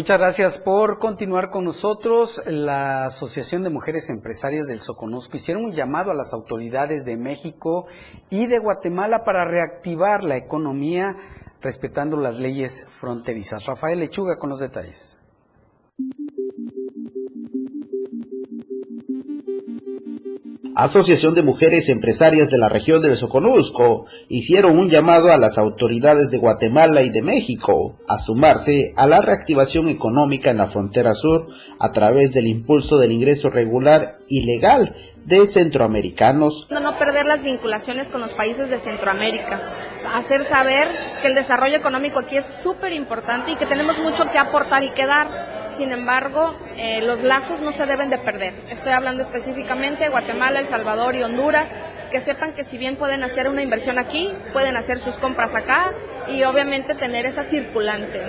Muchas 0.00 0.18
gracias 0.18 0.56
por 0.56 0.98
continuar 0.98 1.50
con 1.50 1.64
nosotros. 1.64 2.40
La 2.46 3.04
Asociación 3.04 3.64
de 3.64 3.68
Mujeres 3.68 4.08
Empresarias 4.08 4.66
del 4.66 4.80
Soconusco 4.80 5.36
hicieron 5.36 5.66
un 5.66 5.72
llamado 5.72 6.10
a 6.10 6.14
las 6.14 6.32
autoridades 6.32 7.04
de 7.04 7.18
México 7.18 7.84
y 8.30 8.46
de 8.46 8.60
Guatemala 8.60 9.24
para 9.24 9.44
reactivar 9.44 10.24
la 10.24 10.38
economía 10.38 11.18
respetando 11.60 12.16
las 12.16 12.40
leyes 12.40 12.86
fronterizas. 12.98 13.66
Rafael 13.66 13.98
Lechuga 13.98 14.38
con 14.38 14.48
los 14.48 14.60
detalles. 14.60 15.19
Asociación 20.76 21.34
de 21.34 21.42
Mujeres 21.42 21.88
Empresarias 21.88 22.48
de 22.48 22.56
la 22.56 22.68
región 22.68 23.02
del 23.02 23.16
Soconusco 23.16 24.06
hicieron 24.28 24.78
un 24.78 24.88
llamado 24.88 25.32
a 25.32 25.36
las 25.36 25.58
autoridades 25.58 26.30
de 26.30 26.38
Guatemala 26.38 27.02
y 27.02 27.10
de 27.10 27.22
México 27.22 27.98
a 28.06 28.20
sumarse 28.20 28.92
a 28.96 29.08
la 29.08 29.20
reactivación 29.20 29.88
económica 29.88 30.50
en 30.50 30.58
la 30.58 30.68
frontera 30.68 31.16
sur 31.16 31.44
a 31.80 31.90
través 31.90 32.30
del 32.30 32.46
impulso 32.46 32.98
del 32.98 33.10
ingreso 33.10 33.50
regular 33.50 34.18
y 34.28 34.44
legal 34.44 34.94
de 35.24 35.46
centroamericanos. 35.46 36.66
No, 36.70 36.98
perder 36.98 37.26
las 37.26 37.42
vinculaciones 37.42 38.08
con 38.08 38.20
los 38.20 38.34
países 38.34 38.68
de 38.68 38.78
Centroamérica, 38.78 39.60
hacer 40.14 40.44
saber 40.44 40.88
que 41.20 41.28
el 41.28 41.34
desarrollo 41.34 41.76
económico 41.76 42.18
aquí 42.18 42.36
es 42.36 42.46
súper 42.62 42.92
importante 42.92 43.52
y 43.52 43.56
que 43.56 43.66
tenemos 43.66 43.98
mucho 44.00 44.24
que 44.30 44.38
aportar 44.38 44.82
y 44.82 44.92
que 44.92 45.06
dar 45.06 45.50
sin 45.72 45.92
embargo, 45.92 46.58
eh, 46.76 47.00
los 47.02 47.22
lazos 47.22 47.60
no 47.60 47.72
se 47.72 47.86
deben 47.86 48.10
de 48.10 48.18
perder. 48.18 48.64
Estoy 48.70 48.92
hablando 48.92 49.22
específicamente 49.22 50.04
de 50.04 50.10
Guatemala, 50.10 50.60
El 50.60 50.66
Salvador 50.66 51.14
y 51.14 51.22
Honduras, 51.22 51.72
que 52.10 52.20
sepan 52.20 52.54
que 52.54 52.64
si 52.64 52.78
bien 52.78 52.96
pueden 52.96 53.22
hacer 53.22 53.48
una 53.48 53.62
inversión 53.62 53.98
aquí, 53.98 54.30
pueden 54.52 54.76
hacer 54.76 54.98
sus 54.98 55.16
compras 55.18 55.54
acá 55.54 55.94
y 56.28 56.42
obviamente 56.44 56.94
tener 56.94 57.26
esa 57.26 57.44
circulante. 57.44 58.20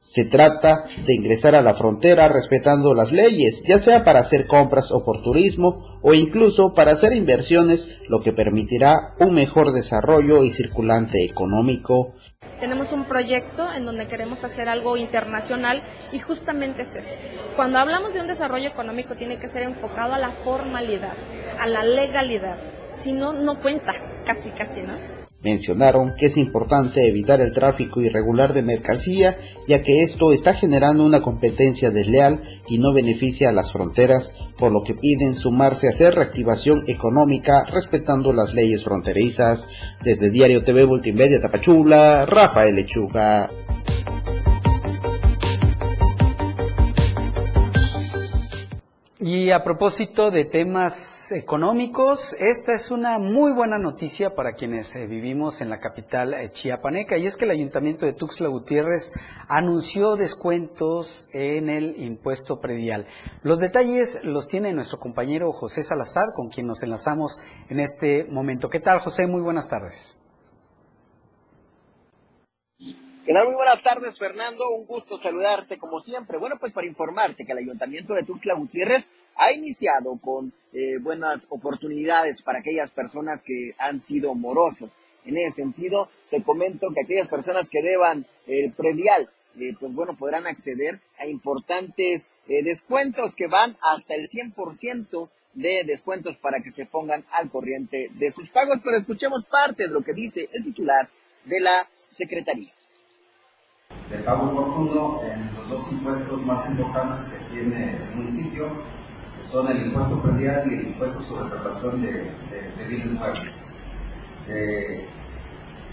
Se 0.00 0.24
trata 0.24 0.82
de 1.06 1.14
ingresar 1.14 1.54
a 1.54 1.62
la 1.62 1.74
frontera 1.74 2.28
respetando 2.28 2.94
las 2.94 3.12
leyes, 3.12 3.62
ya 3.64 3.78
sea 3.78 4.04
para 4.04 4.20
hacer 4.20 4.46
compras 4.46 4.90
o 4.92 5.04
por 5.04 5.22
turismo 5.22 5.84
o 6.02 6.14
incluso 6.14 6.74
para 6.74 6.92
hacer 6.92 7.12
inversiones, 7.12 7.90
lo 8.08 8.20
que 8.20 8.32
permitirá 8.32 9.14
un 9.20 9.34
mejor 9.34 9.72
desarrollo 9.72 10.44
y 10.44 10.50
circulante 10.50 11.24
económico 11.24 12.14
tenemos 12.60 12.92
un 12.92 13.04
proyecto 13.04 13.72
en 13.72 13.84
donde 13.84 14.06
queremos 14.06 14.44
hacer 14.44 14.68
algo 14.68 14.96
internacional 14.96 15.82
y 16.12 16.20
justamente 16.20 16.82
es 16.82 16.94
eso. 16.94 17.14
Cuando 17.56 17.78
hablamos 17.78 18.12
de 18.14 18.20
un 18.20 18.26
desarrollo 18.26 18.68
económico 18.68 19.16
tiene 19.16 19.38
que 19.38 19.48
ser 19.48 19.62
enfocado 19.62 20.14
a 20.14 20.18
la 20.18 20.30
formalidad, 20.44 21.14
a 21.58 21.66
la 21.66 21.82
legalidad. 21.82 22.58
Si 23.00 23.12
no, 23.12 23.32
no 23.32 23.60
cuenta, 23.60 23.92
casi, 24.26 24.50
casi, 24.50 24.82
¿no? 24.82 25.18
Mencionaron 25.40 26.14
que 26.16 26.26
es 26.26 26.36
importante 26.36 27.08
evitar 27.08 27.40
el 27.40 27.52
tráfico 27.52 28.00
irregular 28.00 28.54
de 28.54 28.62
mercancía, 28.62 29.38
ya 29.68 29.84
que 29.84 30.02
esto 30.02 30.32
está 30.32 30.52
generando 30.52 31.04
una 31.04 31.20
competencia 31.20 31.92
desleal 31.92 32.42
y 32.68 32.78
no 32.78 32.92
beneficia 32.92 33.50
a 33.50 33.52
las 33.52 33.70
fronteras, 33.70 34.34
por 34.58 34.72
lo 34.72 34.82
que 34.82 34.94
piden 34.94 35.36
sumarse 35.36 35.86
a 35.86 35.90
hacer 35.90 36.16
reactivación 36.16 36.82
económica 36.88 37.64
respetando 37.72 38.32
las 38.32 38.52
leyes 38.52 38.82
fronterizas. 38.82 39.68
Desde 40.02 40.30
Diario 40.30 40.64
TV 40.64 40.86
Multimedia 40.86 41.40
Tapachula, 41.40 42.26
Rafael 42.26 42.74
Lechuga. 42.74 43.48
Y 49.30 49.50
a 49.50 49.62
propósito 49.62 50.30
de 50.30 50.46
temas 50.46 51.32
económicos, 51.32 52.34
esta 52.38 52.72
es 52.72 52.90
una 52.90 53.18
muy 53.18 53.52
buena 53.52 53.76
noticia 53.76 54.34
para 54.34 54.54
quienes 54.54 54.96
eh, 54.96 55.06
vivimos 55.06 55.60
en 55.60 55.68
la 55.68 55.80
capital 55.80 56.32
eh, 56.32 56.48
chiapaneca 56.48 57.18
y 57.18 57.26
es 57.26 57.36
que 57.36 57.44
el 57.44 57.50
ayuntamiento 57.50 58.06
de 58.06 58.14
Tuxtla 58.14 58.48
Gutiérrez 58.48 59.12
anunció 59.46 60.16
descuentos 60.16 61.28
en 61.34 61.68
el 61.68 62.02
impuesto 62.02 62.58
predial. 62.62 63.06
Los 63.42 63.60
detalles 63.60 64.24
los 64.24 64.48
tiene 64.48 64.72
nuestro 64.72 64.98
compañero 64.98 65.52
José 65.52 65.82
Salazar, 65.82 66.32
con 66.34 66.48
quien 66.48 66.66
nos 66.66 66.82
enlazamos 66.82 67.38
en 67.68 67.80
este 67.80 68.24
momento. 68.24 68.70
¿Qué 68.70 68.80
tal, 68.80 68.98
José? 69.00 69.26
Muy 69.26 69.42
buenas 69.42 69.68
tardes. 69.68 70.18
¿Qué 73.28 73.34
Muy 73.34 73.56
buenas 73.56 73.82
tardes, 73.82 74.18
Fernando. 74.18 74.70
Un 74.70 74.86
gusto 74.86 75.18
saludarte 75.18 75.76
como 75.76 76.00
siempre. 76.00 76.38
Bueno, 76.38 76.56
pues 76.58 76.72
para 76.72 76.86
informarte 76.86 77.44
que 77.44 77.52
el 77.52 77.58
Ayuntamiento 77.58 78.14
de 78.14 78.22
Tuxtla 78.22 78.54
Gutiérrez 78.54 79.10
ha 79.36 79.52
iniciado 79.52 80.18
con 80.18 80.54
eh, 80.72 80.96
buenas 80.98 81.46
oportunidades 81.50 82.40
para 82.40 82.60
aquellas 82.60 82.90
personas 82.90 83.42
que 83.42 83.74
han 83.76 84.00
sido 84.00 84.34
morosos. 84.34 84.92
En 85.26 85.36
ese 85.36 85.56
sentido, 85.56 86.08
te 86.30 86.42
comento 86.42 86.86
que 86.94 87.02
aquellas 87.02 87.28
personas 87.28 87.68
que 87.68 87.82
deban 87.82 88.24
el 88.46 88.72
predial, 88.72 89.28
eh, 89.60 89.74
pues 89.78 89.92
bueno, 89.92 90.16
podrán 90.16 90.46
acceder 90.46 90.98
a 91.18 91.26
importantes 91.26 92.30
eh, 92.48 92.62
descuentos 92.62 93.34
que 93.36 93.46
van 93.46 93.76
hasta 93.82 94.14
el 94.14 94.30
100% 94.30 95.28
de 95.52 95.84
descuentos 95.84 96.38
para 96.38 96.62
que 96.62 96.70
se 96.70 96.86
pongan 96.86 97.26
al 97.30 97.50
corriente 97.50 98.08
de 98.10 98.30
sus 98.30 98.48
pagos. 98.48 98.78
Pero 98.82 98.96
escuchemos 98.96 99.44
parte 99.44 99.82
de 99.82 99.92
lo 99.92 100.00
que 100.00 100.14
dice 100.14 100.48
el 100.50 100.64
titular 100.64 101.10
de 101.44 101.60
la 101.60 101.86
Secretaría 102.10 102.72
de 104.10 104.18
pago 104.18 104.50
oportuno 104.50 105.20
en 105.22 105.50
los 105.54 105.68
dos 105.68 105.92
impuestos 105.92 106.42
más 106.46 106.68
importantes 106.70 107.26
que 107.26 107.54
tiene 107.54 107.96
el 107.96 108.16
municipio, 108.16 108.68
que 109.38 109.46
son 109.46 109.68
el 109.68 109.86
impuesto 109.86 110.22
predial 110.22 110.70
y 110.70 110.74
el 110.76 110.86
impuesto 110.88 111.20
sobre 111.20 111.50
preparación 111.50 112.02
de, 112.02 112.10
de, 112.10 112.84
bienes 112.88 113.12
muebles. 113.12 113.74
Eh, 114.48 115.06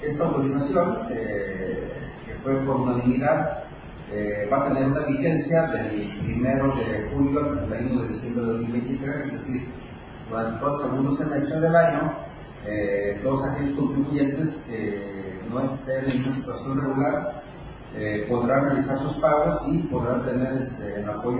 esta 0.01 0.25
autorización, 0.25 1.07
eh, 1.09 1.93
que 2.25 2.35
fue 2.35 2.55
por 2.65 2.77
unanimidad, 2.77 3.65
eh, 4.11 4.47
va 4.51 4.61
a 4.61 4.67
tener 4.69 4.85
una 4.85 5.05
vigencia 5.07 5.63
del 5.67 6.09
1 6.25 6.75
de 6.75 7.09
julio 7.11 7.39
al 7.39 7.67
31 7.67 8.01
de 8.03 8.07
diciembre 8.07 8.43
de 8.43 8.51
2023, 8.51 9.15
es 9.15 9.33
decir, 9.33 9.67
durante 10.29 10.59
todo 10.59 10.75
el 10.75 10.89
segundo 10.89 11.11
semestre 11.11 11.59
del 11.59 11.75
año, 11.75 12.13
todos 13.21 13.47
aquellos 13.47 13.77
contribuyentes 13.77 14.65
que 14.67 15.39
no 15.51 15.59
estén 15.61 16.09
en 16.09 16.23
una 16.23 16.31
situación 16.31 16.81
regular 16.81 17.44
eh, 17.97 18.25
podrán 18.27 18.65
realizar 18.65 18.97
sus 18.97 19.15
pagos 19.17 19.61
y 19.71 19.79
podrán 19.83 20.25
tener 20.25 20.61
este, 20.61 20.99
el 20.99 21.09
apoyo. 21.09 21.39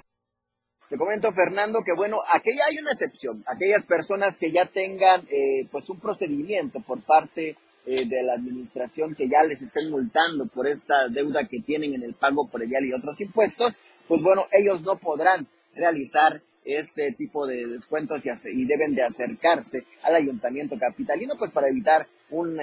Te 0.89 0.97
comento, 0.97 1.33
Fernando, 1.33 1.79
que 1.83 1.93
bueno, 1.93 2.19
aquí 2.31 2.51
hay 2.51 2.77
una 2.77 2.91
excepción. 2.91 3.43
Aquellas 3.47 3.83
personas 3.83 4.37
que 4.37 4.51
ya 4.51 4.65
tengan 4.65 5.27
eh, 5.29 5.67
pues 5.71 5.89
un 5.89 5.99
procedimiento 5.99 6.79
por 6.79 7.03
parte 7.03 7.57
eh, 7.85 8.05
de 8.07 8.23
la 8.23 8.35
administración 8.35 9.15
que 9.15 9.27
ya 9.27 9.43
les 9.43 9.61
estén 9.61 9.91
multando 9.91 10.45
por 10.45 10.67
esta 10.67 11.09
deuda 11.09 11.47
que 11.49 11.59
tienen 11.59 11.93
en 11.95 12.03
el 12.03 12.13
pago 12.13 12.47
predial 12.47 12.85
y 12.85 12.93
otros 12.93 13.19
impuestos, 13.19 13.75
pues 14.07 14.21
bueno, 14.21 14.45
ellos 14.51 14.81
no 14.83 14.97
podrán 14.97 15.47
realizar 15.73 16.41
este 16.63 17.11
tipo 17.11 17.45
de 17.45 17.67
descuentos 17.67 18.25
y, 18.25 18.29
y 18.29 18.65
deben 18.65 18.95
de 18.95 19.03
acercarse 19.03 19.85
al 20.03 20.15
ayuntamiento 20.15 20.77
capitalino 20.79 21.35
pues 21.37 21.51
para 21.51 21.67
evitar 21.67 22.07
un 22.31 22.57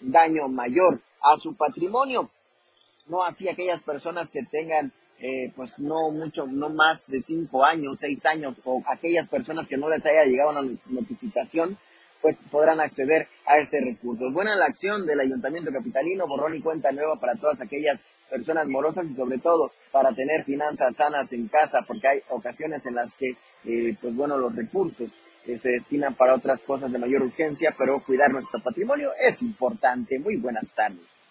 daño 0.00 0.48
mayor 0.48 1.00
a 1.22 1.36
su 1.36 1.56
patrimonio 1.56 2.30
no 3.08 3.24
así 3.24 3.48
aquellas 3.48 3.82
personas 3.82 4.30
que 4.30 4.42
tengan 4.44 4.92
eh, 5.20 5.52
pues 5.56 5.78
no 5.80 6.10
mucho, 6.10 6.46
no 6.46 6.68
más 6.68 7.06
de 7.08 7.20
cinco 7.20 7.64
años, 7.64 7.98
seis 7.98 8.24
años, 8.24 8.60
o 8.64 8.82
aquellas 8.86 9.26
personas 9.26 9.66
que 9.66 9.76
no 9.76 9.88
les 9.88 10.06
haya 10.06 10.24
llegado 10.24 10.50
una 10.50 10.78
notificación, 10.86 11.76
pues 12.22 12.42
podrán 12.50 12.80
acceder 12.80 13.28
a 13.46 13.58
este 13.58 13.80
recurso. 13.80 14.30
Buena 14.30 14.54
la 14.56 14.66
acción 14.66 15.06
del 15.06 15.20
Ayuntamiento 15.20 15.72
Capitalino, 15.72 16.26
borrón 16.26 16.56
y 16.56 16.60
cuenta 16.60 16.92
nueva 16.92 17.16
para 17.16 17.34
todas 17.34 17.60
aquellas 17.60 18.04
personas 18.30 18.68
morosas 18.68 19.06
y 19.06 19.14
sobre 19.14 19.38
todo 19.38 19.72
para 19.90 20.12
tener 20.14 20.44
finanzas 20.44 20.96
sanas 20.96 21.32
en 21.32 21.48
casa, 21.48 21.80
porque 21.86 22.08
hay 22.08 22.20
ocasiones 22.28 22.86
en 22.86 22.94
las 22.94 23.14
que, 23.16 23.30
eh, 23.64 23.96
pues 24.00 24.14
bueno, 24.14 24.38
los 24.38 24.54
recursos 24.54 25.12
eh, 25.46 25.58
se 25.58 25.70
destinan 25.70 26.14
para 26.14 26.34
otras 26.34 26.62
cosas 26.62 26.92
de 26.92 26.98
mayor 26.98 27.22
urgencia, 27.22 27.74
pero 27.76 28.04
cuidar 28.04 28.30
nuestro 28.30 28.60
patrimonio 28.62 29.10
es 29.18 29.42
importante. 29.42 30.18
Muy 30.18 30.36
buenas 30.36 30.72
tardes. 30.74 31.27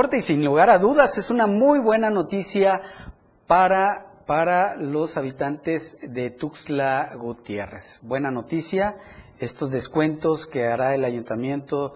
Y 0.00 0.20
sin 0.22 0.42
lugar 0.42 0.70
a 0.70 0.78
dudas 0.78 1.18
es 1.18 1.28
una 1.28 1.46
muy 1.46 1.78
buena 1.78 2.08
noticia 2.08 2.80
para 3.46 4.06
para 4.26 4.76
los 4.76 5.18
habitantes 5.18 5.98
de 6.00 6.30
Tuxtla 6.30 7.14
Gutiérrez. 7.16 7.98
Buena 8.02 8.30
noticia, 8.30 8.96
estos 9.40 9.70
descuentos 9.72 10.46
que 10.46 10.66
hará 10.66 10.94
el 10.94 11.04
ayuntamiento 11.04 11.92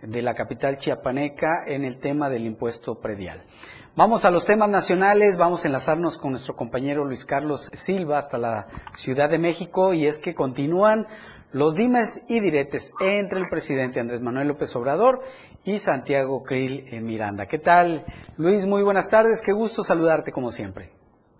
de 0.00 0.22
la 0.22 0.34
capital 0.34 0.76
chiapaneca 0.76 1.64
en 1.66 1.84
el 1.84 1.98
tema 1.98 2.30
del 2.30 2.46
impuesto 2.46 3.00
predial. 3.00 3.42
Vamos 3.96 4.24
a 4.24 4.30
los 4.30 4.44
temas 4.46 4.70
nacionales, 4.70 5.36
vamos 5.36 5.64
a 5.64 5.68
enlazarnos 5.68 6.16
con 6.16 6.30
nuestro 6.30 6.54
compañero 6.54 7.04
Luis 7.04 7.24
Carlos 7.24 7.70
Silva 7.72 8.18
hasta 8.18 8.38
la 8.38 8.68
Ciudad 8.94 9.28
de 9.28 9.40
México 9.40 9.94
y 9.94 10.06
es 10.06 10.18
que 10.18 10.34
continúan 10.34 11.08
los 11.50 11.74
dimes 11.74 12.26
y 12.28 12.40
diretes 12.40 12.92
entre 13.00 13.40
el 13.40 13.48
presidente 13.48 14.00
Andrés 14.00 14.20
Manuel 14.20 14.48
López 14.48 14.76
Obrador 14.76 15.22
y 15.68 15.78
Santiago 15.78 16.42
Krill 16.42 16.84
Miranda. 17.02 17.44
¿Qué 17.44 17.58
tal? 17.58 18.02
Luis, 18.38 18.66
muy 18.66 18.82
buenas 18.82 19.10
tardes, 19.10 19.42
qué 19.44 19.52
gusto 19.52 19.82
saludarte 19.82 20.32
como 20.32 20.48
siempre. 20.50 20.92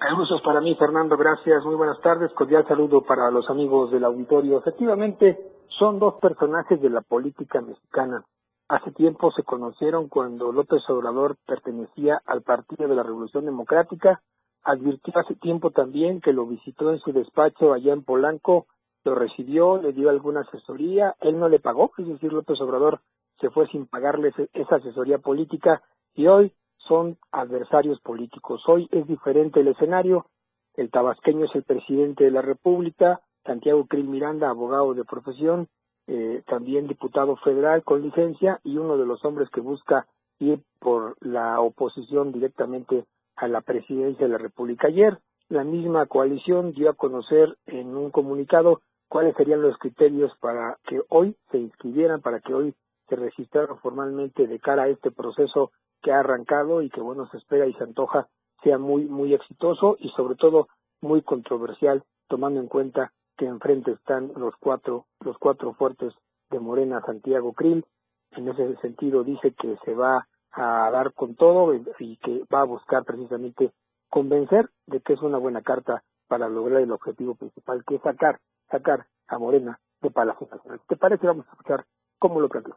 El 0.07 0.17
gusto 0.17 0.37
es 0.37 0.43
para 0.43 0.61
mí, 0.61 0.75
Fernando. 0.75 1.17
Gracias. 1.17 1.65
Muy 1.65 1.75
buenas 1.75 1.99
tardes. 2.03 2.31
Cordial 2.35 2.67
saludo 2.69 3.03
para 3.03 3.31
los 3.31 3.49
amigos 3.49 3.91
del 3.91 4.05
auditorio. 4.05 4.59
Efectivamente, 4.59 5.39
son 5.79 5.99
dos 5.99 6.17
personajes 6.21 6.81
de 6.81 6.91
la 6.91 7.01
política 7.01 7.63
mexicana. 7.63 8.23
Hace 8.69 8.93
tiempo 8.93 9.33
se 9.33 9.45
conocieron 9.45 10.09
cuando 10.09 10.53
López 10.53 10.83
Obrador 10.91 11.37
pertenecía 11.47 12.21
al 12.27 12.43
Partido 12.43 12.87
de 12.87 12.95
la 12.95 13.03
Revolución 13.03 13.47
Democrática. 13.47 14.21
Advirtió 14.63 15.15
hace 15.19 15.37
tiempo 15.37 15.71
también 15.71 16.21
que 16.21 16.35
lo 16.35 16.47
visitó 16.47 16.93
en 16.93 16.99
su 16.99 17.13
despacho 17.13 17.73
allá 17.73 17.95
en 17.95 18.05
Polanco, 18.05 18.67
lo 19.05 19.15
recibió, 19.15 19.81
le 19.81 19.95
dio 19.95 20.11
alguna 20.11 20.43
asesoría, 20.43 21.15
él 21.21 21.39
no 21.39 21.49
le 21.49 21.61
pagó, 21.61 21.93
es 21.97 22.07
decir, 22.07 22.31
López 22.31 22.61
Obrador 22.61 23.01
se 23.41 23.51
fue 23.51 23.67
sin 23.69 23.87
pagarle 23.87 24.33
esa 24.53 24.77
asesoría 24.77 25.19
política 25.19 25.83
y 26.15 26.27
hoy 26.27 26.53
son 26.89 27.19
adversarios 27.33 28.01
políticos. 28.01 28.63
Hoy 28.67 28.89
es 28.91 29.07
diferente 29.07 29.61
el 29.61 29.69
escenario. 29.69 30.27
El 30.75 30.91
tabasqueño 30.91 31.45
es 31.45 31.55
el 31.55 31.65
presidente 31.65 32.25
de 32.25 32.31
la 32.31 32.43
República, 32.43 33.21
Santiago 33.45 33.87
Krill 33.87 34.09
Miranda, 34.09 34.49
abogado 34.49 34.95
de 34.95 35.05
profesión, 35.05 35.69
eh, 36.07 36.43
también 36.47 36.87
diputado 36.87 37.37
federal 37.37 37.83
con 37.85 38.03
licencia 38.03 38.61
y 38.65 38.79
uno 38.79 38.97
de 38.97 39.07
los 39.07 39.25
hombres 39.25 39.51
que 39.51 39.61
busca 39.61 40.07
ir 40.39 40.61
por 40.79 41.17
la 41.21 41.61
oposición 41.61 42.33
directamente 42.33 43.05
a 43.37 43.49
la 43.49 43.61
presidencia 43.61 44.27
de 44.27 44.33
la 44.33 44.39
República. 44.39 44.89
Ayer 44.89 45.19
la 45.49 45.65
misma 45.65 46.07
coalición 46.07 46.73
dio 46.73 46.91
a 46.91 46.95
conocer 46.95 47.57
en 47.67 47.97
un 47.97 48.11
comunicado 48.11 48.81
cuáles 49.09 49.35
serían 49.37 49.63
los 49.63 49.77
criterios 49.79 50.33
para 50.41 50.79
que 50.87 51.01
hoy 51.09 51.37
se 51.51 51.59
inscribieran, 51.59 52.21
para 52.21 52.41
que 52.41 52.55
hoy 52.55 52.75
se 53.09 53.17
registraran 53.17 53.79
formalmente 53.79 54.47
de 54.47 54.59
cara 54.59 54.85
a 54.85 54.89
este 54.89 55.11
proceso 55.11 55.73
que 56.03 56.13
ha 56.13 56.21
arrancado 56.21 56.83
y 56.83 56.91
que 56.91 57.01
bueno 57.01 57.29
se 57.31 57.39
espera 57.39 57.67
y 57.67 57.75
se 57.75 57.85
antoja 57.85 58.29
sea 58.63 58.79
muy 58.79 59.05
muy 59.05 59.35
exitoso 59.35 59.97
y 59.99 60.11
sobre 60.11 60.37
todo 60.37 60.69
muy 61.01 61.23
controversial 61.23 62.05
tomando 62.29 62.61
en 62.61 62.69
cuenta 62.69 63.13
que 63.37 63.47
enfrente 63.47 63.93
están 63.93 64.33
los 64.37 64.55
cuatro 64.61 65.07
los 65.21 65.39
cuatro 65.39 65.75
fuertes 65.75 66.13
de 66.51 66.61
Morena 66.61 67.01
Santiago 67.05 67.53
Krill 67.53 67.85
en 68.33 68.49
ese 68.49 68.77
sentido 68.77 69.25
dice 69.25 69.53
que 69.53 69.77
se 69.85 69.95
va 69.95 70.27
a 70.53 70.91
dar 70.91 71.13
con 71.13 71.35
todo 71.35 71.75
y 71.75 72.17
que 72.17 72.45
va 72.53 72.63
a 72.63 72.65
buscar 72.65 73.05
precisamente 73.05 73.73
convencer 74.09 74.71
de 74.87 75.01
que 75.01 75.13
es 75.15 75.23
una 75.23 75.39
buena 75.39 75.63
carta 75.63 76.03
para 76.27 76.49
lograr 76.49 76.81
el 76.81 76.93
objetivo 76.93 77.35
principal 77.35 77.85
que 77.87 77.97
es 77.97 78.03
sacar 78.03 78.41
sacar 78.71 79.07
a 79.29 79.39
Morena 79.39 79.79
de 80.01 80.11
Palacio 80.11 80.49
Nacional. 80.51 80.81
¿Te 80.89 80.97
parece? 80.97 81.27
Vamos 81.27 81.47
a 81.49 81.51
escuchar 81.53 81.85
cómo 82.19 82.41
lo 82.41 82.49
planteó. 82.49 82.77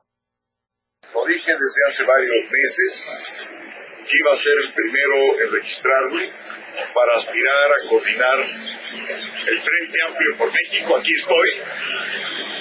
Lo 1.13 1.25
dije 1.25 1.51
desde 1.51 1.81
hace 1.87 2.03
varios 2.05 2.49
meses 2.49 3.31
que 4.07 4.17
iba 4.17 4.33
a 4.33 4.37
ser 4.37 4.53
el 4.65 4.73
primero 4.73 5.41
en 5.43 5.51
registrarme 5.51 6.31
para 6.93 7.13
aspirar 7.17 7.71
a 7.71 7.89
coordinar 7.89 8.39
el 8.39 9.59
Frente 9.59 10.01
Amplio 10.07 10.37
por 10.37 10.53
México. 10.53 10.97
Aquí 10.97 11.11
estoy, 11.11 11.49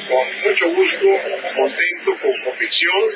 con 0.09 0.51
mucho 0.51 0.69
gusto, 0.69 1.07
contento, 1.55 2.11
con 2.21 2.45
convicción. 2.45 3.11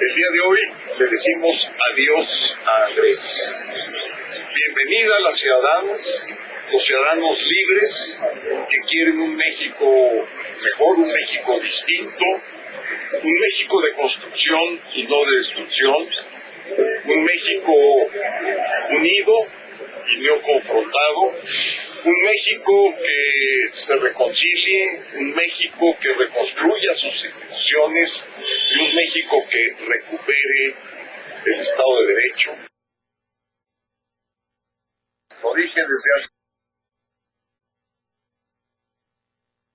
El 0.00 0.14
día 0.14 0.26
de 0.32 0.40
hoy 0.40 0.60
le 0.98 1.06
decimos 1.06 1.70
adiós 1.92 2.58
a 2.66 2.86
Andrés. 2.88 3.54
Bienvenida 4.54 5.16
a 5.16 5.20
las 5.20 5.38
ciudadanas, 5.38 6.26
los 6.72 6.84
ciudadanos 6.84 7.46
libres 7.46 8.20
que 8.68 8.78
quieren 8.86 9.18
un 9.18 9.34
México 9.34 9.86
mejor, 10.62 10.98
un 10.98 11.10
México 11.10 11.58
distinto, 11.62 12.24
un 13.12 13.32
México 13.32 13.80
de 13.80 13.94
construcción 13.94 14.80
y 14.94 15.06
no 15.06 15.16
de 15.30 15.36
destrucción, 15.36 16.08
un 17.04 17.24
México 17.24 17.72
unido 18.90 19.34
y 20.10 20.20
no 20.20 20.42
confrontado, 20.42 21.22
un 22.04 22.22
México 22.24 22.94
que 22.96 23.72
se 23.72 23.96
reconcilie, 23.96 24.86
un 25.18 25.34
México 25.34 25.96
que 26.00 26.14
reconstruya 26.14 26.94
sus 26.94 27.24
instituciones 27.24 28.26
y 28.74 28.80
un 28.80 28.94
México 28.94 29.36
que 29.50 29.68
recupere 29.86 30.74
el 31.46 31.60
Estado 31.60 32.00
de 32.00 32.14
Derecho. 32.14 32.50
Lo 35.42 35.54
dije 35.54 35.80
desde 35.80 36.14
hace 36.16 36.37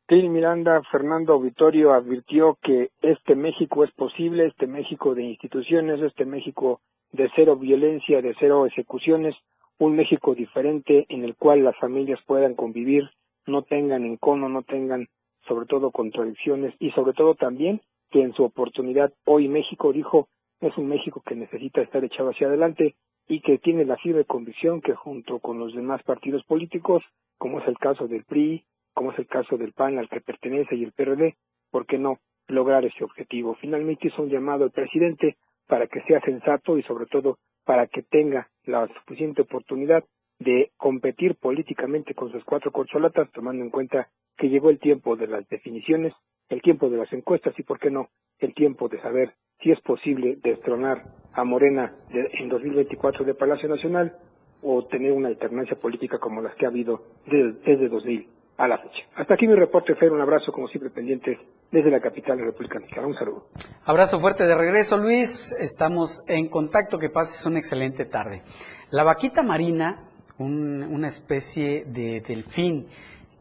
Krill 0.06 0.30
Miranda, 0.30 0.82
Fernando 0.92 1.32
Auditorio 1.34 1.94
advirtió 1.94 2.58
que 2.62 2.90
este 3.02 3.36
México 3.36 3.86
es 3.86 3.92
posible, 3.92 4.48
este 4.48 4.68
México 4.68 5.16
de 5.16 5.24
instituciones, 5.24 6.02
este 6.02 6.26
México 6.26 6.82
de 7.14 7.32
cero 7.36 7.56
violencia, 7.56 8.22
de 8.22 8.36
cero 8.38 8.66
ejecuciones, 8.66 9.34
un 9.80 9.96
México 9.96 10.36
diferente 10.36 11.06
en 11.08 11.24
el 11.24 11.36
cual 11.38 11.64
las 11.64 11.78
familias 11.78 12.20
puedan 12.26 12.54
convivir, 12.54 13.10
no 13.46 13.62
tengan 13.62 14.04
encono, 14.04 14.50
no 14.50 14.64
tengan 14.64 15.08
sobre 15.48 15.68
todo 15.68 15.92
contradicciones 15.92 16.74
y 16.80 16.92
sobre 16.92 17.14
todo 17.14 17.36
también 17.36 17.80
que 18.12 18.22
en 18.22 18.34
su 18.34 18.44
oportunidad 18.44 19.14
hoy 19.26 19.48
México 19.48 19.94
dijo 19.94 20.28
es 20.60 20.78
un 20.78 20.88
México 20.88 21.22
que 21.26 21.36
necesita 21.36 21.82
estar 21.82 22.04
echado 22.04 22.32
hacia 22.32 22.48
adelante 22.48 22.96
y 23.30 23.40
que 23.40 23.58
tiene 23.58 23.86
la 23.86 23.96
firme 23.96 24.26
convicción 24.26 24.82
que 24.82 24.96
junto 24.96 25.40
con 25.40 25.60
los 25.60 25.74
demás 25.74 26.04
partidos 26.04 26.44
políticos, 26.44 27.04
como 27.38 27.60
es 27.60 27.68
el 27.70 27.78
caso 27.78 28.08
del 28.08 28.26
PRI, 28.26 28.66
como 28.94 29.12
es 29.12 29.20
el 29.20 29.28
caso 29.28 29.58
del 29.58 29.74
PAN 29.74 29.98
al 29.98 30.10
que 30.10 30.22
pertenece 30.22 30.76
y 30.76 30.84
el 30.84 30.92
PRD, 30.92 31.36
¿por 31.72 31.86
qué 31.86 31.98
no 31.98 32.20
lograr 32.48 32.86
ese 32.86 33.04
objetivo? 33.04 33.56
Finalmente 33.56 34.08
hizo 34.08 34.22
un 34.22 34.30
llamado 34.30 34.64
al 34.64 34.72
presidente 34.72 35.38
para 35.68 35.88
que 35.88 36.02
sea 36.04 36.22
sensato 36.22 36.78
y 36.78 36.84
sobre 36.84 37.06
todo 37.08 37.38
para 37.66 37.88
que 37.88 38.04
tenga 38.04 38.50
la 38.66 38.88
suficiente 38.88 39.42
oportunidad 39.42 40.04
de 40.40 40.72
competir 40.78 41.36
políticamente 41.36 42.14
con 42.14 42.32
sus 42.32 42.44
cuatro 42.44 42.72
corcholatas, 42.72 43.32
tomando 43.32 43.64
en 43.64 43.70
cuenta 43.70 44.10
que 44.38 44.50
llegó 44.50 44.70
el 44.70 44.80
tiempo 44.80 45.16
de 45.16 45.28
las 45.28 45.48
definiciones, 45.48 46.14
el 46.50 46.62
tiempo 46.62 46.90
de 46.90 46.98
las 46.98 47.12
encuestas 47.14 47.58
y, 47.58 47.64
por 47.64 47.80
qué 47.80 47.90
no, 47.90 48.10
el 48.40 48.54
tiempo 48.54 48.90
de 48.90 49.00
saber 49.02 49.34
si 49.62 49.72
es 49.72 49.80
posible 49.82 50.38
destronar 50.44 51.04
a 51.34 51.44
Morena 51.44 51.96
en 52.10 52.50
2024 52.50 53.24
de 53.24 53.34
Palacio 53.36 53.70
Nacional 53.70 54.18
o 54.62 54.86
tener 54.86 55.14
una 55.14 55.30
alternancia 55.30 55.80
política 55.80 56.20
como 56.20 56.42
las 56.42 56.56
que 56.56 56.66
ha 56.66 56.70
habido 56.70 57.04
desde, 57.26 57.54
desde 57.64 57.90
2000 57.90 58.33
a 58.58 58.68
la 58.68 58.78
fecha. 58.78 59.04
Hasta 59.16 59.34
aquí 59.34 59.48
mi 59.48 59.56
reporte, 59.56 59.96
Fer. 59.96 60.12
Un 60.12 60.22
abrazo, 60.22 60.52
como 60.52 60.68
siempre, 60.68 60.90
pendiente 60.90 61.40
desde 61.72 61.90
la 61.90 62.00
capital 62.00 62.38
de 62.38 62.44
la 62.44 62.52
República 62.52 62.80
Mexicana. 62.80 63.08
Un 63.08 63.16
saludo. 63.16 63.48
Abrazo 63.86 64.20
fuerte 64.20 64.46
de 64.46 64.56
regreso, 64.56 64.98
Luis. 64.98 65.54
Estamos 65.60 66.24
en 66.28 66.50
contacto. 66.50 67.00
Que 67.00 67.10
pases 67.10 67.46
una 67.46 67.60
excelente 67.60 68.06
tarde. 68.06 68.44
La 68.92 69.04
vaquita 69.04 69.44
marina, 69.44 70.10
una 70.38 71.08
especie 71.08 71.86
de 71.86 72.22
delfín 72.22 72.88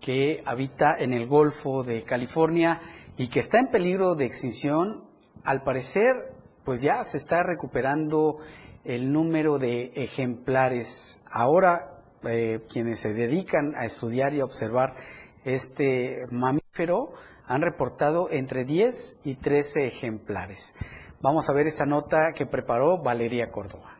que 0.00 0.42
habita 0.44 0.96
en 0.98 1.12
el 1.12 1.26
Golfo 1.26 1.84
de 1.84 2.02
California 2.02 2.80
y 3.16 3.28
que 3.28 3.38
está 3.38 3.60
en 3.60 3.68
peligro 3.68 4.14
de 4.14 4.24
extinción, 4.24 5.04
al 5.44 5.62
parecer, 5.62 6.32
pues 6.64 6.82
ya 6.82 7.04
se 7.04 7.16
está 7.16 7.42
recuperando 7.42 8.38
el 8.84 9.12
número 9.12 9.58
de 9.58 9.92
ejemplares. 9.94 11.24
Ahora 11.30 11.91
eh, 12.25 12.61
quienes 12.70 13.01
se 13.01 13.12
dedican 13.14 13.75
a 13.75 13.85
estudiar 13.85 14.35
y 14.35 14.41
observar 14.41 14.95
este 15.45 16.27
mamífero 16.31 17.12
han 17.47 17.62
reportado 17.62 18.29
entre 18.31 18.64
10 18.64 19.20
y 19.25 19.35
13 19.35 19.87
ejemplares. 19.87 20.77
Vamos 21.20 21.49
a 21.49 21.53
ver 21.53 21.66
esa 21.66 21.87
nota 21.87 22.33
que 22.33 22.47
preparó 22.47 22.99
Valeria 22.99 23.51
Córdoba. 23.51 23.97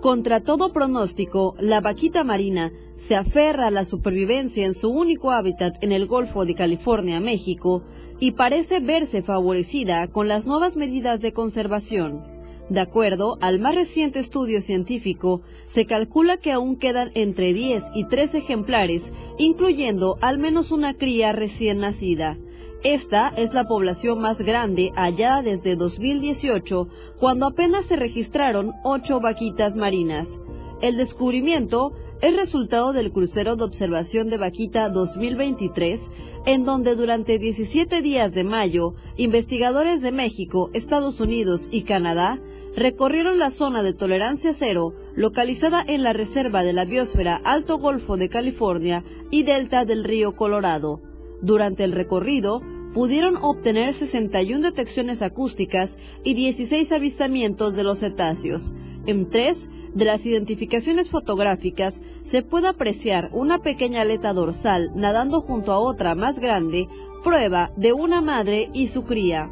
Contra 0.00 0.42
todo 0.42 0.72
pronóstico, 0.72 1.54
la 1.58 1.80
vaquita 1.80 2.24
marina 2.24 2.70
se 2.96 3.16
aferra 3.16 3.66
a 3.66 3.70
la 3.70 3.84
supervivencia 3.84 4.64
en 4.64 4.74
su 4.74 4.90
único 4.90 5.30
hábitat 5.30 5.82
en 5.82 5.92
el 5.92 6.06
Golfo 6.06 6.44
de 6.44 6.54
California, 6.54 7.20
México, 7.20 7.82
y 8.20 8.32
parece 8.32 8.80
verse 8.80 9.22
favorecida 9.22 10.06
con 10.08 10.28
las 10.28 10.46
nuevas 10.46 10.76
medidas 10.76 11.20
de 11.20 11.32
conservación. 11.32 12.22
De 12.70 12.80
acuerdo 12.80 13.36
al 13.42 13.60
más 13.60 13.74
reciente 13.74 14.20
estudio 14.20 14.62
científico, 14.62 15.42
se 15.66 15.84
calcula 15.84 16.38
que 16.38 16.50
aún 16.50 16.76
quedan 16.76 17.10
entre 17.14 17.52
10 17.52 17.82
y 17.94 18.04
13 18.04 18.38
ejemplares, 18.38 19.12
incluyendo 19.36 20.16
al 20.22 20.38
menos 20.38 20.72
una 20.72 20.94
cría 20.94 21.32
recién 21.32 21.78
nacida. 21.78 22.38
Esta 22.82 23.28
es 23.36 23.52
la 23.52 23.64
población 23.64 24.20
más 24.20 24.40
grande 24.40 24.92
hallada 24.94 25.42
desde 25.42 25.76
2018, 25.76 26.88
cuando 27.18 27.46
apenas 27.46 27.86
se 27.86 27.96
registraron 27.96 28.72
8 28.82 29.20
vaquitas 29.20 29.76
marinas. 29.76 30.40
El 30.80 30.96
descubrimiento 30.96 31.92
es 32.20 32.36
resultado 32.36 32.92
del 32.92 33.12
crucero 33.12 33.56
de 33.56 33.64
observación 33.64 34.30
de 34.30 34.38
vaquita 34.38 34.88
2023, 34.88 36.10
en 36.46 36.64
donde 36.64 36.94
durante 36.94 37.38
17 37.38 38.02
días 38.02 38.32
de 38.34 38.44
mayo, 38.44 38.94
investigadores 39.16 40.00
de 40.02 40.12
México, 40.12 40.70
Estados 40.72 41.20
Unidos 41.20 41.68
y 41.70 41.82
Canadá 41.82 42.40
recorrieron 42.76 43.38
la 43.38 43.50
zona 43.50 43.82
de 43.82 43.92
tolerancia 43.92 44.52
cero 44.52 44.94
localizada 45.14 45.84
en 45.86 46.02
la 46.02 46.12
reserva 46.12 46.62
de 46.64 46.72
la 46.72 46.84
biosfera 46.84 47.40
Alto 47.44 47.78
Golfo 47.78 48.16
de 48.16 48.28
California 48.28 49.04
y 49.30 49.44
delta 49.44 49.84
del 49.84 50.04
río 50.04 50.34
Colorado. 50.34 51.00
Durante 51.40 51.84
el 51.84 51.92
recorrido, 51.92 52.62
pudieron 52.94 53.36
obtener 53.36 53.92
61 53.92 54.62
detecciones 54.62 55.20
acústicas 55.22 55.98
y 56.22 56.34
16 56.34 56.90
avistamientos 56.92 57.74
de 57.74 57.84
los 57.84 58.00
cetáceos. 58.00 58.72
En 59.06 59.28
tres 59.28 59.68
de 59.94 60.04
las 60.04 60.26
identificaciones 60.26 61.08
fotográficas 61.08 62.02
se 62.22 62.42
puede 62.42 62.68
apreciar 62.68 63.30
una 63.32 63.60
pequeña 63.60 64.02
aleta 64.02 64.32
dorsal 64.32 64.90
nadando 64.94 65.40
junto 65.40 65.72
a 65.72 65.78
otra 65.78 66.14
más 66.14 66.38
grande, 66.38 66.88
prueba 67.22 67.72
de 67.76 67.92
una 67.92 68.20
madre 68.20 68.70
y 68.72 68.88
su 68.88 69.04
cría. 69.04 69.50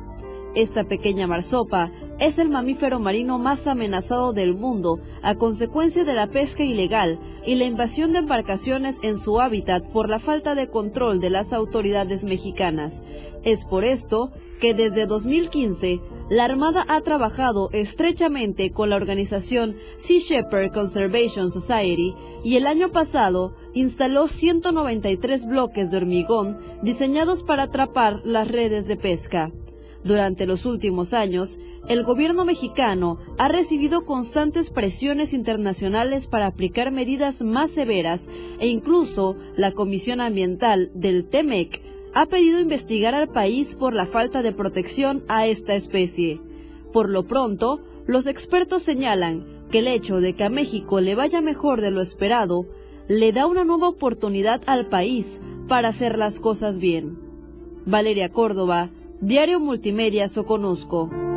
Esta 0.54 0.84
pequeña 0.84 1.26
marsopa 1.26 1.90
es 2.18 2.38
el 2.38 2.50
mamífero 2.50 3.00
marino 3.00 3.38
más 3.38 3.66
amenazado 3.66 4.32
del 4.32 4.54
mundo 4.54 5.00
a 5.22 5.36
consecuencia 5.36 6.04
de 6.04 6.12
la 6.12 6.26
pesca 6.26 6.62
ilegal 6.62 7.18
y 7.46 7.54
la 7.54 7.64
invasión 7.64 8.12
de 8.12 8.18
embarcaciones 8.18 8.98
en 9.02 9.16
su 9.16 9.40
hábitat 9.40 9.84
por 9.90 10.10
la 10.10 10.18
falta 10.18 10.54
de 10.54 10.68
control 10.68 11.20
de 11.20 11.30
las 11.30 11.52
autoridades 11.52 12.24
mexicanas. 12.24 13.02
Es 13.44 13.64
por 13.64 13.84
esto 13.84 14.30
que 14.62 14.74
desde 14.74 15.06
2015 15.06 16.00
la 16.30 16.44
Armada 16.44 16.84
ha 16.86 17.00
trabajado 17.00 17.68
estrechamente 17.72 18.70
con 18.70 18.90
la 18.90 18.96
organización 18.96 19.76
Sea 19.96 20.20
Shepherd 20.20 20.72
Conservation 20.72 21.50
Society 21.50 22.14
y 22.44 22.54
el 22.54 22.68
año 22.68 22.92
pasado 22.92 23.56
instaló 23.74 24.28
193 24.28 25.46
bloques 25.46 25.90
de 25.90 25.96
hormigón 25.96 26.60
diseñados 26.80 27.42
para 27.42 27.64
atrapar 27.64 28.20
las 28.24 28.46
redes 28.46 28.86
de 28.86 28.96
pesca. 28.96 29.50
Durante 30.04 30.46
los 30.46 30.64
últimos 30.64 31.12
años, 31.12 31.58
el 31.88 32.04
gobierno 32.04 32.44
mexicano 32.44 33.18
ha 33.38 33.48
recibido 33.48 34.04
constantes 34.04 34.70
presiones 34.70 35.32
internacionales 35.32 36.28
para 36.28 36.46
aplicar 36.46 36.92
medidas 36.92 37.42
más 37.42 37.72
severas 37.72 38.28
e 38.60 38.68
incluso 38.68 39.34
la 39.56 39.72
Comisión 39.72 40.20
Ambiental 40.20 40.92
del 40.94 41.28
TEMEC 41.28 41.91
ha 42.14 42.26
pedido 42.26 42.60
investigar 42.60 43.14
al 43.14 43.28
país 43.28 43.74
por 43.74 43.94
la 43.94 44.06
falta 44.06 44.42
de 44.42 44.52
protección 44.52 45.24
a 45.28 45.46
esta 45.46 45.74
especie. 45.74 46.40
Por 46.92 47.08
lo 47.08 47.24
pronto, 47.26 47.80
los 48.06 48.26
expertos 48.26 48.82
señalan 48.82 49.66
que 49.70 49.78
el 49.78 49.88
hecho 49.88 50.20
de 50.20 50.34
que 50.34 50.44
a 50.44 50.50
México 50.50 51.00
le 51.00 51.14
vaya 51.14 51.40
mejor 51.40 51.80
de 51.80 51.90
lo 51.90 52.00
esperado 52.00 52.66
le 53.08 53.32
da 53.32 53.46
una 53.46 53.64
nueva 53.64 53.88
oportunidad 53.88 54.62
al 54.66 54.88
país 54.88 55.40
para 55.68 55.88
hacer 55.88 56.18
las 56.18 56.38
cosas 56.38 56.78
bien. 56.78 57.18
Valeria 57.86 58.28
Córdoba, 58.28 58.90
Diario 59.20 59.58
Multimedia 59.58 60.28
Soconusco. 60.28 61.31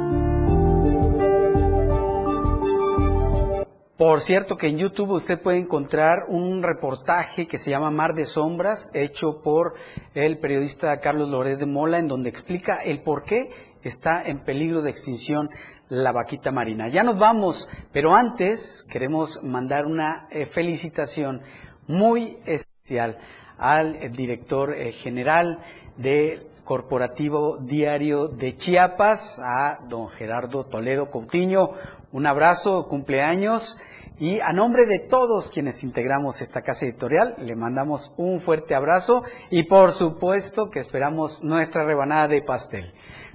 Por 3.97 4.19
cierto 4.19 4.57
que 4.57 4.67
en 4.67 4.77
YouTube 4.77 5.11
usted 5.11 5.41
puede 5.41 5.57
encontrar 5.57 6.25
un 6.27 6.63
reportaje 6.63 7.47
que 7.47 7.57
se 7.57 7.71
llama 7.71 7.91
Mar 7.91 8.13
de 8.13 8.25
Sombras, 8.25 8.91
hecho 8.93 9.41
por 9.41 9.75
el 10.13 10.37
periodista 10.37 10.99
Carlos 10.99 11.29
Loret 11.29 11.57
de 11.57 11.65
Mola, 11.65 11.99
en 11.99 12.09
donde 12.09 12.27
explica 12.27 12.75
el 12.75 13.01
por 13.03 13.23
qué 13.23 13.51
está 13.83 14.21
en 14.21 14.39
peligro 14.39 14.81
de 14.81 14.89
extinción 14.89 15.49
la 15.87 16.11
vaquita 16.11 16.51
marina. 16.51 16.89
Ya 16.89 17.03
nos 17.03 17.17
vamos, 17.17 17.69
pero 17.93 18.13
antes 18.15 18.83
queremos 18.83 19.41
mandar 19.43 19.85
una 19.85 20.27
eh, 20.29 20.45
felicitación 20.45 21.41
muy 21.87 22.37
especial 22.45 23.17
al 23.57 24.11
director 24.11 24.73
eh, 24.73 24.91
general 24.91 25.59
de 25.95 26.49
Corporativo 26.65 27.59
Diario 27.61 28.27
de 28.27 28.57
Chiapas, 28.57 29.39
a 29.39 29.77
don 29.87 30.09
Gerardo 30.09 30.65
Toledo 30.65 31.11
Coutinho. 31.11 31.73
Un 32.15 32.27
abrazo, 32.27 32.87
cumpleaños. 32.87 33.77
Y 34.17 34.39
a 34.39 34.53
nombre 34.53 34.85
de 34.85 34.99
todos 34.99 35.51
quienes 35.51 35.83
integramos 35.83 36.39
esta 36.39 36.61
casa 36.61 36.85
editorial, 36.85 37.35
le 37.39 37.57
mandamos 37.57 38.13
un 38.15 38.39
fuerte 38.39 38.73
abrazo 38.73 39.23
y 39.49 39.63
por 39.63 39.91
supuesto 39.91 40.69
que 40.69 40.79
esperamos 40.79 41.43
nuestra 41.43 41.83
rebanada 41.83 42.29
de 42.29 42.41
pastel. 42.41 42.93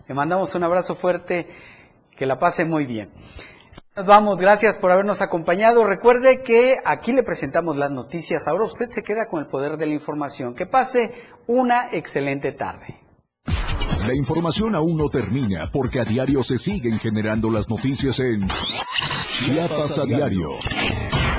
Le 0.09 0.15
mandamos 0.15 0.55
un 0.55 0.65
abrazo 0.65 0.95
fuerte, 0.95 1.47
que 2.17 2.25
la 2.25 2.39
pase 2.39 2.65
muy 2.65 2.87
bien. 2.87 3.11
Nos 3.97 4.07
vamos, 4.07 4.39
gracias 4.39 4.79
por 4.79 4.93
habernos 4.93 5.21
acompañado. 5.21 5.85
Recuerde 5.85 6.41
que 6.41 6.79
aquí 6.83 7.13
le 7.13 7.23
presentamos 7.23 7.77
las 7.77 7.91
noticias. 7.91 8.49
Ahora 8.49 8.65
usted 8.65 8.89
se 8.89 9.03
queda 9.03 9.29
con 9.29 9.41
el 9.41 9.47
poder 9.47 9.77
de 9.77 9.85
la 9.85 9.93
información. 9.93 10.55
Que 10.55 10.65
pase 10.65 11.13
una 11.47 11.91
excelente 11.93 12.53
tarde. 12.53 13.00
La 14.07 14.15
información 14.15 14.75
aún 14.75 14.97
no 14.97 15.09
termina 15.09 15.69
porque 15.73 16.01
a 16.01 16.05
diario 16.05 16.43
se 16.43 16.59
siguen 16.59 16.99
generando 16.99 17.51
las 17.51 17.69
noticias 17.69 18.19
en 18.21 18.49
Chiapas 19.29 19.99
a 19.99 20.05
diario. 20.05 20.51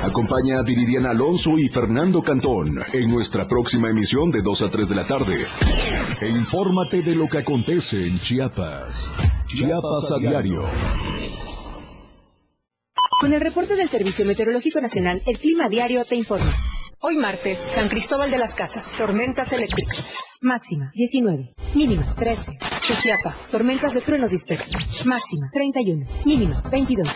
Acompaña 0.03 0.59
a 0.59 0.63
Viridiana 0.63 1.11
Alonso 1.11 1.57
y 1.57 1.69
Fernando 1.69 2.21
Cantón 2.21 2.79
en 2.93 3.11
nuestra 3.11 3.47
próxima 3.47 3.89
emisión 3.89 4.29
de 4.31 4.41
2 4.41 4.61
a 4.61 4.69
3 4.69 4.89
de 4.89 4.95
la 4.95 5.05
tarde. 5.05 5.45
E 6.21 6.29
infórmate 6.29 7.01
de 7.01 7.15
lo 7.15 7.27
que 7.27 7.39
acontece 7.39 7.97
en 7.97 8.19
Chiapas. 8.19 9.11
Chiapas 9.47 10.11
a 10.11 10.19
diario. 10.19 10.63
Con 13.19 13.33
el 13.33 13.41
reporte 13.41 13.75
del 13.75 13.89
Servicio 13.89 14.25
Meteorológico 14.25 14.79
Nacional, 14.79 15.21
el 15.25 15.37
Clima 15.37 15.67
Diario 15.69 16.05
te 16.05 16.15
informa. 16.15 16.51
Hoy 16.99 17.17
martes, 17.17 17.59
San 17.59 17.87
Cristóbal 17.87 18.31
de 18.31 18.37
las 18.37 18.55
Casas, 18.55 18.95
tormentas 18.97 19.51
eléctricas. 19.53 20.30
Máxima 20.43 20.91
19, 20.95 21.53
mínima 21.75 22.03
13. 22.15 22.57
Suchiapa, 22.79 23.37
tormentas 23.51 23.93
de 23.93 24.01
truenos 24.01 24.31
dispersos. 24.31 25.05
Máxima 25.05 25.51
31, 25.53 26.07
mínima 26.25 26.59
22. 26.71 27.07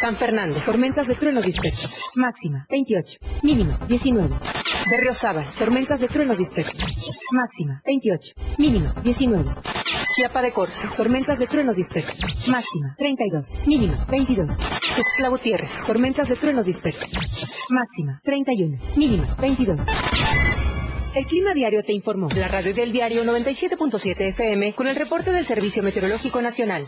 San 0.00 0.16
Fernando, 0.16 0.64
tormentas 0.64 1.06
de 1.06 1.14
truenos 1.14 1.44
dispersos. 1.44 1.92
Máxima 2.16 2.64
28, 2.70 3.18
mínima 3.42 3.76
19. 3.86 4.34
Berriozábal, 4.90 5.44
tormentas 5.58 6.00
de 6.00 6.08
truenos 6.08 6.38
dispersos. 6.38 7.12
Máxima 7.32 7.82
28, 7.84 8.32
mínima 8.56 8.94
19. 9.02 9.44
Chiapa 10.16 10.40
de 10.40 10.50
Corzo, 10.50 10.88
tormentas 10.96 11.38
de 11.38 11.46
truenos 11.48 11.76
dispersos. 11.76 12.48
Máxima 12.48 12.96
32, 12.96 13.66
mínima 13.66 13.96
22. 14.08 14.56
Tuxtla 14.96 15.28
Gutiérrez, 15.28 15.84
tormentas 15.86 16.28
de 16.28 16.36
truenos 16.36 16.64
dispersos. 16.64 17.44
Máxima 17.68 18.22
31, 18.24 18.78
mínima 18.96 19.26
22. 19.38 19.86
El 21.12 21.26
Clima 21.26 21.52
Diario 21.54 21.82
te 21.82 21.92
informó. 21.92 22.28
La 22.36 22.46
radio 22.46 22.72
del 22.72 22.92
diario 22.92 23.24
97.7 23.24 24.28
FM 24.28 24.74
con 24.74 24.86
el 24.86 24.94
reporte 24.94 25.32
del 25.32 25.44
Servicio 25.44 25.82
Meteorológico 25.82 26.40
Nacional. 26.40 26.84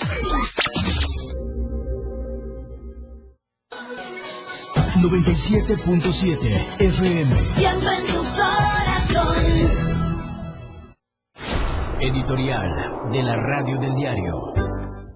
97.7 5.01 6.79
FM. 6.79 7.35
Siempre 7.47 7.89
en 7.99 8.07
tu 8.07 8.23
corazón. 8.23 9.37
Editorial 12.01 13.11
de 13.11 13.23
la 13.25 13.37
Radio 13.37 13.79
del 13.79 13.97
Diario. 13.97 14.55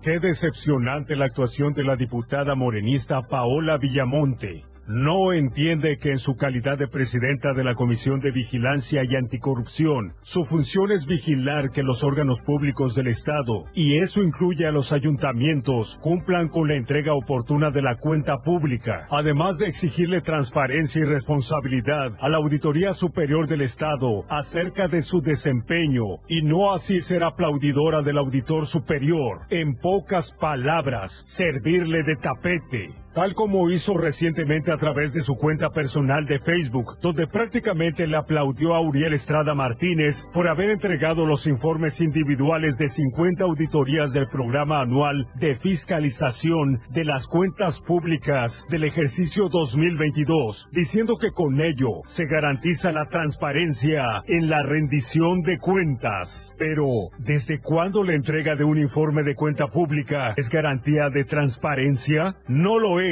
Qué 0.03 0.19
decepcionante 0.21 1.15
la 1.15 1.27
actuación 1.27 1.73
de 1.75 1.85
la 1.85 1.95
diputada 1.95 2.57
morenista 2.57 3.23
Paola 3.23 3.79
Villamonte. 3.79 4.65
No 4.89 5.33
entiende 5.33 5.99
que 5.99 6.13
en 6.13 6.19
su 6.19 6.37
calidad 6.37 6.79
de 6.79 6.87
presidenta 6.87 7.53
de 7.55 7.65
la 7.65 7.75
Comisión 7.75 8.21
de 8.21 8.31
Vigilancia 8.31 9.03
y 9.03 9.17
Anticorrupción, 9.17 10.15
su 10.23 10.45
función 10.45 10.93
es 10.93 11.07
vigilar 11.07 11.73
que 11.73 11.83
los 11.83 12.05
órganos 12.05 12.41
públicos 12.41 12.95
del 12.95 13.09
Estado, 13.09 13.65
y 13.75 13.97
eso 13.97 14.23
incluye 14.23 14.65
a 14.65 14.71
los 14.71 14.93
ayuntamientos, 14.93 15.99
cumplan 16.01 16.47
con 16.47 16.69
la 16.69 16.77
entrega 16.77 17.15
oportuna 17.15 17.73
de 17.73 17.83
la 17.83 17.97
cuenta 17.97 18.43
pública, 18.43 19.09
además 19.11 19.59
de 19.59 19.67
exigirle 19.67 20.21
transparencia 20.21 21.03
y 21.03 21.05
responsabilidad 21.05 22.13
a 22.21 22.29
la 22.29 22.37
Auditoría 22.37 22.95
Superior 22.95 23.49
del 23.49 23.63
Estado 23.63 24.25
acerca 24.29 24.87
de 24.87 25.03
su 25.03 25.21
desempeño, 25.21 26.21
y 26.29 26.43
no 26.43 26.73
así 26.73 27.01
ser 27.01 27.25
aplaudidora 27.25 28.03
del 28.03 28.19
auditor 28.19 28.67
superior. 28.67 29.41
En 29.51 29.75
pocas 29.75 30.33
palabras, 30.33 31.25
servirle 31.27 32.05
de 32.05 32.15
tapete. 32.15 33.06
Tal 33.17 33.33
como 33.33 33.71
hizo 33.71 33.97
recientemente 33.97 34.71
a 34.71 34.77
través 34.77 35.15
de 35.15 35.23
su 35.23 35.37
cuenta 35.37 35.71
personal 35.71 36.27
de 36.27 36.39
Facebook, 36.39 36.99
donde 37.01 37.27
prácticamente 37.27 38.07
le 38.07 38.19
aplaudió 38.19 38.75
a 38.75 38.83
Uriel 38.83 39.15
Estrada 39.15 39.55
Martínez 39.55 40.27
por 40.35 40.49
haber 40.49 40.69
entregado 40.69 41.25
los 41.25 41.47
informes 41.47 42.03
individuales 42.03 42.77
de 42.77 42.89
50 42.89 43.43
auditorías 43.43 44.13
del 44.13 44.29
programa 44.29 44.83
anual 44.83 45.29
de 45.37 45.57
fiscalización 45.57 46.83
de 46.91 47.05
las 47.07 47.27
cuentas 47.27 47.81
públicas 47.81 48.67
del 48.69 48.85
ejercicio 48.85 49.49
2022, 49.49 50.69
diciendo 50.73 51.17
que 51.17 51.31
con 51.31 51.63
ello 51.63 52.03
se 52.05 52.27
garantiza 52.27 52.93
la 52.93 53.07
transparencia 53.07 54.25
en 54.27 54.51
la 54.51 54.63
rendición 54.63 55.41
de 55.41 55.57
cuentas. 55.57 56.55
Pero, 56.59 57.09
¿desde 57.17 57.61
cuándo 57.63 58.05
la 58.05 58.13
entrega 58.13 58.57
de 58.57 58.65
un 58.65 58.77
informe 58.77 59.23
de 59.23 59.35
cuenta 59.35 59.69
pública 59.69 60.35
es 60.37 60.51
garantía 60.51 61.09
de 61.09 61.25
transparencia? 61.25 62.37
No 62.47 62.79
lo 62.79 63.06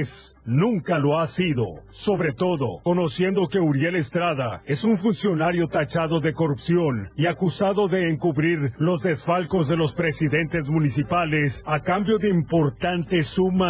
nunca 0.44 0.98
lo 0.98 1.18
ha 1.18 1.26
sido. 1.26 1.82
Sobre 1.90 2.32
todo, 2.32 2.80
conociendo 2.82 3.48
que 3.48 3.58
Uriel 3.58 3.96
Estrada 3.96 4.62
es 4.66 4.84
un 4.84 4.96
funcionario 4.96 5.68
tachado 5.68 6.20
de 6.20 6.32
corrupción 6.32 7.10
y 7.16 7.26
acusado 7.26 7.88
de 7.88 8.10
encubrir 8.10 8.72
los 8.78 9.02
desfalcos 9.02 9.68
de 9.68 9.76
los 9.76 9.94
presidentes 9.94 10.68
municipales 10.68 11.62
a 11.66 11.80
cambio 11.80 12.18
de 12.18 12.28
importantes 12.28 13.26
sumas 13.26 13.64